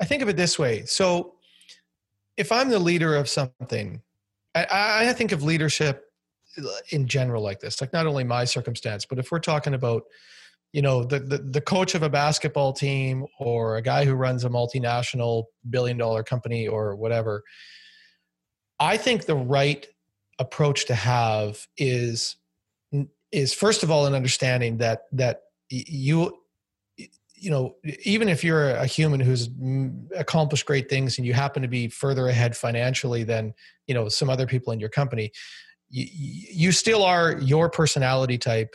I 0.00 0.04
think 0.04 0.22
of 0.22 0.28
it 0.28 0.36
this 0.36 0.58
way. 0.58 0.84
So, 0.84 1.34
if 2.36 2.52
I'm 2.52 2.68
the 2.68 2.78
leader 2.78 3.16
of 3.16 3.28
something, 3.28 4.02
I, 4.54 5.08
I 5.08 5.12
think 5.14 5.32
of 5.32 5.42
leadership 5.42 6.07
in 6.90 7.06
general 7.06 7.42
like 7.42 7.60
this. 7.60 7.80
Like 7.80 7.92
not 7.92 8.06
only 8.06 8.24
my 8.24 8.44
circumstance, 8.44 9.04
but 9.04 9.18
if 9.18 9.30
we're 9.30 9.40
talking 9.40 9.74
about 9.74 10.04
you 10.72 10.82
know 10.82 11.04
the, 11.04 11.18
the, 11.18 11.38
the 11.38 11.60
coach 11.60 11.94
of 11.94 12.02
a 12.02 12.10
basketball 12.10 12.72
team 12.72 13.26
or 13.38 13.76
a 13.76 13.82
guy 13.82 14.04
who 14.04 14.14
runs 14.14 14.44
a 14.44 14.48
multinational 14.48 15.44
billion 15.70 15.96
dollar 15.96 16.22
company 16.22 16.68
or 16.68 16.94
whatever 16.94 17.42
i 18.78 18.96
think 18.96 19.24
the 19.24 19.34
right 19.34 19.86
approach 20.38 20.86
to 20.86 20.94
have 20.94 21.66
is 21.76 22.36
is 23.32 23.54
first 23.54 23.82
of 23.82 23.90
all 23.90 24.06
an 24.06 24.14
understanding 24.14 24.76
that 24.78 25.02
that 25.12 25.42
you 25.70 26.36
you 27.34 27.50
know 27.50 27.76
even 28.04 28.28
if 28.28 28.42
you're 28.42 28.70
a 28.70 28.86
human 28.86 29.20
who's 29.20 29.48
mm, 29.48 30.06
accomplished 30.16 30.66
great 30.66 30.88
things 30.88 31.18
and 31.18 31.26
you 31.26 31.32
happen 31.32 31.62
to 31.62 31.68
be 31.68 31.88
further 31.88 32.28
ahead 32.28 32.56
financially 32.56 33.24
than 33.24 33.54
you 33.86 33.94
know 33.94 34.08
some 34.08 34.28
other 34.28 34.46
people 34.46 34.72
in 34.72 34.80
your 34.80 34.88
company 34.88 35.30
you, 35.90 36.06
you 36.52 36.72
still 36.72 37.02
are 37.02 37.38
your 37.40 37.70
personality 37.70 38.38
type 38.38 38.74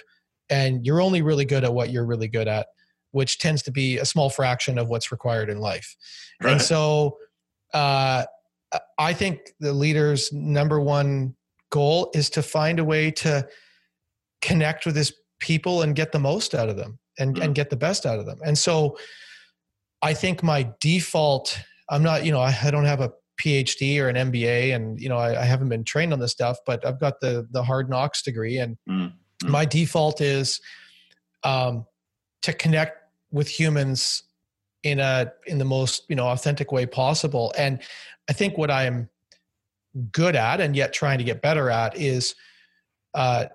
and 0.49 0.85
you're 0.85 1.01
only 1.01 1.21
really 1.21 1.45
good 1.45 1.63
at 1.63 1.73
what 1.73 1.89
you're 1.89 2.05
really 2.05 2.27
good 2.27 2.47
at 2.47 2.67
which 3.11 3.37
tends 3.37 3.61
to 3.61 3.71
be 3.71 3.99
a 3.99 4.05
small 4.05 4.29
fraction 4.29 4.77
of 4.77 4.89
what's 4.89 5.11
required 5.11 5.49
in 5.49 5.59
life 5.59 5.95
right. 6.41 6.53
and 6.53 6.61
so 6.61 7.17
uh, 7.73 8.23
i 8.97 9.13
think 9.13 9.51
the 9.59 9.73
leader's 9.73 10.31
number 10.33 10.79
one 10.79 11.35
goal 11.71 12.11
is 12.13 12.29
to 12.29 12.43
find 12.43 12.79
a 12.79 12.83
way 12.83 13.09
to 13.09 13.47
connect 14.41 14.85
with 14.85 14.95
his 14.95 15.13
people 15.39 15.81
and 15.81 15.95
get 15.95 16.11
the 16.11 16.19
most 16.19 16.53
out 16.53 16.69
of 16.69 16.77
them 16.77 16.99
and, 17.19 17.35
mm. 17.35 17.43
and 17.43 17.55
get 17.55 17.69
the 17.69 17.75
best 17.75 18.05
out 18.05 18.19
of 18.19 18.25
them 18.25 18.39
and 18.45 18.57
so 18.57 18.97
i 20.01 20.13
think 20.13 20.43
my 20.43 20.69
default 20.79 21.59
i'm 21.89 22.03
not 22.03 22.25
you 22.25 22.31
know 22.31 22.39
i, 22.39 22.55
I 22.63 22.71
don't 22.71 22.85
have 22.85 23.01
a 23.01 23.11
phd 23.39 23.99
or 23.99 24.09
an 24.09 24.31
mba 24.31 24.75
and 24.75 25.01
you 25.01 25.09
know 25.09 25.17
I, 25.17 25.41
I, 25.41 25.45
haven't 25.45 25.69
been 25.69 25.83
trained 25.83 26.13
on 26.13 26.19
this 26.19 26.31
stuff 26.31 26.57
but 26.67 26.85
i've 26.85 26.99
got 26.99 27.19
the 27.19 27.47
the 27.51 27.63
hard 27.63 27.89
knocks 27.89 28.21
degree 28.21 28.59
and 28.59 28.77
mm 28.87 29.11
Mm-hmm. 29.43 29.51
My 29.51 29.65
default 29.65 30.21
is 30.21 30.61
um, 31.43 31.85
to 32.41 32.53
connect 32.53 32.97
with 33.31 33.47
humans 33.47 34.23
in 34.83 34.99
a 34.99 35.31
in 35.47 35.57
the 35.57 35.65
most 35.65 36.05
you 36.09 36.15
know 36.15 36.27
authentic 36.27 36.71
way 36.71 36.85
possible. 36.85 37.53
And 37.57 37.81
I 38.29 38.33
think 38.33 38.57
what 38.57 38.71
I'm 38.71 39.09
good 40.11 40.35
at 40.35 40.59
and 40.59 40.75
yet 40.75 40.93
trying 40.93 41.17
to 41.19 41.23
get 41.23 41.41
better 41.41 41.69
at 41.69 41.97
is 41.97 42.35
uh, 43.13 43.45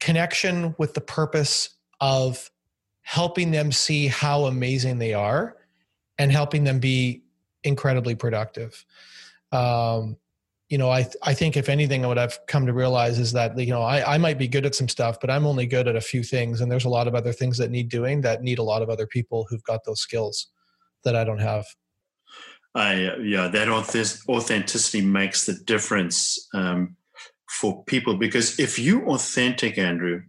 connection 0.00 0.74
with 0.78 0.94
the 0.94 1.00
purpose 1.00 1.70
of 2.00 2.50
helping 3.02 3.50
them 3.50 3.70
see 3.70 4.06
how 4.06 4.46
amazing 4.46 4.98
they 4.98 5.14
are 5.14 5.56
and 6.18 6.32
helping 6.32 6.64
them 6.64 6.78
be 6.78 7.22
incredibly 7.62 8.14
productive. 8.14 8.84
Um, 9.52 10.16
you 10.68 10.78
know, 10.78 10.90
I 10.90 11.02
th- 11.02 11.16
I 11.22 11.32
think 11.32 11.56
if 11.56 11.68
anything, 11.68 12.02
what 12.02 12.18
I've 12.18 12.38
come 12.48 12.66
to 12.66 12.72
realize 12.72 13.18
is 13.18 13.32
that 13.32 13.56
you 13.58 13.70
know 13.70 13.82
I 13.82 14.14
I 14.14 14.18
might 14.18 14.38
be 14.38 14.48
good 14.48 14.66
at 14.66 14.74
some 14.74 14.88
stuff, 14.88 15.18
but 15.20 15.30
I'm 15.30 15.46
only 15.46 15.66
good 15.66 15.86
at 15.86 15.94
a 15.94 16.00
few 16.00 16.22
things, 16.22 16.60
and 16.60 16.70
there's 16.70 16.84
a 16.84 16.88
lot 16.90 17.06
of 17.06 17.14
other 17.14 17.32
things 17.32 17.56
that 17.58 17.70
need 17.70 17.88
doing 17.88 18.20
that 18.22 18.42
need 18.42 18.58
a 18.58 18.64
lot 18.64 18.82
of 18.82 18.90
other 18.90 19.06
people 19.06 19.46
who've 19.48 19.62
got 19.62 19.84
those 19.84 20.00
skills 20.00 20.48
that 21.04 21.14
I 21.14 21.22
don't 21.22 21.40
have. 21.40 21.66
I 22.74 23.14
yeah, 23.22 23.48
that 23.48 23.68
authenticity 23.68 25.00
makes 25.00 25.46
the 25.46 25.54
difference 25.54 26.48
um, 26.52 26.96
for 27.48 27.84
people 27.84 28.16
because 28.16 28.58
if 28.58 28.78
you're 28.78 29.08
authentic, 29.08 29.78
Andrew, 29.78 30.22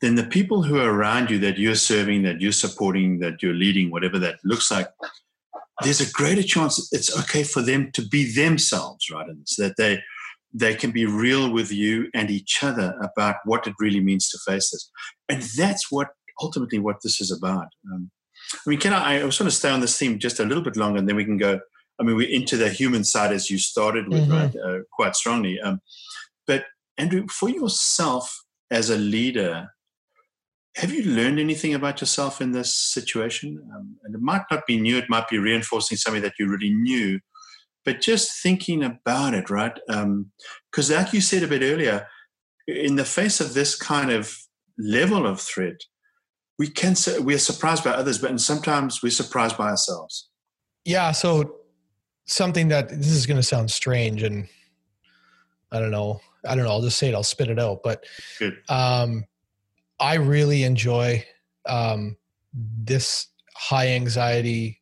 then 0.00 0.14
the 0.14 0.24
people 0.24 0.62
who 0.62 0.78
are 0.78 0.90
around 0.90 1.30
you 1.30 1.38
that 1.40 1.58
you're 1.58 1.74
serving, 1.74 2.22
that 2.22 2.40
you're 2.40 2.52
supporting, 2.52 3.18
that 3.18 3.42
you're 3.42 3.54
leading, 3.54 3.90
whatever 3.90 4.18
that 4.18 4.36
looks 4.44 4.70
like, 4.70 4.88
there's 5.82 6.00
a 6.00 6.12
greater 6.12 6.42
chance 6.42 6.88
it's 6.92 7.16
okay 7.20 7.42
for 7.42 7.62
them 7.62 7.90
to 7.92 8.06
be 8.06 8.32
themselves, 8.32 9.10
right? 9.10 9.26
And 9.26 9.42
so 9.46 9.64
that 9.64 9.76
they 9.76 10.00
they 10.56 10.74
can 10.74 10.92
be 10.92 11.04
real 11.04 11.52
with 11.52 11.72
you 11.72 12.08
and 12.14 12.30
each 12.30 12.62
other 12.62 12.94
about 13.02 13.36
what 13.44 13.66
it 13.66 13.74
really 13.80 14.00
means 14.00 14.28
to 14.28 14.38
face 14.46 14.70
this. 14.70 14.88
And 15.28 15.42
that's 15.56 15.90
what 15.90 16.08
ultimately 16.40 16.78
what 16.78 16.98
this 17.02 17.20
is 17.20 17.32
about. 17.32 17.66
Um, 17.92 18.10
I 18.54 18.70
mean, 18.70 18.78
can 18.78 18.92
I, 18.92 19.16
I 19.16 19.20
just 19.22 19.40
want 19.40 19.50
to 19.50 19.58
stay 19.58 19.70
on 19.70 19.80
this 19.80 19.98
theme 19.98 20.20
just 20.20 20.38
a 20.38 20.44
little 20.44 20.62
bit 20.62 20.76
longer 20.76 21.00
and 21.00 21.08
then 21.08 21.16
we 21.16 21.24
can 21.24 21.38
go, 21.38 21.58
I 21.98 22.04
mean, 22.04 22.14
we're 22.14 22.28
into 22.28 22.56
the 22.56 22.68
human 22.68 23.02
side 23.02 23.32
as 23.32 23.50
you 23.50 23.58
started 23.58 24.08
with, 24.08 24.28
mm-hmm. 24.28 24.32
right, 24.32 24.56
uh, 24.56 24.82
quite 24.92 25.16
strongly. 25.16 25.60
Um, 25.60 25.80
but 26.46 26.64
Andrew, 26.98 27.26
for 27.28 27.48
yourself 27.48 28.44
as 28.70 28.90
a 28.90 28.96
leader, 28.96 29.68
have 30.76 30.92
you 30.92 31.04
learned 31.04 31.38
anything 31.38 31.74
about 31.74 32.00
yourself 32.00 32.40
in 32.40 32.52
this 32.52 32.74
situation? 32.74 33.62
Um, 33.74 33.96
and 34.04 34.14
it 34.14 34.20
might 34.20 34.42
not 34.50 34.66
be 34.66 34.80
new, 34.80 34.98
it 34.98 35.08
might 35.08 35.28
be 35.28 35.38
reinforcing 35.38 35.96
something 35.96 36.22
that 36.22 36.34
you 36.38 36.48
really 36.48 36.72
knew, 36.74 37.20
but 37.84 38.00
just 38.00 38.42
thinking 38.42 38.82
about 38.82 39.34
it, 39.34 39.50
right? 39.50 39.78
Because, 39.86 40.90
um, 40.90 40.96
like 40.96 41.12
you 41.12 41.20
said 41.20 41.42
a 41.42 41.48
bit 41.48 41.62
earlier, 41.62 42.08
in 42.66 42.96
the 42.96 43.04
face 43.04 43.40
of 43.40 43.54
this 43.54 43.76
kind 43.76 44.10
of 44.10 44.36
level 44.78 45.26
of 45.26 45.40
threat, 45.40 45.76
we 46.58 46.68
can 46.68 46.94
say 46.94 47.18
we 47.18 47.34
are 47.34 47.38
surprised 47.38 47.84
by 47.84 47.90
others, 47.90 48.18
but 48.18 48.40
sometimes 48.40 49.02
we're 49.02 49.10
surprised 49.10 49.56
by 49.56 49.70
ourselves. 49.70 50.28
Yeah. 50.84 51.12
So, 51.12 51.56
something 52.26 52.68
that 52.68 52.88
this 52.88 53.08
is 53.08 53.26
going 53.26 53.36
to 53.36 53.42
sound 53.42 53.70
strange, 53.70 54.22
and 54.22 54.48
I 55.70 55.78
don't 55.78 55.90
know, 55.90 56.20
I 56.46 56.54
don't 56.54 56.64
know. 56.64 56.70
I'll 56.70 56.82
just 56.82 56.98
say 56.98 57.08
it. 57.08 57.14
I'll 57.14 57.22
spit 57.22 57.50
it 57.50 57.58
out. 57.58 57.82
But 57.82 58.04
Good. 58.38 58.60
Um, 58.68 59.24
I 60.00 60.14
really 60.14 60.64
enjoy 60.64 61.24
um, 61.66 62.16
this 62.52 63.28
high 63.54 63.88
anxiety, 63.88 64.80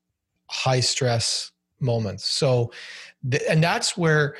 high 0.50 0.80
stress 0.80 1.52
moments. 1.80 2.28
So, 2.28 2.72
and 3.48 3.62
that's 3.62 3.96
where 3.96 4.36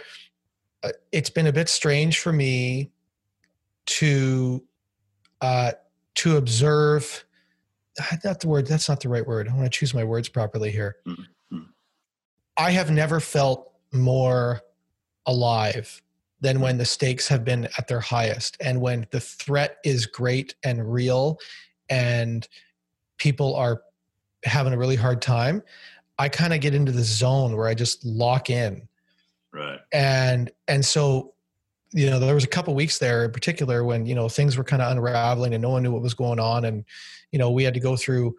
uh, 0.83 0.91
it's 1.13 1.31
been 1.31 1.47
a 1.47 1.53
bit 1.53 1.69
strange 1.69 2.19
for 2.19 2.33
me 2.33 2.91
to 3.87 4.63
uh, 5.41 5.73
to 6.17 6.37
observe. 6.37 7.25
Not 8.25 8.41
the 8.41 8.49
word. 8.49 8.67
That's 8.67 8.89
not 8.89 9.01
the 9.01 9.09
right 9.09 9.27
word. 9.27 9.49
I 9.49 9.53
want 9.55 9.71
to 9.71 9.79
choose 9.79 9.93
my 9.93 10.05
words 10.05 10.29
properly 10.29 10.71
here. 10.71 10.97
Mm-hmm. 11.07 11.23
I 12.57 12.71
have 12.71 12.91
never 12.91 13.21
felt 13.21 13.73
more 13.93 14.61
alive 15.27 16.02
than 16.43 16.61
when 16.61 16.77
the 16.77 16.85
stakes 16.85 17.27
have 17.29 17.45
been 17.45 17.67
at 17.79 17.89
their 17.89 18.01
highest 18.01 18.57
and 18.61 18.81
when 18.81 19.07
the 19.11 19.21
threat 19.21 19.79
is 19.85 20.05
great 20.07 20.55
and 20.65 20.93
real 20.93 21.39
and 21.89 22.47
people 23.17 23.55
are 23.55 23.83
having 24.45 24.75
a 24.75 24.79
really 24.79 24.97
hard 24.97 25.23
time 25.23 25.63
i 26.19 26.29
kind 26.29 26.53
of 26.53 26.61
get 26.61 26.75
into 26.75 26.93
the 26.93 27.03
zone 27.03 27.57
where 27.57 27.69
i 27.69 27.75
just 27.75 28.05
lock 28.05 28.51
in. 28.51 28.87
Right. 29.53 29.81
And 29.93 30.51
and 30.67 30.85
so 30.85 31.35
you 31.93 32.09
know 32.09 32.19
there 32.19 32.35
was 32.35 32.45
a 32.45 32.49
couple 32.49 32.75
weeks 32.75 32.99
there 32.99 33.25
in 33.25 33.33
particular 33.33 33.85
when 33.85 34.07
you 34.07 34.15
know 34.15 34.29
things 34.29 34.57
were 34.57 34.65
kind 34.65 34.83
of 34.83 34.91
unraveling 34.91 35.55
and 35.55 35.63
no 35.63 35.71
one 35.71 35.83
knew 35.83 35.93
what 35.93 36.03
was 36.03 36.15
going 36.15 36.41
on 36.41 36.65
and 36.65 36.85
you 37.33 37.39
know 37.39 37.51
we 37.51 37.65
had 37.65 37.75
to 37.75 37.81
go 37.81 37.97
through 37.97 38.35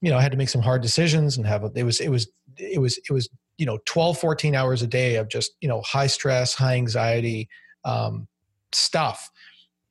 you 0.00 0.10
know 0.10 0.16
i 0.16 0.22
had 0.22 0.32
to 0.32 0.38
make 0.38 0.48
some 0.48 0.62
hard 0.62 0.80
decisions 0.80 1.36
and 1.36 1.46
have 1.46 1.64
it 1.74 1.82
was 1.82 2.00
it 2.00 2.08
was 2.08 2.28
it 2.56 2.80
was 2.80 2.98
it 2.98 3.12
was 3.12 3.28
you 3.58 3.66
know 3.66 3.78
12 3.86 4.18
14 4.18 4.54
hours 4.54 4.82
a 4.82 4.86
day 4.86 5.16
of 5.16 5.28
just 5.28 5.52
you 5.60 5.68
know 5.68 5.80
high 5.82 6.06
stress 6.06 6.54
high 6.54 6.74
anxiety 6.74 7.48
um, 7.84 8.26
stuff. 8.72 9.30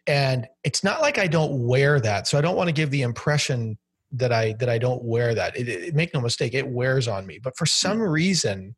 And 0.06 0.48
it's 0.64 0.84
not 0.84 1.02
like 1.02 1.18
i 1.18 1.28
don't 1.28 1.66
wear 1.66 2.00
that. 2.00 2.28
So 2.28 2.38
i 2.38 2.42
don't 2.42 2.58
want 2.58 2.68
to 2.68 2.74
give 2.74 2.92
the 2.92 3.02
impression 3.02 3.78
that 4.12 4.32
i 4.32 4.54
that 4.60 4.70
i 4.70 4.78
don't 4.78 5.04
wear 5.04 5.34
that. 5.34 5.58
It, 5.58 5.70
it, 5.70 5.96
make 5.96 6.14
no 6.14 6.22
mistake 6.22 6.54
it 6.54 6.68
wears 6.68 7.08
on 7.08 7.26
me. 7.26 7.40
But 7.42 7.58
for 7.58 7.66
some 7.66 8.02
reason 8.02 8.76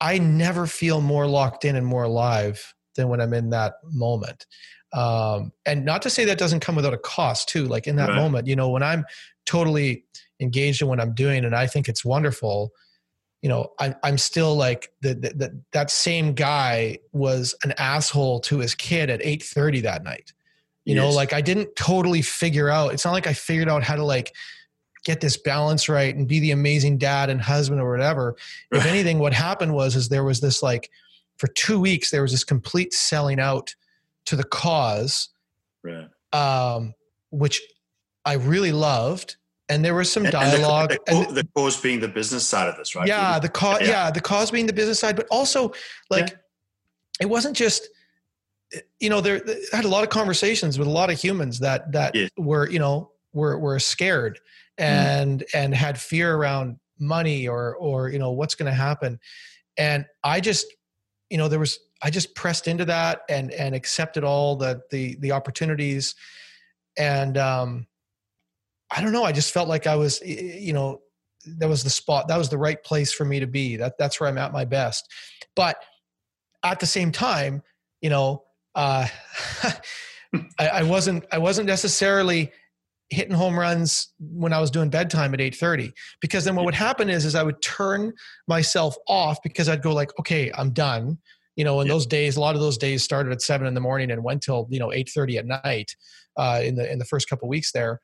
i 0.00 0.18
never 0.18 0.66
feel 0.66 1.00
more 1.00 1.26
locked 1.26 1.64
in 1.64 1.76
and 1.76 1.86
more 1.86 2.04
alive 2.04 2.74
than 2.96 3.08
when 3.08 3.20
i'm 3.20 3.34
in 3.34 3.50
that 3.50 3.74
moment. 3.84 4.46
Um, 4.92 5.50
and 5.66 5.84
not 5.84 6.02
to 6.02 6.10
say 6.10 6.24
that 6.26 6.38
doesn't 6.38 6.60
come 6.60 6.76
without 6.76 6.94
a 6.94 6.98
cost 6.98 7.48
too. 7.48 7.64
Like 7.64 7.88
in 7.88 7.96
that 7.96 8.10
right. 8.10 8.16
moment 8.16 8.46
you 8.46 8.56
know 8.56 8.70
when 8.70 8.82
i'm 8.82 9.04
totally 9.44 10.04
engaged 10.40 10.80
in 10.80 10.88
what 10.88 11.00
i'm 11.00 11.14
doing 11.14 11.44
and 11.44 11.54
i 11.54 11.66
think 11.66 11.86
it's 11.86 12.04
wonderful 12.04 12.72
you 13.44 13.50
know, 13.50 13.72
I, 13.78 13.94
I'm 14.02 14.16
still 14.16 14.56
like 14.56 14.90
the, 15.02 15.12
the, 15.12 15.28
the, 15.34 15.60
that 15.72 15.90
same 15.90 16.32
guy 16.32 16.98
was 17.12 17.54
an 17.62 17.74
asshole 17.76 18.40
to 18.40 18.60
his 18.60 18.74
kid 18.74 19.10
at 19.10 19.20
8:30 19.20 19.82
that 19.82 20.02
night. 20.02 20.32
You 20.86 20.94
yes. 20.94 21.02
know, 21.02 21.10
like 21.10 21.34
I 21.34 21.42
didn't 21.42 21.76
totally 21.76 22.22
figure 22.22 22.70
out. 22.70 22.94
It's 22.94 23.04
not 23.04 23.12
like 23.12 23.26
I 23.26 23.34
figured 23.34 23.68
out 23.68 23.82
how 23.82 23.96
to 23.96 24.02
like 24.02 24.34
get 25.04 25.20
this 25.20 25.36
balance 25.36 25.90
right 25.90 26.16
and 26.16 26.26
be 26.26 26.40
the 26.40 26.52
amazing 26.52 26.96
dad 26.96 27.28
and 27.28 27.38
husband 27.38 27.82
or 27.82 27.90
whatever. 27.90 28.34
If 28.72 28.86
anything, 28.86 29.18
what 29.18 29.34
happened 29.34 29.74
was 29.74 29.94
is 29.94 30.08
there 30.08 30.24
was 30.24 30.40
this 30.40 30.62
like 30.62 30.90
for 31.36 31.48
two 31.48 31.78
weeks 31.78 32.10
there 32.10 32.22
was 32.22 32.32
this 32.32 32.44
complete 32.44 32.94
selling 32.94 33.40
out 33.40 33.74
to 34.24 34.36
the 34.36 34.44
cause, 34.44 35.28
right. 35.82 36.08
um, 36.32 36.94
which 37.28 37.60
I 38.24 38.36
really 38.36 38.72
loved 38.72 39.36
and 39.68 39.84
there 39.84 39.94
was 39.94 40.12
some 40.12 40.24
dialogue 40.24 40.94
and 41.06 41.22
the, 41.22 41.26
the, 41.26 41.42
the, 41.42 41.48
cause 41.56 41.80
being 41.80 42.00
the 42.00 42.08
business 42.08 42.46
side 42.46 42.68
of 42.68 42.76
this 42.76 42.94
right 42.94 43.08
yeah 43.08 43.38
the 43.38 43.48
cause 43.48 43.80
yeah. 43.80 43.88
yeah. 43.88 44.10
the 44.10 44.20
cause 44.20 44.50
being 44.50 44.66
the 44.66 44.72
business 44.72 44.98
side 44.98 45.16
but 45.16 45.26
also 45.30 45.72
like 46.10 46.30
yeah. 46.30 46.36
it 47.20 47.26
wasn't 47.26 47.56
just 47.56 47.88
you 49.00 49.08
know 49.08 49.20
there 49.20 49.42
I 49.72 49.76
had 49.76 49.84
a 49.84 49.88
lot 49.88 50.02
of 50.02 50.10
conversations 50.10 50.78
with 50.78 50.88
a 50.88 50.90
lot 50.90 51.10
of 51.10 51.18
humans 51.18 51.58
that 51.60 51.92
that 51.92 52.14
yeah. 52.14 52.28
were 52.36 52.68
you 52.68 52.78
know 52.78 53.10
were 53.32 53.58
were 53.58 53.78
scared 53.78 54.38
mm. 54.78 54.84
and 54.84 55.40
mm. 55.40 55.44
and 55.54 55.74
had 55.74 55.98
fear 55.98 56.34
around 56.34 56.78
money 56.98 57.48
or 57.48 57.76
or 57.76 58.08
you 58.08 58.18
know 58.18 58.32
what's 58.32 58.54
going 58.54 58.70
to 58.70 58.76
happen 58.76 59.18
and 59.76 60.06
i 60.22 60.40
just 60.40 60.66
you 61.28 61.36
know 61.36 61.48
there 61.48 61.58
was 61.58 61.78
i 62.02 62.10
just 62.10 62.34
pressed 62.34 62.68
into 62.68 62.84
that 62.84 63.22
and 63.28 63.50
and 63.52 63.74
accepted 63.74 64.24
all 64.24 64.56
the 64.56 64.80
the 64.90 65.16
the 65.16 65.32
opportunities 65.32 66.14
and 66.96 67.36
um 67.36 67.86
I 68.94 69.02
don't 69.02 69.12
know. 69.12 69.24
I 69.24 69.32
just 69.32 69.52
felt 69.52 69.68
like 69.68 69.86
I 69.86 69.96
was, 69.96 70.20
you 70.22 70.72
know, 70.72 71.00
that 71.58 71.68
was 71.68 71.82
the 71.82 71.90
spot. 71.90 72.28
That 72.28 72.38
was 72.38 72.48
the 72.48 72.58
right 72.58 72.82
place 72.82 73.12
for 73.12 73.24
me 73.24 73.40
to 73.40 73.46
be. 73.46 73.76
That 73.76 73.98
that's 73.98 74.20
where 74.20 74.28
I'm 74.28 74.38
at 74.38 74.52
my 74.52 74.64
best. 74.64 75.12
But 75.56 75.76
at 76.62 76.80
the 76.80 76.86
same 76.86 77.10
time, 77.10 77.62
you 78.00 78.10
know, 78.10 78.44
uh, 78.74 79.06
I, 80.58 80.68
I 80.68 80.82
wasn't. 80.84 81.24
I 81.32 81.38
wasn't 81.38 81.66
necessarily 81.66 82.52
hitting 83.10 83.34
home 83.34 83.58
runs 83.58 84.12
when 84.18 84.52
I 84.52 84.60
was 84.60 84.70
doing 84.70 84.90
bedtime 84.90 85.34
at 85.34 85.40
8:30 85.40 85.92
because 86.20 86.44
then 86.44 86.56
what 86.56 86.64
would 86.64 86.74
happen 86.74 87.10
is 87.10 87.24
is 87.24 87.34
I 87.34 87.42
would 87.42 87.60
turn 87.60 88.12
myself 88.48 88.96
off 89.06 89.38
because 89.42 89.68
I'd 89.68 89.82
go 89.82 89.92
like 89.92 90.10
okay 90.18 90.50
I'm 90.56 90.70
done 90.70 91.18
you 91.54 91.64
know 91.64 91.80
in 91.82 91.86
those 91.86 92.06
days 92.06 92.36
a 92.36 92.40
lot 92.40 92.54
of 92.54 92.62
those 92.62 92.78
days 92.78 93.04
started 93.04 93.30
at 93.30 93.42
7 93.42 93.66
in 93.66 93.74
the 93.74 93.80
morning 93.80 94.10
and 94.10 94.24
went 94.24 94.42
till 94.42 94.66
you 94.70 94.80
know 94.80 94.88
8:30 94.88 95.36
at 95.38 95.46
night 95.46 95.94
uh, 96.36 96.62
in 96.64 96.74
the 96.76 96.90
in 96.90 96.98
the 96.98 97.04
first 97.04 97.28
couple 97.28 97.46
weeks 97.46 97.72
there 97.72 98.00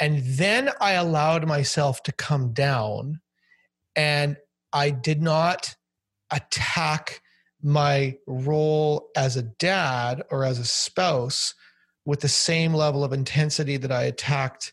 and 0.00 0.22
then 0.24 0.70
I 0.80 0.92
allowed 0.92 1.46
myself 1.46 2.02
to 2.04 2.12
come 2.12 2.52
down 2.52 3.20
and 3.94 4.36
I 4.72 4.90
did 4.90 5.22
not 5.22 5.74
attack 6.30 7.20
my 7.62 8.16
role 8.26 9.08
as 9.16 9.36
a 9.36 9.42
dad 9.42 10.22
or 10.30 10.44
as 10.44 10.58
a 10.58 10.64
spouse 10.64 11.54
with 12.04 12.20
the 12.20 12.28
same 12.28 12.74
level 12.74 13.04
of 13.04 13.12
intensity 13.12 13.76
that 13.76 13.92
I 13.92 14.04
attacked 14.04 14.72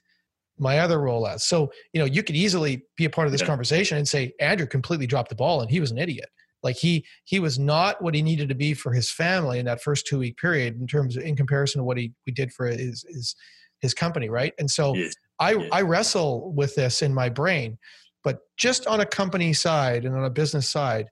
my 0.57 0.79
other 0.79 0.99
role 0.99 1.27
as. 1.27 1.43
So, 1.43 1.71
you 1.93 1.99
know, 1.99 2.05
you 2.05 2.23
could 2.23 2.35
easily 2.35 2.83
be 2.97 3.05
a 3.05 3.09
part 3.09 3.27
of 3.27 3.31
this 3.31 3.41
yeah. 3.41 3.47
conversation 3.47 3.97
and 3.97 4.07
say 4.07 4.33
Andrew 4.39 4.65
completely 4.65 5.07
dropped 5.07 5.29
the 5.29 5.35
ball 5.35 5.61
and 5.61 5.69
he 5.69 5.79
was 5.79 5.91
an 5.91 5.97
idiot. 5.97 6.29
Like 6.61 6.75
he 6.75 7.05
he 7.23 7.39
was 7.39 7.57
not 7.57 8.01
what 8.01 8.13
he 8.13 8.21
needed 8.21 8.49
to 8.49 8.55
be 8.55 8.73
for 8.73 8.91
his 8.91 9.09
family 9.09 9.59
in 9.59 9.65
that 9.65 9.81
first 9.81 10.05
two 10.07 10.19
week 10.19 10.37
period 10.37 10.79
in 10.79 10.87
terms 10.87 11.15
of 11.15 11.23
in 11.23 11.37
comparison 11.37 11.79
to 11.79 11.85
what 11.85 11.97
he 11.97 12.11
we 12.25 12.33
did 12.33 12.51
for 12.51 12.67
his 12.67 13.05
his 13.07 13.35
his 13.81 13.93
company, 13.93 14.29
right? 14.29 14.53
And 14.59 14.69
so 14.69 14.93
yes. 14.95 15.13
I 15.39 15.53
yes. 15.53 15.69
I 15.71 15.81
wrestle 15.81 16.51
with 16.53 16.75
this 16.75 17.01
in 17.01 17.13
my 17.13 17.29
brain, 17.29 17.77
but 18.23 18.39
just 18.57 18.87
on 18.87 18.99
a 18.99 19.05
company 19.05 19.53
side 19.53 20.05
and 20.05 20.15
on 20.15 20.25
a 20.25 20.29
business 20.29 20.69
side, 20.69 21.07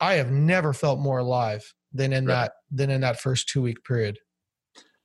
I 0.00 0.14
have 0.14 0.30
never 0.30 0.72
felt 0.72 0.98
more 0.98 1.18
alive 1.18 1.72
than 1.92 2.12
in 2.12 2.26
right. 2.26 2.34
that 2.34 2.52
than 2.70 2.90
in 2.90 3.00
that 3.00 3.20
first 3.20 3.48
two 3.48 3.62
week 3.62 3.82
period. 3.84 4.18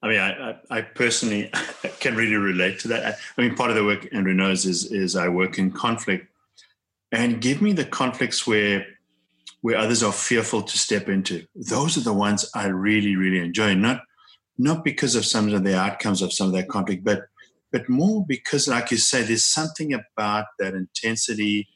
I 0.04 0.08
mean, 0.08 0.20
I, 0.20 0.56
I 0.70 0.82
personally 0.82 1.52
can 2.00 2.16
really 2.16 2.36
relate 2.36 2.80
to 2.80 2.88
that. 2.90 3.18
I 3.38 3.42
mean, 3.42 3.56
part 3.56 3.70
of 3.70 3.76
the 3.76 3.86
work 3.86 4.08
Andrew 4.12 4.34
knows 4.34 4.66
is 4.66 4.92
is 4.92 5.16
I 5.16 5.28
work 5.28 5.58
in 5.58 5.72
conflict, 5.72 6.28
and 7.12 7.42
give 7.42 7.62
me 7.62 7.74
the 7.74 7.86
conflicts 7.86 8.46
where 8.46 8.86
where 9.62 9.78
others 9.78 10.02
are 10.02 10.12
fearful 10.12 10.64
to 10.64 10.78
step 10.78 11.08
into. 11.08 11.46
Those 11.56 11.98
are 11.98 12.02
the 12.02 12.14
ones 12.14 12.50
I 12.56 12.68
really 12.68 13.16
really 13.16 13.40
enjoy. 13.40 13.76
Not 13.76 14.02
not 14.62 14.84
because 14.84 15.16
of 15.16 15.26
some 15.26 15.54
of 15.54 15.64
the 15.64 15.78
outcomes 15.78 16.22
of 16.22 16.32
some 16.32 16.48
of 16.48 16.54
that 16.54 16.70
conflict, 16.70 17.04
but 17.04 17.24
but 17.72 17.88
more 17.88 18.26
because, 18.28 18.68
like 18.68 18.92
you 18.92 18.98
say, 18.98 19.24
there's 19.24 19.46
something 19.46 19.94
about 19.94 20.46
that 20.60 20.74
intensity 20.74 21.70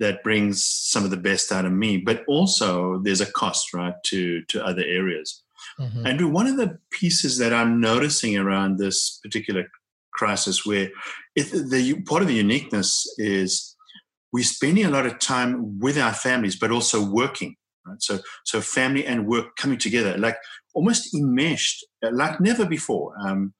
that 0.00 0.22
brings 0.22 0.64
some 0.64 1.04
of 1.04 1.10
the 1.10 1.18
best 1.18 1.52
out 1.52 1.66
of 1.66 1.72
me. 1.72 1.98
But 1.98 2.24
also, 2.26 2.98
there's 2.98 3.20
a 3.20 3.30
cost, 3.30 3.72
right, 3.72 3.94
to 4.06 4.42
to 4.48 4.64
other 4.64 4.82
areas. 4.84 5.42
Mm-hmm. 5.78 6.06
And 6.06 6.32
one 6.32 6.46
of 6.46 6.56
the 6.56 6.78
pieces 6.90 7.38
that 7.38 7.52
I'm 7.52 7.80
noticing 7.80 8.36
around 8.36 8.78
this 8.78 9.18
particular 9.22 9.66
crisis, 10.12 10.66
where 10.66 10.90
it, 11.36 11.50
the 11.70 12.02
part 12.02 12.22
of 12.22 12.28
the 12.28 12.34
uniqueness 12.34 13.06
is 13.18 13.76
we're 14.32 14.44
spending 14.44 14.84
a 14.84 14.90
lot 14.90 15.06
of 15.06 15.18
time 15.20 15.78
with 15.78 15.96
our 15.96 16.12
families, 16.12 16.56
but 16.56 16.72
also 16.72 17.04
working. 17.04 17.56
Right? 17.86 18.02
So, 18.02 18.20
so 18.44 18.60
family 18.60 19.06
and 19.06 19.26
work 19.26 19.56
coming 19.56 19.78
together, 19.78 20.16
like 20.18 20.36
almost 20.74 21.14
enmeshed, 21.14 21.84
like 22.02 22.40
never 22.40 22.66
before. 22.66 23.14
Um, 23.20 23.54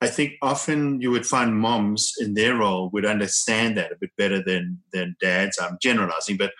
I 0.00 0.08
think 0.08 0.34
often 0.42 1.00
you 1.00 1.10
would 1.10 1.26
find 1.26 1.56
moms 1.56 2.12
in 2.20 2.34
their 2.34 2.56
role 2.56 2.90
would 2.92 3.06
understand 3.06 3.78
that 3.78 3.92
a 3.92 3.96
bit 3.98 4.10
better 4.18 4.42
than 4.42 4.78
than 4.92 5.16
dads. 5.20 5.58
I'm 5.58 5.78
generalizing, 5.80 6.36
but 6.36 6.52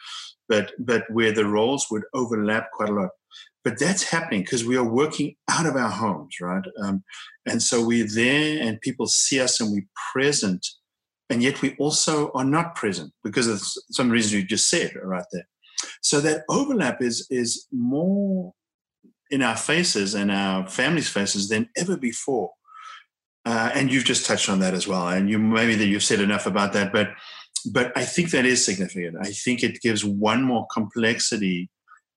but 0.48 0.72
but 0.78 1.04
where 1.10 1.32
the 1.32 1.44
roles 1.44 1.86
would 1.90 2.04
overlap 2.14 2.70
quite 2.72 2.88
a 2.88 2.94
lot. 2.94 3.10
But 3.62 3.78
that's 3.78 4.10
happening 4.10 4.42
because 4.42 4.64
we 4.64 4.76
are 4.76 4.84
working 5.02 5.36
out 5.50 5.66
of 5.66 5.76
our 5.76 5.90
homes, 5.90 6.36
right? 6.40 6.64
Um, 6.82 7.02
and 7.46 7.62
so 7.62 7.84
we're 7.84 8.06
there, 8.06 8.62
and 8.62 8.80
people 8.80 9.06
see 9.06 9.40
us, 9.40 9.60
and 9.60 9.70
we're 9.72 9.88
present, 10.12 10.66
and 11.28 11.42
yet 11.42 11.60
we 11.62 11.76
also 11.78 12.30
are 12.32 12.44
not 12.44 12.74
present 12.74 13.12
because 13.22 13.48
of 13.48 13.60
some 13.90 14.10
reasons 14.10 14.32
you 14.34 14.44
just 14.44 14.68
said 14.68 14.92
right 15.02 15.24
there. 15.32 15.48
So 16.02 16.20
that 16.20 16.44
overlap 16.48 17.02
is 17.02 17.26
is 17.30 17.66
more 17.72 18.52
in 19.30 19.42
our 19.42 19.56
faces 19.56 20.14
and 20.14 20.30
our 20.30 20.68
families' 20.68 21.08
faces 21.08 21.48
than 21.48 21.68
ever 21.76 21.96
before. 21.96 22.52
Uh, 23.46 23.70
and 23.74 23.92
you've 23.92 24.04
just 24.04 24.26
touched 24.26 24.48
on 24.48 24.60
that 24.60 24.74
as 24.74 24.86
well. 24.86 25.08
And 25.08 25.28
you 25.28 25.38
maybe 25.38 25.74
that 25.74 25.86
you've 25.86 26.02
said 26.02 26.20
enough 26.20 26.46
about 26.46 26.72
that, 26.72 26.92
but 26.92 27.10
but 27.66 27.96
I 27.96 28.04
think 28.04 28.30
that 28.30 28.44
is 28.44 28.64
significant. 28.64 29.16
I 29.20 29.30
think 29.30 29.62
it 29.62 29.80
gives 29.80 30.04
one 30.04 30.42
more 30.42 30.66
complexity, 30.72 31.70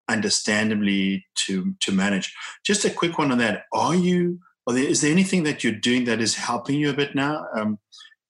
understandably, 0.09 1.25
to 1.45 1.73
to 1.81 1.91
manage. 1.91 2.33
Just 2.65 2.85
a 2.85 2.89
quick 2.89 3.17
one 3.17 3.31
on 3.31 3.37
that. 3.39 3.63
Are 3.73 3.95
you? 3.95 4.39
There, 4.67 4.77
is 4.77 4.99
there 4.99 5.11
anything 5.11 5.43
that 5.43 5.63
you're 5.63 5.73
doing 5.73 6.03
that 6.05 6.19
is 6.19 6.35
helping 6.35 6.75
you 6.75 6.89
a 6.89 6.93
bit 6.93 7.15
now 7.15 7.45
um, 7.55 7.79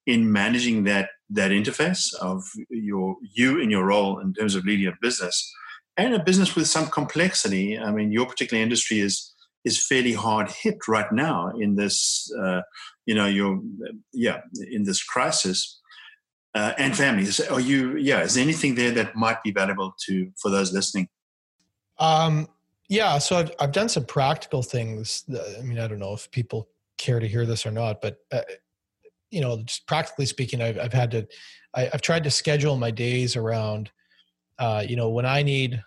in 0.05 0.31
managing 0.31 0.83
that 0.83 1.09
that 1.29 1.51
interface 1.51 2.13
of 2.15 2.43
your 2.69 3.17
you 3.21 3.59
in 3.59 3.69
your 3.69 3.85
role 3.85 4.19
in 4.19 4.33
terms 4.33 4.55
of 4.55 4.65
leading 4.65 4.87
a 4.87 4.93
business 5.01 5.53
and 5.97 6.13
a 6.13 6.23
business 6.23 6.55
with 6.55 6.67
some 6.67 6.87
complexity? 6.87 7.77
I 7.77 7.91
mean, 7.91 8.11
your 8.11 8.25
particular 8.25 8.61
industry 8.61 8.99
is 8.99 9.33
is 9.65 9.85
fairly 9.85 10.13
hard 10.13 10.49
hit 10.49 10.87
right 10.87 11.11
now 11.11 11.51
in 11.59 11.75
this, 11.75 12.31
uh, 12.39 12.61
you 13.05 13.13
know, 13.13 13.25
your 13.25 13.59
yeah, 14.13 14.41
in 14.71 14.83
this 14.83 15.03
crisis. 15.03 15.79
Uh, 16.55 16.73
and 16.79 16.97
families, 16.97 17.39
are 17.39 17.59
you? 17.59 17.97
Yeah, 17.97 18.21
is 18.21 18.33
there 18.33 18.43
anything 18.43 18.73
there 18.73 18.89
that 18.91 19.15
might 19.15 19.43
be 19.43 19.51
valuable 19.51 19.93
to 20.07 20.31
for 20.41 20.49
those 20.49 20.73
listening? 20.73 21.07
Um, 21.99 22.47
yeah, 22.89 23.19
so 23.19 23.37
I've 23.37 23.51
I've 23.59 23.71
done 23.71 23.89
some 23.89 24.05
practical 24.05 24.63
things. 24.63 25.23
I 25.29 25.61
mean, 25.61 25.77
I 25.77 25.87
don't 25.87 25.99
know 25.99 26.13
if 26.13 26.31
people 26.31 26.69
care 26.97 27.19
to 27.19 27.27
hear 27.27 27.45
this 27.45 27.65
or 27.65 27.71
not, 27.71 28.01
but 28.01 28.17
uh, 28.31 28.41
you 29.31 29.41
know, 29.41 29.63
just 29.63 29.87
practically 29.87 30.25
speaking, 30.25 30.61
I've 30.61 30.79
I've 30.79 30.93
had 30.93 31.11
to, 31.11 31.27
I, 31.73 31.89
have 31.91 32.01
tried 32.01 32.23
to 32.23 32.31
schedule 32.31 32.77
my 32.77 32.91
days 32.91 33.35
around, 33.35 33.91
uh, 34.59 34.83
you 34.87 34.95
know, 34.95 35.09
when 35.09 35.25
I 35.25 35.43
need 35.43 35.83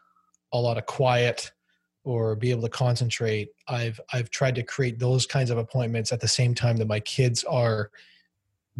a 0.52 0.58
lot 0.58 0.78
of 0.78 0.86
quiet 0.86 1.52
or 2.02 2.34
be 2.34 2.50
able 2.50 2.62
to 2.62 2.68
concentrate 2.70 3.50
i've 3.68 4.00
i've 4.14 4.30
tried 4.30 4.54
to 4.54 4.62
create 4.62 4.98
those 4.98 5.26
kinds 5.26 5.50
of 5.50 5.58
appointments 5.58 6.12
at 6.12 6.18
the 6.18 6.26
same 6.26 6.54
time 6.54 6.78
that 6.78 6.88
my 6.88 6.98
kids 6.98 7.44
are 7.44 7.90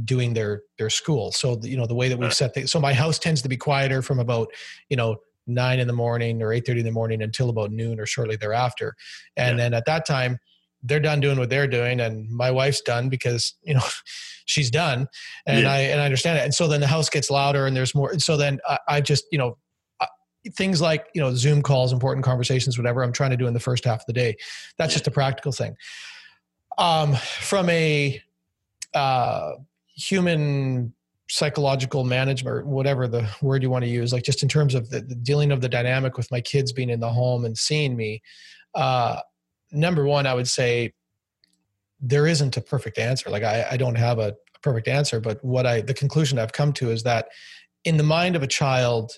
doing 0.05 0.35
their 0.35 0.63
their 0.79 0.91
school. 0.91 1.33
So 1.33 1.59
you 1.63 1.77
know 1.77 1.87
the 1.87 1.95
way 1.95 2.09
that 2.09 2.19
we've 2.19 2.35
set 2.35 2.55
things 2.55 2.71
so 2.71 2.81
my 2.81 2.95
house 2.95 3.19
tends 3.19 3.43
to 3.43 3.49
be 3.49 3.57
quieter 3.57 4.03
from 4.03 4.19
about 4.19 4.49
you 4.89 4.97
know 4.97 5.17
nine 5.47 5.81
in 5.81 5.87
the 5.87 5.93
morning 5.93 6.43
or 6.43 6.49
8.30 6.49 6.81
in 6.81 6.85
the 6.85 6.93
morning 6.93 7.23
until 7.23 7.51
about 7.51 7.73
noon 7.73 7.99
or 7.99 8.07
shortly 8.07 8.37
thereafter. 8.37 8.95
And 9.37 9.59
yeah. 9.59 9.65
then 9.65 9.75
at 9.75 9.85
that 9.87 10.07
time 10.07 10.39
they're 10.83 11.01
done 11.01 11.20
doing 11.20 11.39
what 11.39 11.51
they're 11.51 11.66
doing 11.66 12.01
and 12.01 12.28
my 12.31 12.51
wife's 12.51 12.81
done 12.81 13.09
because 13.09 13.55
you 13.62 13.74
know 13.74 13.83
she's 14.47 14.70
done. 14.70 15.09
And 15.47 15.62
yeah. 15.62 15.72
i 15.72 15.78
and 15.78 16.01
i 16.01 16.05
understand 16.05 16.39
it. 16.39 16.45
And 16.45 16.55
so 16.55 16.68
then 16.68 16.81
the 16.81 16.87
house 16.87 17.09
gets 17.09 17.31
louder 17.31 17.66
and 17.66 17.76
there's 17.76 17.95
more 17.95 18.18
so 18.18 18.37
then 18.37 18.61
I, 18.68 18.78
I 18.89 19.01
just 19.01 19.24
you 19.31 19.39
know 19.39 19.57
things 20.57 20.81
like 20.81 21.07
you 21.14 21.20
know 21.20 21.35
zoom 21.35 21.61
calls 21.61 21.93
important 21.93 22.24
conversations 22.24 22.78
whatever 22.78 23.03
i'm 23.03 23.12
trying 23.12 23.28
to 23.28 23.37
do 23.37 23.47
in 23.47 23.53
the 23.53 23.61
first 23.61 23.85
half 23.85 24.01
of 24.01 24.07
the 24.07 24.12
day. 24.12 24.37
That's 24.78 24.93
just 24.93 25.07
a 25.07 25.11
practical 25.11 25.53
thing. 25.53 25.76
Um, 26.78 27.14
from 27.14 27.68
a 27.68 28.22
uh, 28.95 29.53
human 29.95 30.95
psychological 31.28 32.03
management 32.03 32.66
whatever 32.66 33.07
the 33.07 33.28
word 33.41 33.62
you 33.62 33.70
want 33.70 33.85
to 33.85 33.89
use 33.89 34.12
like 34.12 34.24
just 34.24 34.43
in 34.43 34.49
terms 34.49 34.74
of 34.74 34.91
the, 34.91 35.01
the, 35.01 35.14
dealing 35.14 35.53
of 35.53 35.61
the 35.61 35.68
dynamic 35.68 36.16
with 36.16 36.28
my 36.33 36.41
kids 36.41 36.72
being 36.72 36.91
in 36.91 36.99
the 36.99 37.09
home 37.09 37.45
and 37.45 37.57
seeing 37.57 37.95
me 37.95 38.20
uh, 38.74 39.16
number 39.73 40.05
one 40.05 40.27
i 40.27 40.35
would 40.35 40.49
say 40.49 40.93
there 42.03 42.27
isn't 42.27 42.57
a 42.57 42.62
perfect 42.62 42.99
answer. 42.99 43.29
Like 43.29 43.43
i, 43.43 43.66
I 43.73 43.77
don't 43.77 43.97
have 43.97 44.18
a 44.18 44.35
perfect 44.62 44.89
answer 44.89 45.21
but 45.21 45.43
what 45.45 45.66
i 45.66 45.81
the 45.81 45.95
conclusion 45.95 46.39
i've 46.39 46.53
come 46.53 46.73
to 46.75 46.91
is 46.91 47.03
that 47.05 47.29
in 47.85 47.97
the 47.97 48.03
mind 48.03 48.37
of 48.37 48.43
a 48.43 48.47
child 48.47 49.12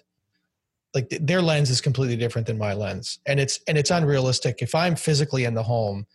like 0.94 1.08
their 1.20 1.42
lens 1.42 1.70
is 1.70 1.80
completely 1.80 2.16
different 2.16 2.46
than 2.46 2.58
my 2.58 2.74
lens. 2.74 3.18
And 3.26 3.40
it's 3.40 3.60
and 3.66 3.78
it's 3.78 3.90
unrealistic. 3.90 4.62
If 4.62 4.74
i'm 4.74 4.96
physically 4.96 5.44
in 5.44 5.54
the 5.54 5.62
home 5.62 6.06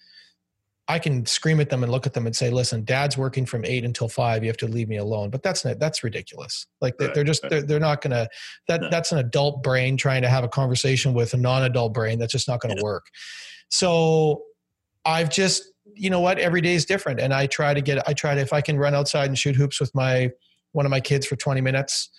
i 0.89 0.97
can 0.97 1.25
scream 1.25 1.59
at 1.59 1.69
them 1.69 1.83
and 1.83 1.91
look 1.91 2.05
at 2.05 2.13
them 2.13 2.25
and 2.25 2.35
say 2.35 2.49
listen 2.49 2.85
dad's 2.85 3.17
working 3.17 3.45
from 3.45 3.65
8 3.65 3.83
until 3.83 4.07
5 4.07 4.41
you 4.41 4.47
have 4.47 4.57
to 4.57 4.67
leave 4.67 4.87
me 4.87 4.97
alone. 4.97 5.29
But 5.29 5.43
that's 5.43 5.65
not 5.65 5.79
that's 5.79 6.03
ridiculous. 6.03 6.67
Like 6.81 6.97
they're 6.97 7.23
just 7.23 7.47
they're, 7.49 7.63
they're 7.63 7.79
not 7.79 8.01
gonna 8.01 8.27
that 8.67 8.81
that's 8.91 9.11
an 9.11 9.17
adult 9.17 9.63
brain 9.63 9.97
trying 9.97 10.21
to 10.21 10.29
have 10.29 10.43
a 10.43 10.49
conversation 10.49 11.13
with 11.13 11.33
a 11.33 11.37
non-adult 11.37 11.93
brain. 11.93 12.19
That's 12.19 12.31
just 12.31 12.47
not 12.47 12.61
gonna 12.61 12.81
work 12.81 13.07
so 13.69 14.43
i've 15.05 15.29
just 15.29 15.71
you 15.93 16.09
know 16.09 16.19
what 16.19 16.37
every 16.37 16.61
day 16.61 16.75
is 16.75 16.85
different 16.85 17.19
and 17.19 17.33
i 17.33 17.45
try 17.47 17.73
to 17.73 17.81
get 17.81 18.07
i 18.07 18.13
try 18.13 18.35
to 18.35 18.41
if 18.41 18.53
i 18.53 18.61
can 18.61 18.77
run 18.77 18.93
outside 18.93 19.27
and 19.27 19.37
shoot 19.37 19.55
hoops 19.55 19.79
with 19.79 19.93
my 19.95 20.29
one 20.73 20.85
of 20.85 20.89
my 20.89 20.99
kids 20.99 21.25
for 21.25 21.35
20 21.35 21.61
minutes 21.61 22.09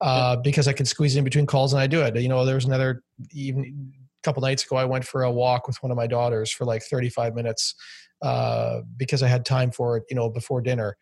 uh, 0.00 0.36
because 0.36 0.68
I 0.68 0.72
can 0.72 0.86
squeeze 0.86 1.16
in 1.16 1.24
between 1.24 1.46
calls 1.46 1.72
and 1.72 1.80
I 1.80 1.86
do 1.86 2.02
it. 2.02 2.16
You 2.16 2.28
know, 2.28 2.44
there 2.44 2.54
was 2.54 2.64
another 2.64 3.02
even 3.32 3.92
a 3.94 4.22
couple 4.22 4.42
nights 4.42 4.64
ago, 4.64 4.76
I 4.76 4.84
went 4.84 5.04
for 5.04 5.22
a 5.22 5.30
walk 5.30 5.66
with 5.66 5.82
one 5.82 5.90
of 5.90 5.96
my 5.96 6.06
daughters 6.06 6.50
for 6.50 6.64
like 6.64 6.82
35 6.82 7.34
minutes 7.34 7.74
uh, 8.22 8.80
because 8.96 9.22
I 9.22 9.28
had 9.28 9.44
time 9.44 9.70
for 9.70 9.96
it, 9.96 10.04
you 10.10 10.16
know, 10.16 10.28
before 10.28 10.60
dinner. 10.60 10.96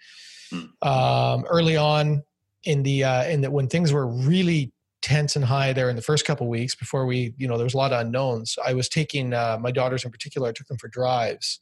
Hmm. 0.51 0.89
Um, 0.89 1.45
early 1.49 1.77
on 1.77 2.23
in 2.65 2.83
the, 2.83 3.05
uh, 3.05 3.25
in 3.25 3.41
that 3.43 3.53
when 3.53 3.69
things 3.69 3.93
were 3.93 4.07
really 4.07 4.73
tense 5.05 5.37
and 5.37 5.45
high 5.45 5.75
there 5.75 5.91
in 5.91 5.97
the 5.97 6.03
first 6.03 6.25
couple 6.25 6.49
weeks 6.49 6.75
before 6.75 7.05
we, 7.05 7.35
you 7.37 7.47
know, 7.47 7.59
there 7.59 7.65
was 7.65 7.75
a 7.75 7.77
lot 7.77 7.93
of 7.93 8.01
unknowns. 8.01 8.57
I 8.67 8.73
was 8.73 8.89
taking 8.89 9.35
uh, 9.35 9.59
my 9.61 9.71
daughters 9.71 10.03
in 10.03 10.11
particular, 10.11 10.49
I 10.49 10.53
took 10.53 10.67
them 10.67 10.79
for 10.79 10.89
drives. 10.89 11.61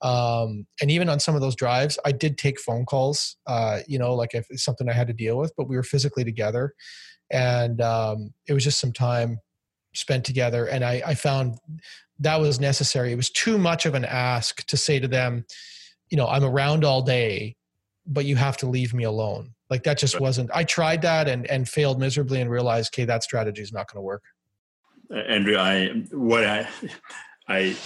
Um, 0.00 0.64
and 0.80 0.92
even 0.92 1.08
on 1.08 1.18
some 1.18 1.34
of 1.34 1.40
those 1.40 1.56
drives, 1.56 1.98
I 2.04 2.12
did 2.12 2.38
take 2.38 2.60
phone 2.60 2.86
calls, 2.86 3.36
uh, 3.48 3.80
you 3.88 3.98
know, 3.98 4.14
like 4.14 4.32
if 4.32 4.46
it's 4.48 4.64
something 4.64 4.88
I 4.88 4.92
had 4.92 5.08
to 5.08 5.12
deal 5.12 5.36
with, 5.36 5.52
but 5.56 5.68
we 5.68 5.74
were 5.74 5.82
physically 5.82 6.22
together. 6.22 6.72
And 7.32 7.80
um, 7.80 8.32
it 8.46 8.52
was 8.52 8.62
just 8.62 8.78
some 8.78 8.92
time 8.92 9.40
spent 9.92 10.24
together. 10.24 10.66
And 10.66 10.84
I, 10.84 11.02
I 11.04 11.14
found 11.14 11.58
that 12.20 12.40
was 12.40 12.60
necessary. 12.60 13.10
It 13.10 13.16
was 13.16 13.30
too 13.30 13.58
much 13.58 13.86
of 13.86 13.96
an 13.96 14.04
ask 14.04 14.64
to 14.66 14.76
say 14.76 15.00
to 15.00 15.08
them, 15.08 15.46
you 16.10 16.16
know, 16.16 16.28
I'm 16.28 16.44
around 16.44 16.84
all 16.84 17.02
day, 17.02 17.56
but 18.06 18.24
you 18.24 18.36
have 18.36 18.56
to 18.58 18.66
leave 18.66 18.94
me 18.94 19.02
alone. 19.02 19.54
Like 19.74 19.82
that 19.82 19.98
just 19.98 20.20
wasn't, 20.20 20.50
I 20.54 20.62
tried 20.62 21.02
that 21.02 21.26
and, 21.26 21.50
and 21.50 21.68
failed 21.68 21.98
miserably 21.98 22.40
and 22.40 22.48
realized, 22.48 22.94
okay, 22.94 23.04
that 23.06 23.24
strategy 23.24 23.60
is 23.60 23.72
not 23.72 23.90
going 23.90 23.98
to 23.98 24.06
work. 24.06 24.22
Andrew, 25.10 25.56
I, 25.56 25.88
what 26.12 26.44
I, 26.44 26.68
I 27.48 27.76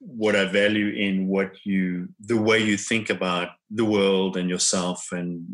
what 0.00 0.36
I 0.36 0.44
value 0.44 0.88
in 0.88 1.28
what 1.28 1.52
you, 1.64 2.10
the 2.20 2.36
way 2.36 2.58
you 2.62 2.76
think 2.76 3.08
about 3.08 3.48
the 3.70 3.86
world 3.86 4.36
and 4.36 4.50
yourself 4.50 5.08
and 5.12 5.46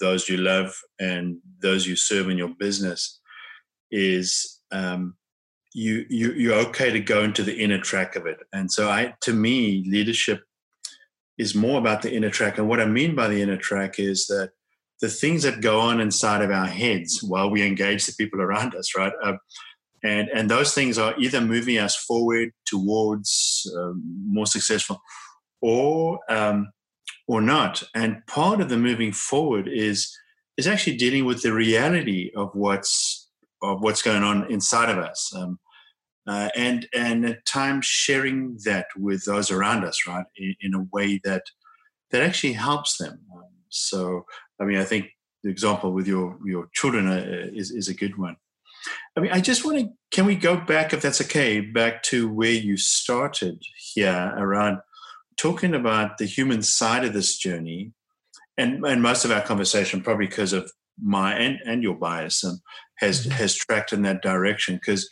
those 0.00 0.30
you 0.30 0.38
love 0.38 0.74
and 0.98 1.36
those 1.60 1.86
you 1.86 1.94
serve 1.94 2.30
in 2.30 2.38
your 2.38 2.54
business 2.58 3.20
is 3.90 4.60
um, 4.72 5.14
you, 5.74 6.06
you 6.08 6.32
you're 6.32 6.66
okay 6.68 6.90
to 6.90 7.00
go 7.00 7.22
into 7.22 7.42
the 7.42 7.58
inner 7.62 7.82
track 7.82 8.16
of 8.16 8.24
it. 8.24 8.38
And 8.54 8.72
so 8.72 8.88
I, 8.88 9.12
to 9.26 9.34
me, 9.34 9.84
leadership 9.86 10.40
is 11.36 11.54
more 11.54 11.78
about 11.78 12.00
the 12.00 12.14
inner 12.14 12.30
track. 12.30 12.56
And 12.56 12.66
what 12.66 12.80
I 12.80 12.86
mean 12.86 13.14
by 13.14 13.28
the 13.28 13.42
inner 13.42 13.58
track 13.58 13.98
is 13.98 14.26
that 14.28 14.52
the 15.00 15.08
things 15.08 15.42
that 15.42 15.60
go 15.60 15.80
on 15.80 16.00
inside 16.00 16.42
of 16.42 16.50
our 16.50 16.66
heads 16.66 17.22
while 17.22 17.50
we 17.50 17.66
engage 17.66 18.06
the 18.06 18.12
people 18.18 18.40
around 18.40 18.74
us, 18.74 18.96
right? 18.96 19.12
Uh, 19.22 19.34
and 20.02 20.28
and 20.34 20.50
those 20.50 20.74
things 20.74 20.98
are 20.98 21.14
either 21.18 21.40
moving 21.40 21.78
us 21.78 21.96
forward 21.96 22.50
towards 22.66 23.70
um, 23.76 24.02
more 24.26 24.46
successful 24.46 25.00
or 25.60 26.20
um, 26.28 26.70
or 27.28 27.40
not. 27.40 27.82
And 27.94 28.26
part 28.26 28.60
of 28.60 28.68
the 28.68 28.78
moving 28.78 29.12
forward 29.12 29.68
is 29.68 30.14
is 30.56 30.66
actually 30.66 30.96
dealing 30.96 31.24
with 31.24 31.42
the 31.42 31.52
reality 31.52 32.30
of 32.36 32.50
what's 32.54 33.28
of 33.62 33.80
what's 33.82 34.02
going 34.02 34.22
on 34.22 34.50
inside 34.50 34.88
of 34.88 34.98
us. 34.98 35.32
Um, 35.34 35.58
uh, 36.26 36.48
and 36.56 36.86
and 36.94 37.26
at 37.26 37.44
times 37.46 37.86
sharing 37.86 38.58
that 38.64 38.86
with 38.96 39.24
those 39.24 39.50
around 39.50 39.84
us 39.84 40.06
right 40.06 40.26
in, 40.36 40.54
in 40.60 40.74
a 40.74 40.86
way 40.92 41.20
that 41.24 41.42
that 42.10 42.22
actually 42.22 42.52
helps 42.54 42.96
them 42.98 43.20
so 43.70 44.24
i 44.60 44.64
mean 44.64 44.78
i 44.78 44.84
think 44.84 45.06
the 45.42 45.50
example 45.50 45.92
with 45.92 46.06
your 46.06 46.38
your 46.44 46.68
children 46.72 47.08
uh, 47.08 47.48
is 47.52 47.70
is 47.70 47.88
a 47.88 47.94
good 47.94 48.16
one 48.18 48.36
I 49.16 49.20
mean, 49.20 49.30
I 49.30 49.40
just 49.40 49.64
want 49.64 49.78
to, 49.78 49.88
can 50.10 50.24
we 50.24 50.34
go 50.34 50.56
back, 50.56 50.92
if 50.92 51.02
that's 51.02 51.20
okay, 51.20 51.60
back 51.60 52.02
to 52.04 52.32
where 52.32 52.52
you 52.52 52.78
started 52.78 53.62
here 53.76 54.32
around 54.36 54.78
talking 55.36 55.74
about 55.74 56.18
the 56.18 56.24
human 56.24 56.62
side 56.62 57.04
of 57.04 57.12
this 57.12 57.36
journey? 57.36 57.92
And, 58.56 58.84
and 58.86 59.02
most 59.02 59.24
of 59.24 59.30
our 59.30 59.42
conversation, 59.42 60.02
probably 60.02 60.26
because 60.26 60.52
of 60.52 60.70
my 61.02 61.34
and, 61.34 61.58
and 61.64 61.82
your 61.82 61.94
bias 61.94 62.44
um, 62.44 62.60
has 62.96 63.22
mm-hmm. 63.22 63.30
has 63.30 63.54
tracked 63.54 63.92
in 63.92 64.02
that 64.02 64.22
direction 64.22 64.74
because 64.74 65.08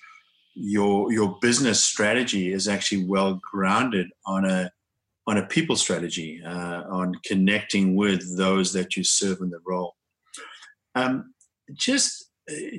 your 0.54 1.12
your 1.12 1.38
business 1.40 1.82
strategy 1.82 2.52
is 2.52 2.68
actually 2.68 3.04
well 3.04 3.40
grounded 3.50 4.09
on 4.26 4.44
a 4.44 4.70
on 5.28 5.36
a 5.36 5.46
people 5.46 5.76
strategy 5.76 6.42
uh, 6.44 6.82
on 6.90 7.14
connecting 7.24 7.94
with 7.94 8.36
those 8.36 8.72
that 8.72 8.96
you 8.96 9.04
serve 9.04 9.40
in 9.40 9.50
the 9.50 9.60
role 9.66 9.94
um, 10.94 11.34
just 11.74 12.30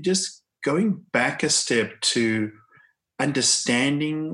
just 0.01 0.43
going 0.63 1.01
back 1.13 1.43
a 1.43 1.49
step 1.49 2.01
to 2.01 2.51
understanding 3.19 4.31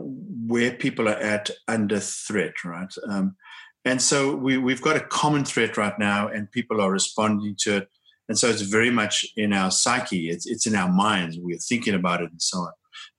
where 0.47 0.71
people 0.71 1.09
are 1.09 1.21
at 1.35 1.49
under 1.67 1.99
threat 1.99 2.53
right 2.63 2.93
um, 3.09 3.35
and 3.83 4.01
so 4.01 4.35
we, 4.35 4.57
we've 4.57 4.81
got 4.81 4.95
a 4.95 5.01
common 5.01 5.45
threat 5.45 5.77
right 5.77 5.99
now 5.99 6.27
and 6.27 6.51
people 6.51 6.81
are 6.81 6.91
responding 6.91 7.55
to 7.59 7.77
it 7.77 7.89
and 8.29 8.39
so 8.39 8.49
it's 8.49 8.61
very 8.61 8.89
much 8.89 9.25
in 9.35 9.53
our 9.53 9.69
psyche 9.69 10.29
it's, 10.29 10.47
it's 10.47 10.65
in 10.65 10.75
our 10.75 10.91
minds 10.91 11.37
we're 11.39 11.57
thinking 11.57 11.93
about 11.93 12.21
it 12.21 12.31
and 12.31 12.41
so 12.41 12.59
on 12.59 12.71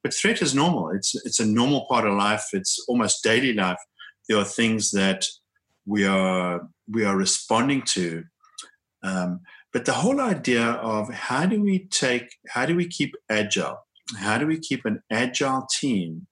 but 0.03 0.14
threat 0.14 0.42
is 0.42 0.55
normal. 0.55 0.90
It's 0.90 1.14
it's 1.24 1.40
a 1.40 1.47
normal 1.47 1.86
part 1.86 2.07
of 2.07 2.14
life. 2.14 2.44
It's 2.53 2.84
almost 2.88 3.22
daily 3.22 3.53
life. 3.53 3.78
There 4.29 4.39
are 4.39 4.45
things 4.45 4.91
that 4.93 5.27
we 5.85 6.05
are 6.05 6.68
we 6.89 7.05
are 7.05 7.16
responding 7.16 7.83
to. 7.83 8.24
Um, 9.03 9.41
but 9.72 9.85
the 9.85 9.93
whole 9.93 10.20
idea 10.20 10.64
of 10.64 11.12
how 11.12 11.47
do 11.47 11.61
we 11.62 11.87
take 11.87 12.35
how 12.49 12.66
do 12.66 12.74
we 12.74 12.87
keep 12.87 13.14
agile? 13.29 13.79
How 14.18 14.39
do 14.39 14.47
we 14.47 14.59
keep 14.59 14.85
an 14.85 15.03
agile 15.11 15.66
team 15.70 16.27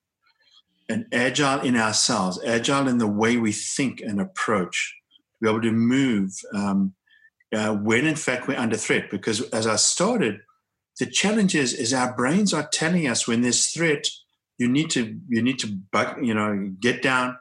and 0.89 1.05
agile 1.11 1.61
in 1.61 1.75
ourselves, 1.75 2.39
agile 2.45 2.87
in 2.87 2.97
the 2.97 3.07
way 3.07 3.37
we 3.37 3.51
think 3.51 4.01
and 4.01 4.21
approach, 4.21 4.95
to 5.33 5.45
be 5.45 5.49
able 5.49 5.61
to 5.61 5.71
move 5.71 6.31
um, 6.53 6.93
uh, 7.53 7.73
when 7.73 8.05
in 8.05 8.15
fact 8.15 8.47
we're 8.47 8.57
under 8.57 8.77
threat. 8.77 9.09
Because 9.09 9.41
as 9.49 9.67
I 9.67 9.77
started, 9.77 10.39
the 10.99 11.05
challenge 11.05 11.55
is, 11.55 11.73
is 11.73 11.93
our 11.93 12.15
brains 12.15 12.53
are 12.53 12.67
telling 12.71 13.07
us 13.07 13.27
when 13.27 13.41
there's 13.41 13.67
threat, 13.67 14.05
you 14.57 14.69
need 14.69 14.89
to 14.91 15.19
you 15.27 15.41
need 15.41 15.59
to 15.59 15.77
you 16.21 16.33
know 16.33 16.73
get 16.79 17.01
down, 17.01 17.37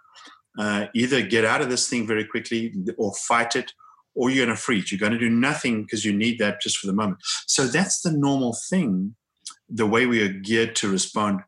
uh, 0.58 0.86
either 0.94 1.22
get 1.22 1.44
out 1.44 1.60
of 1.60 1.68
this 1.68 1.88
thing 1.88 2.06
very 2.06 2.24
quickly 2.24 2.72
or 2.96 3.12
fight 3.14 3.56
it, 3.56 3.72
or 4.14 4.30
you're 4.30 4.46
going 4.46 4.56
to 4.56 4.62
freeze. 4.62 4.92
You're 4.92 5.00
going 5.00 5.12
to 5.12 5.18
do 5.18 5.30
nothing 5.30 5.82
because 5.82 6.04
you 6.04 6.12
need 6.12 6.38
that 6.38 6.60
just 6.60 6.78
for 6.78 6.86
the 6.86 6.92
moment. 6.92 7.18
So 7.46 7.66
that's 7.66 8.00
the 8.02 8.12
normal 8.12 8.56
thing, 8.70 9.16
the 9.68 9.86
way 9.86 10.06
we 10.06 10.22
are 10.22 10.32
geared 10.32 10.76
to 10.76 10.90
respond, 10.90 11.40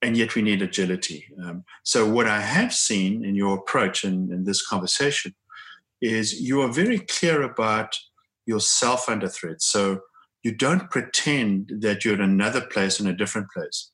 and 0.00 0.16
yet 0.16 0.34
we 0.34 0.42
need 0.42 0.62
agility. 0.62 1.26
Um, 1.42 1.64
so 1.84 2.08
what 2.10 2.26
I 2.26 2.40
have 2.40 2.74
seen 2.74 3.24
in 3.24 3.36
your 3.36 3.58
approach 3.58 4.02
and 4.02 4.30
in, 4.30 4.38
in 4.38 4.44
this 4.44 4.66
conversation 4.66 5.34
is 6.00 6.40
you 6.40 6.60
are 6.62 6.72
very 6.72 6.98
clear 6.98 7.42
about 7.42 7.96
yourself 8.46 9.08
under 9.08 9.28
threat. 9.28 9.62
So 9.62 10.00
you 10.42 10.52
don't 10.52 10.90
pretend 10.90 11.70
that 11.82 12.04
you're 12.04 12.14
in 12.14 12.20
another 12.20 12.60
place 12.60 12.98
in 12.98 13.06
a 13.06 13.12
different 13.16 13.48
place. 13.52 13.91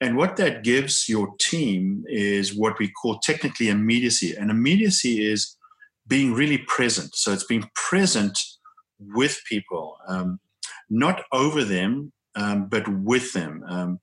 And 0.00 0.16
what 0.16 0.36
that 0.36 0.62
gives 0.62 1.08
your 1.08 1.34
team 1.40 2.04
is 2.06 2.54
what 2.54 2.78
we 2.78 2.88
call 2.88 3.18
technically 3.18 3.68
immediacy. 3.68 4.34
And 4.36 4.50
immediacy 4.50 5.28
is 5.28 5.56
being 6.06 6.32
really 6.32 6.58
present. 6.58 7.14
So 7.16 7.32
it's 7.32 7.44
being 7.44 7.68
present 7.74 8.38
with 9.00 9.40
people, 9.48 9.98
um, 10.06 10.40
not 10.88 11.24
over 11.32 11.64
them, 11.64 12.12
um, 12.34 12.68
but 12.68 12.86
with 12.88 13.32
them. 13.32 13.64
Um, 13.68 14.00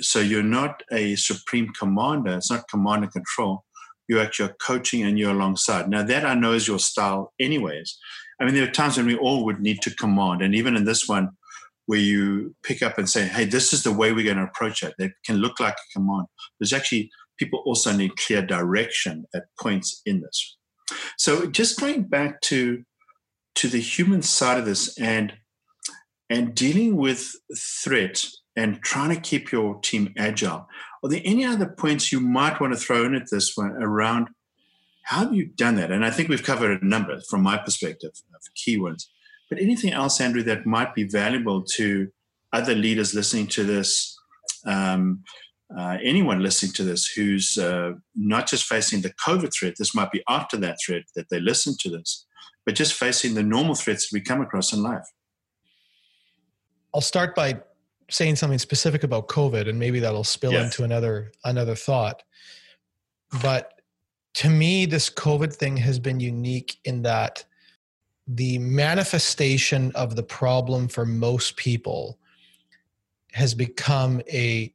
so 0.00 0.20
you're 0.20 0.42
not 0.42 0.82
a 0.90 1.16
supreme 1.16 1.70
commander, 1.78 2.36
it's 2.36 2.50
not 2.50 2.68
command 2.68 3.04
and 3.04 3.12
control. 3.12 3.64
You're 4.08 4.22
actually 4.22 4.52
coaching 4.64 5.02
and 5.02 5.18
you're 5.18 5.32
alongside. 5.32 5.88
Now, 5.88 6.02
that 6.04 6.24
I 6.24 6.34
know 6.34 6.52
is 6.52 6.68
your 6.68 6.78
style, 6.78 7.32
anyways. 7.40 7.98
I 8.40 8.44
mean, 8.44 8.54
there 8.54 8.64
are 8.64 8.70
times 8.70 8.96
when 8.96 9.06
we 9.06 9.16
all 9.16 9.44
would 9.44 9.60
need 9.60 9.82
to 9.82 9.94
command, 9.94 10.42
and 10.42 10.54
even 10.54 10.76
in 10.76 10.84
this 10.84 11.08
one, 11.08 11.30
where 11.86 11.98
you 11.98 12.54
pick 12.62 12.82
up 12.82 12.98
and 12.98 13.08
say, 13.08 13.26
"Hey, 13.26 13.44
this 13.44 13.72
is 13.72 13.82
the 13.82 13.92
way 13.92 14.12
we're 14.12 14.24
going 14.24 14.36
to 14.36 14.44
approach 14.44 14.82
it." 14.82 14.94
That 14.98 15.12
can 15.24 15.36
look 15.36 15.58
like 15.60 15.74
a 15.74 15.92
command. 15.92 16.26
There's 16.58 16.72
actually 16.72 17.10
people 17.38 17.62
also 17.64 17.92
need 17.92 18.16
clear 18.16 18.42
direction 18.42 19.24
at 19.34 19.44
points 19.60 20.02
in 20.04 20.20
this. 20.20 20.56
So, 21.18 21.46
just 21.46 21.80
going 21.80 22.04
back 22.04 22.40
to 22.42 22.84
to 23.56 23.68
the 23.68 23.80
human 23.80 24.22
side 24.22 24.58
of 24.58 24.66
this 24.66 24.98
and 24.98 25.34
and 26.28 26.54
dealing 26.54 26.96
with 26.96 27.34
threat 27.56 28.24
and 28.56 28.82
trying 28.82 29.14
to 29.14 29.20
keep 29.20 29.52
your 29.52 29.78
team 29.80 30.12
agile. 30.16 30.66
Are 31.02 31.10
there 31.10 31.20
any 31.24 31.44
other 31.44 31.66
points 31.66 32.10
you 32.10 32.20
might 32.20 32.60
want 32.60 32.72
to 32.72 32.78
throw 32.78 33.04
in 33.04 33.14
at 33.14 33.30
this 33.30 33.52
one 33.54 33.72
around 33.72 34.28
how 35.06 35.18
have 35.20 35.34
you 35.34 35.46
done 35.46 35.76
that? 35.76 35.92
And 35.92 36.04
I 36.04 36.10
think 36.10 36.28
we've 36.28 36.42
covered 36.42 36.82
a 36.82 36.84
number 36.84 37.20
from 37.30 37.42
my 37.42 37.56
perspective 37.58 38.10
of 38.10 38.40
key 38.56 38.76
ones. 38.76 39.08
But 39.48 39.60
anything 39.60 39.92
else, 39.92 40.20
Andrew, 40.20 40.42
that 40.44 40.66
might 40.66 40.94
be 40.94 41.04
valuable 41.04 41.62
to 41.74 42.08
other 42.52 42.74
leaders 42.74 43.14
listening 43.14 43.46
to 43.48 43.64
this, 43.64 44.18
um, 44.66 45.22
uh, 45.76 45.98
anyone 46.02 46.42
listening 46.42 46.72
to 46.72 46.84
this 46.84 47.06
who's 47.06 47.58
uh, 47.58 47.92
not 48.14 48.48
just 48.48 48.64
facing 48.64 49.02
the 49.02 49.12
COVID 49.26 49.52
threat, 49.52 49.74
this 49.78 49.94
might 49.94 50.10
be 50.10 50.22
after 50.28 50.56
that 50.58 50.78
threat 50.84 51.02
that 51.14 51.28
they 51.30 51.40
listen 51.40 51.74
to 51.80 51.90
this, 51.90 52.26
but 52.64 52.74
just 52.74 52.94
facing 52.94 53.34
the 53.34 53.42
normal 53.42 53.74
threats 53.74 54.08
that 54.08 54.16
we 54.16 54.20
come 54.20 54.40
across 54.40 54.72
in 54.72 54.82
life. 54.82 55.04
I'll 56.94 57.00
start 57.00 57.34
by 57.34 57.60
saying 58.10 58.36
something 58.36 58.58
specific 58.58 59.04
about 59.04 59.28
COVID, 59.28 59.68
and 59.68 59.78
maybe 59.78 60.00
that'll 60.00 60.24
spill 60.24 60.52
yes. 60.52 60.64
into 60.64 60.84
another 60.84 61.32
another 61.44 61.74
thought. 61.74 62.22
But 63.42 63.80
to 64.34 64.48
me, 64.48 64.86
this 64.86 65.10
COVID 65.10 65.54
thing 65.54 65.76
has 65.78 65.98
been 65.98 66.20
unique 66.20 66.76
in 66.84 67.02
that 67.02 67.44
the 68.26 68.58
manifestation 68.58 69.92
of 69.94 70.16
the 70.16 70.22
problem 70.22 70.88
for 70.88 71.06
most 71.06 71.56
people 71.56 72.18
has 73.32 73.54
become 73.54 74.20
a 74.32 74.72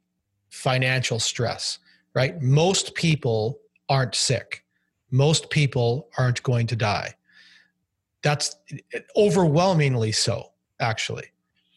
financial 0.50 1.18
stress, 1.18 1.78
right? 2.14 2.40
Most 2.40 2.94
people 2.94 3.58
aren't 3.88 4.14
sick. 4.14 4.64
Most 5.10 5.50
people 5.50 6.08
aren't 6.16 6.42
going 6.42 6.66
to 6.68 6.76
die. 6.76 7.14
That's 8.22 8.56
overwhelmingly 9.16 10.12
so, 10.12 10.52
actually. 10.80 11.26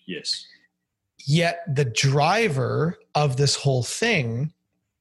Yes. 0.06 0.46
Yet 1.26 1.62
the 1.68 1.86
driver 1.86 2.98
of 3.16 3.36
this 3.36 3.56
whole 3.56 3.84
thing 3.84 4.54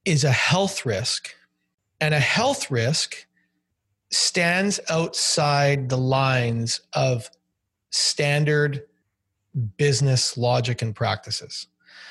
is 0.05 0.23
a 0.23 0.31
health 0.31 0.85
risk 0.85 1.35
and 2.01 2.13
a 2.13 2.19
health 2.19 2.71
risk 2.71 3.27
stands 4.15 4.79
outside 4.89 5.89
the 5.89 5.97
lines 5.97 6.81
of 6.93 7.29
standard 7.91 8.83
business 9.77 10.37
logic 10.37 10.81
and 10.81 10.95
practices. 10.95 11.67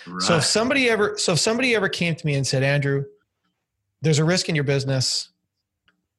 Right. 0.07 0.23
So 0.23 0.37
if 0.37 0.45
somebody 0.45 0.91
ever 0.91 1.17
so 1.17 1.33
if 1.33 1.39
somebody 1.39 1.75
ever 1.75 1.89
came 1.89 2.15
to 2.15 2.27
me 2.27 2.35
and 2.35 2.47
said, 2.47 2.63
"Andrew, 2.63 3.05
there's 4.03 4.19
a 4.19 4.25
risk 4.25 4.49
in 4.49 4.55
your 4.55 4.65
business." 4.65 5.31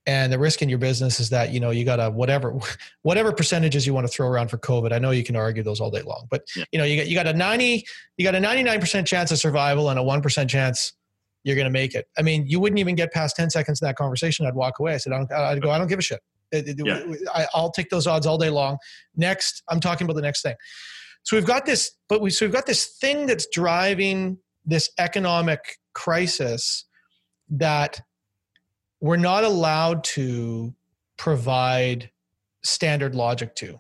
And 0.08 0.32
the 0.32 0.38
risk 0.38 0.62
in 0.62 0.70
your 0.70 0.78
business 0.78 1.20
is 1.20 1.32
that 1.32 1.52
you 1.52 1.60
know 1.60 1.72
you 1.72 1.84
got 1.84 2.00
a 2.00 2.10
whatever 2.10 2.58
whatever 3.04 3.32
percentages 3.32 3.86
you 3.86 3.94
want 3.94 4.08
to 4.08 4.12
throw 4.12 4.28
around 4.28 4.50
for 4.50 4.58
COVID. 4.58 4.92
I 4.92 5.00
know 5.00 5.12
you 5.12 5.24
can 5.24 5.36
argue 5.36 5.64
those 5.64 5.80
all 5.80 5.92
day 5.92 6.02
long, 6.02 6.28
but 6.30 6.44
yeah. 6.56 6.64
you 6.72 6.80
know 6.80 6.86
you 6.86 6.98
got 6.98 7.08
you 7.08 7.16
got 7.16 7.28
a 7.28 7.34
ninety 7.34 7.86
you 8.18 8.26
got 8.26 8.36
a 8.36 8.40
ninety 8.40 8.64
nine 8.64 8.80
percent 8.80 9.08
chance 9.08 9.32
of 9.32 9.38
survival 9.38 9.90
and 9.90 10.00
a 10.00 10.04
one 10.04 10.22
percent 10.22 10.50
chance 10.50 10.94
you're 11.46 11.56
going 11.56 11.66
to 11.66 11.72
make 11.72 11.93
it. 11.93 12.08
I 12.18 12.24
mean, 12.24 12.48
you 12.48 12.60
wouldn't 12.60 12.80
even 12.80 12.96
get 12.96 13.14
past 13.14 13.36
10 13.36 13.52
seconds 13.52 13.80
in 13.80 13.86
that 13.86 13.96
conversation. 13.96 14.48
I'd 14.48 14.56
walk 14.56 14.80
away. 14.80 14.96
I 14.96 14.98
said, 14.98 15.14
I 15.14 15.18
don't, 15.18 15.32
I'd 15.32 15.62
go, 15.62 15.70
I 15.70 15.78
don't 15.78 15.88
give 15.88 16.00
a 16.00 16.02
shit. 16.02 16.20
Yeah. 16.52 17.06
I, 17.34 17.48
will 17.54 17.70
take 17.70 17.89
those 17.89 18.08
odds 18.08 18.26
all 18.26 18.39
day 18.39 18.50
long. 18.50 18.78
Next, 19.16 19.62
I'm 19.70 19.80
talking 19.80 20.06
about 20.06 20.16
the 20.16 20.24
next 20.24 20.41
thing. 20.41 20.56
So 21.22 21.38
we've 21.38 21.46
got 21.46 21.68
this, 21.68 21.91
but 22.10 22.20
we, 22.20 22.32
so 22.32 22.46
we've 22.46 22.54
got 22.54 22.66
this 22.66 22.98
thing 23.00 23.28
that's 23.28 23.48
driving 23.48 24.39
this 24.66 24.89
economic 24.98 25.60
crisis 25.93 26.86
that 27.50 28.02
we're 29.00 29.16
not 29.18 29.43
allowed 29.43 30.04
to 30.04 30.74
provide 31.18 32.10
standard 32.64 33.14
logic 33.14 33.56
to. 33.58 33.80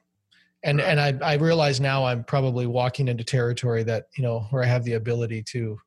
And, 0.63 0.79
and 0.79 0.99
I, 0.99 1.13
I 1.23 1.33
realize 1.35 1.79
now 1.79 2.05
I'm 2.05 2.23
probably 2.23 2.67
walking 2.67 3.07
into 3.07 3.23
territory 3.23 3.83
that, 3.83 4.05
you 4.15 4.23
know, 4.23 4.41
where 4.51 4.63
I 4.63 4.67
have 4.67 4.83
the 4.83 4.93
ability 4.93 5.43
to 5.51 5.79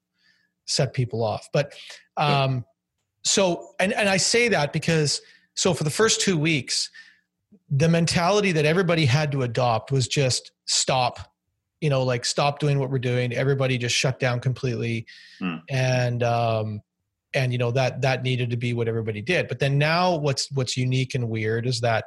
set 0.68 0.92
people 0.92 1.24
off. 1.24 1.48
But 1.52 1.74
um, 2.16 2.64
so, 3.24 3.74
and, 3.80 3.92
and 3.92 4.08
I 4.08 4.16
say 4.16 4.48
that 4.48 4.72
because, 4.72 5.20
so 5.54 5.74
for 5.74 5.84
the 5.84 5.90
first 5.90 6.20
two 6.20 6.38
weeks, 6.38 6.90
the 7.70 7.88
mentality 7.88 8.52
that 8.52 8.64
everybody 8.64 9.04
had 9.04 9.32
to 9.32 9.42
adopt 9.42 9.90
was 9.90 10.06
just 10.06 10.52
stop, 10.66 11.18
you 11.80 11.90
know, 11.90 12.02
like 12.02 12.24
stop 12.24 12.58
doing 12.58 12.78
what 12.78 12.90
we're 12.90 12.98
doing. 12.98 13.32
Everybody 13.32 13.78
just 13.78 13.94
shut 13.94 14.20
down 14.20 14.40
completely. 14.40 15.06
Mm. 15.40 15.62
And, 15.68 16.22
um, 16.22 16.82
and 17.34 17.52
you 17.52 17.58
know 17.58 17.70
that 17.70 18.00
that 18.00 18.22
needed 18.22 18.48
to 18.48 18.56
be 18.56 18.72
what 18.72 18.88
everybody 18.88 19.20
did 19.20 19.48
but 19.48 19.58
then 19.58 19.76
now 19.76 20.16
what's 20.16 20.50
what's 20.52 20.78
unique 20.78 21.14
and 21.14 21.28
weird 21.28 21.66
is 21.66 21.80
that 21.82 22.06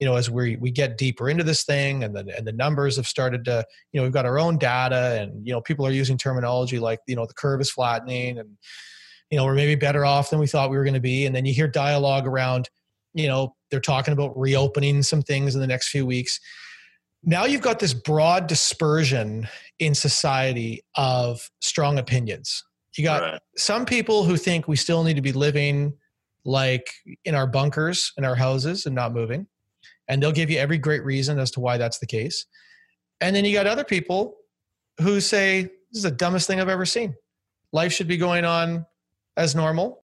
you 0.00 0.06
know 0.06 0.14
as 0.14 0.30
we 0.30 0.56
we 0.56 0.70
get 0.70 0.98
deeper 0.98 1.28
into 1.28 1.44
this 1.44 1.64
thing 1.64 2.04
and 2.04 2.14
the 2.14 2.32
and 2.36 2.46
the 2.46 2.52
numbers 2.52 2.96
have 2.96 3.06
started 3.06 3.44
to 3.44 3.64
you 3.92 4.00
know 4.00 4.04
we've 4.04 4.12
got 4.12 4.26
our 4.26 4.38
own 4.38 4.58
data 4.58 5.20
and 5.20 5.46
you 5.46 5.52
know 5.52 5.60
people 5.60 5.86
are 5.86 5.90
using 5.90 6.16
terminology 6.16 6.78
like 6.78 7.00
you 7.06 7.16
know 7.16 7.26
the 7.26 7.34
curve 7.34 7.60
is 7.60 7.70
flattening 7.70 8.38
and 8.38 8.48
you 9.30 9.36
know 9.36 9.44
we're 9.44 9.54
maybe 9.54 9.74
better 9.74 10.04
off 10.04 10.30
than 10.30 10.38
we 10.38 10.46
thought 10.46 10.70
we 10.70 10.76
were 10.76 10.84
going 10.84 10.94
to 10.94 11.00
be 11.00 11.26
and 11.26 11.34
then 11.34 11.44
you 11.44 11.52
hear 11.52 11.68
dialogue 11.68 12.26
around 12.26 12.68
you 13.14 13.26
know 13.26 13.54
they're 13.70 13.80
talking 13.80 14.12
about 14.12 14.38
reopening 14.38 15.02
some 15.02 15.22
things 15.22 15.54
in 15.54 15.60
the 15.60 15.66
next 15.66 15.88
few 15.88 16.06
weeks 16.06 16.40
now 17.24 17.44
you've 17.44 17.62
got 17.62 17.78
this 17.78 17.94
broad 17.94 18.46
dispersion 18.46 19.48
in 19.78 19.94
society 19.94 20.82
of 20.96 21.50
strong 21.60 21.98
opinions. 21.98 22.64
You 22.96 23.04
got 23.04 23.22
right. 23.22 23.40
some 23.56 23.84
people 23.84 24.24
who 24.24 24.36
think 24.36 24.66
we 24.66 24.76
still 24.76 25.04
need 25.04 25.14
to 25.14 25.22
be 25.22 25.32
living 25.32 25.94
like 26.44 26.88
in 27.24 27.34
our 27.34 27.46
bunkers 27.46 28.12
in 28.16 28.24
our 28.24 28.34
houses 28.34 28.86
and 28.86 28.94
not 28.94 29.12
moving. 29.12 29.46
And 30.08 30.22
they'll 30.22 30.32
give 30.32 30.50
you 30.50 30.58
every 30.58 30.78
great 30.78 31.04
reason 31.04 31.38
as 31.38 31.50
to 31.52 31.60
why 31.60 31.76
that's 31.76 31.98
the 31.98 32.06
case. 32.06 32.46
And 33.20 33.34
then 33.34 33.44
you 33.44 33.52
got 33.52 33.66
other 33.66 33.84
people 33.84 34.36
who 35.00 35.20
say, 35.20 35.62
This 35.62 35.98
is 35.98 36.02
the 36.02 36.10
dumbest 36.10 36.46
thing 36.46 36.60
I've 36.60 36.68
ever 36.68 36.86
seen. 36.86 37.14
Life 37.72 37.92
should 37.92 38.08
be 38.08 38.16
going 38.16 38.44
on 38.44 38.86
as 39.36 39.54
normal. 39.54 40.04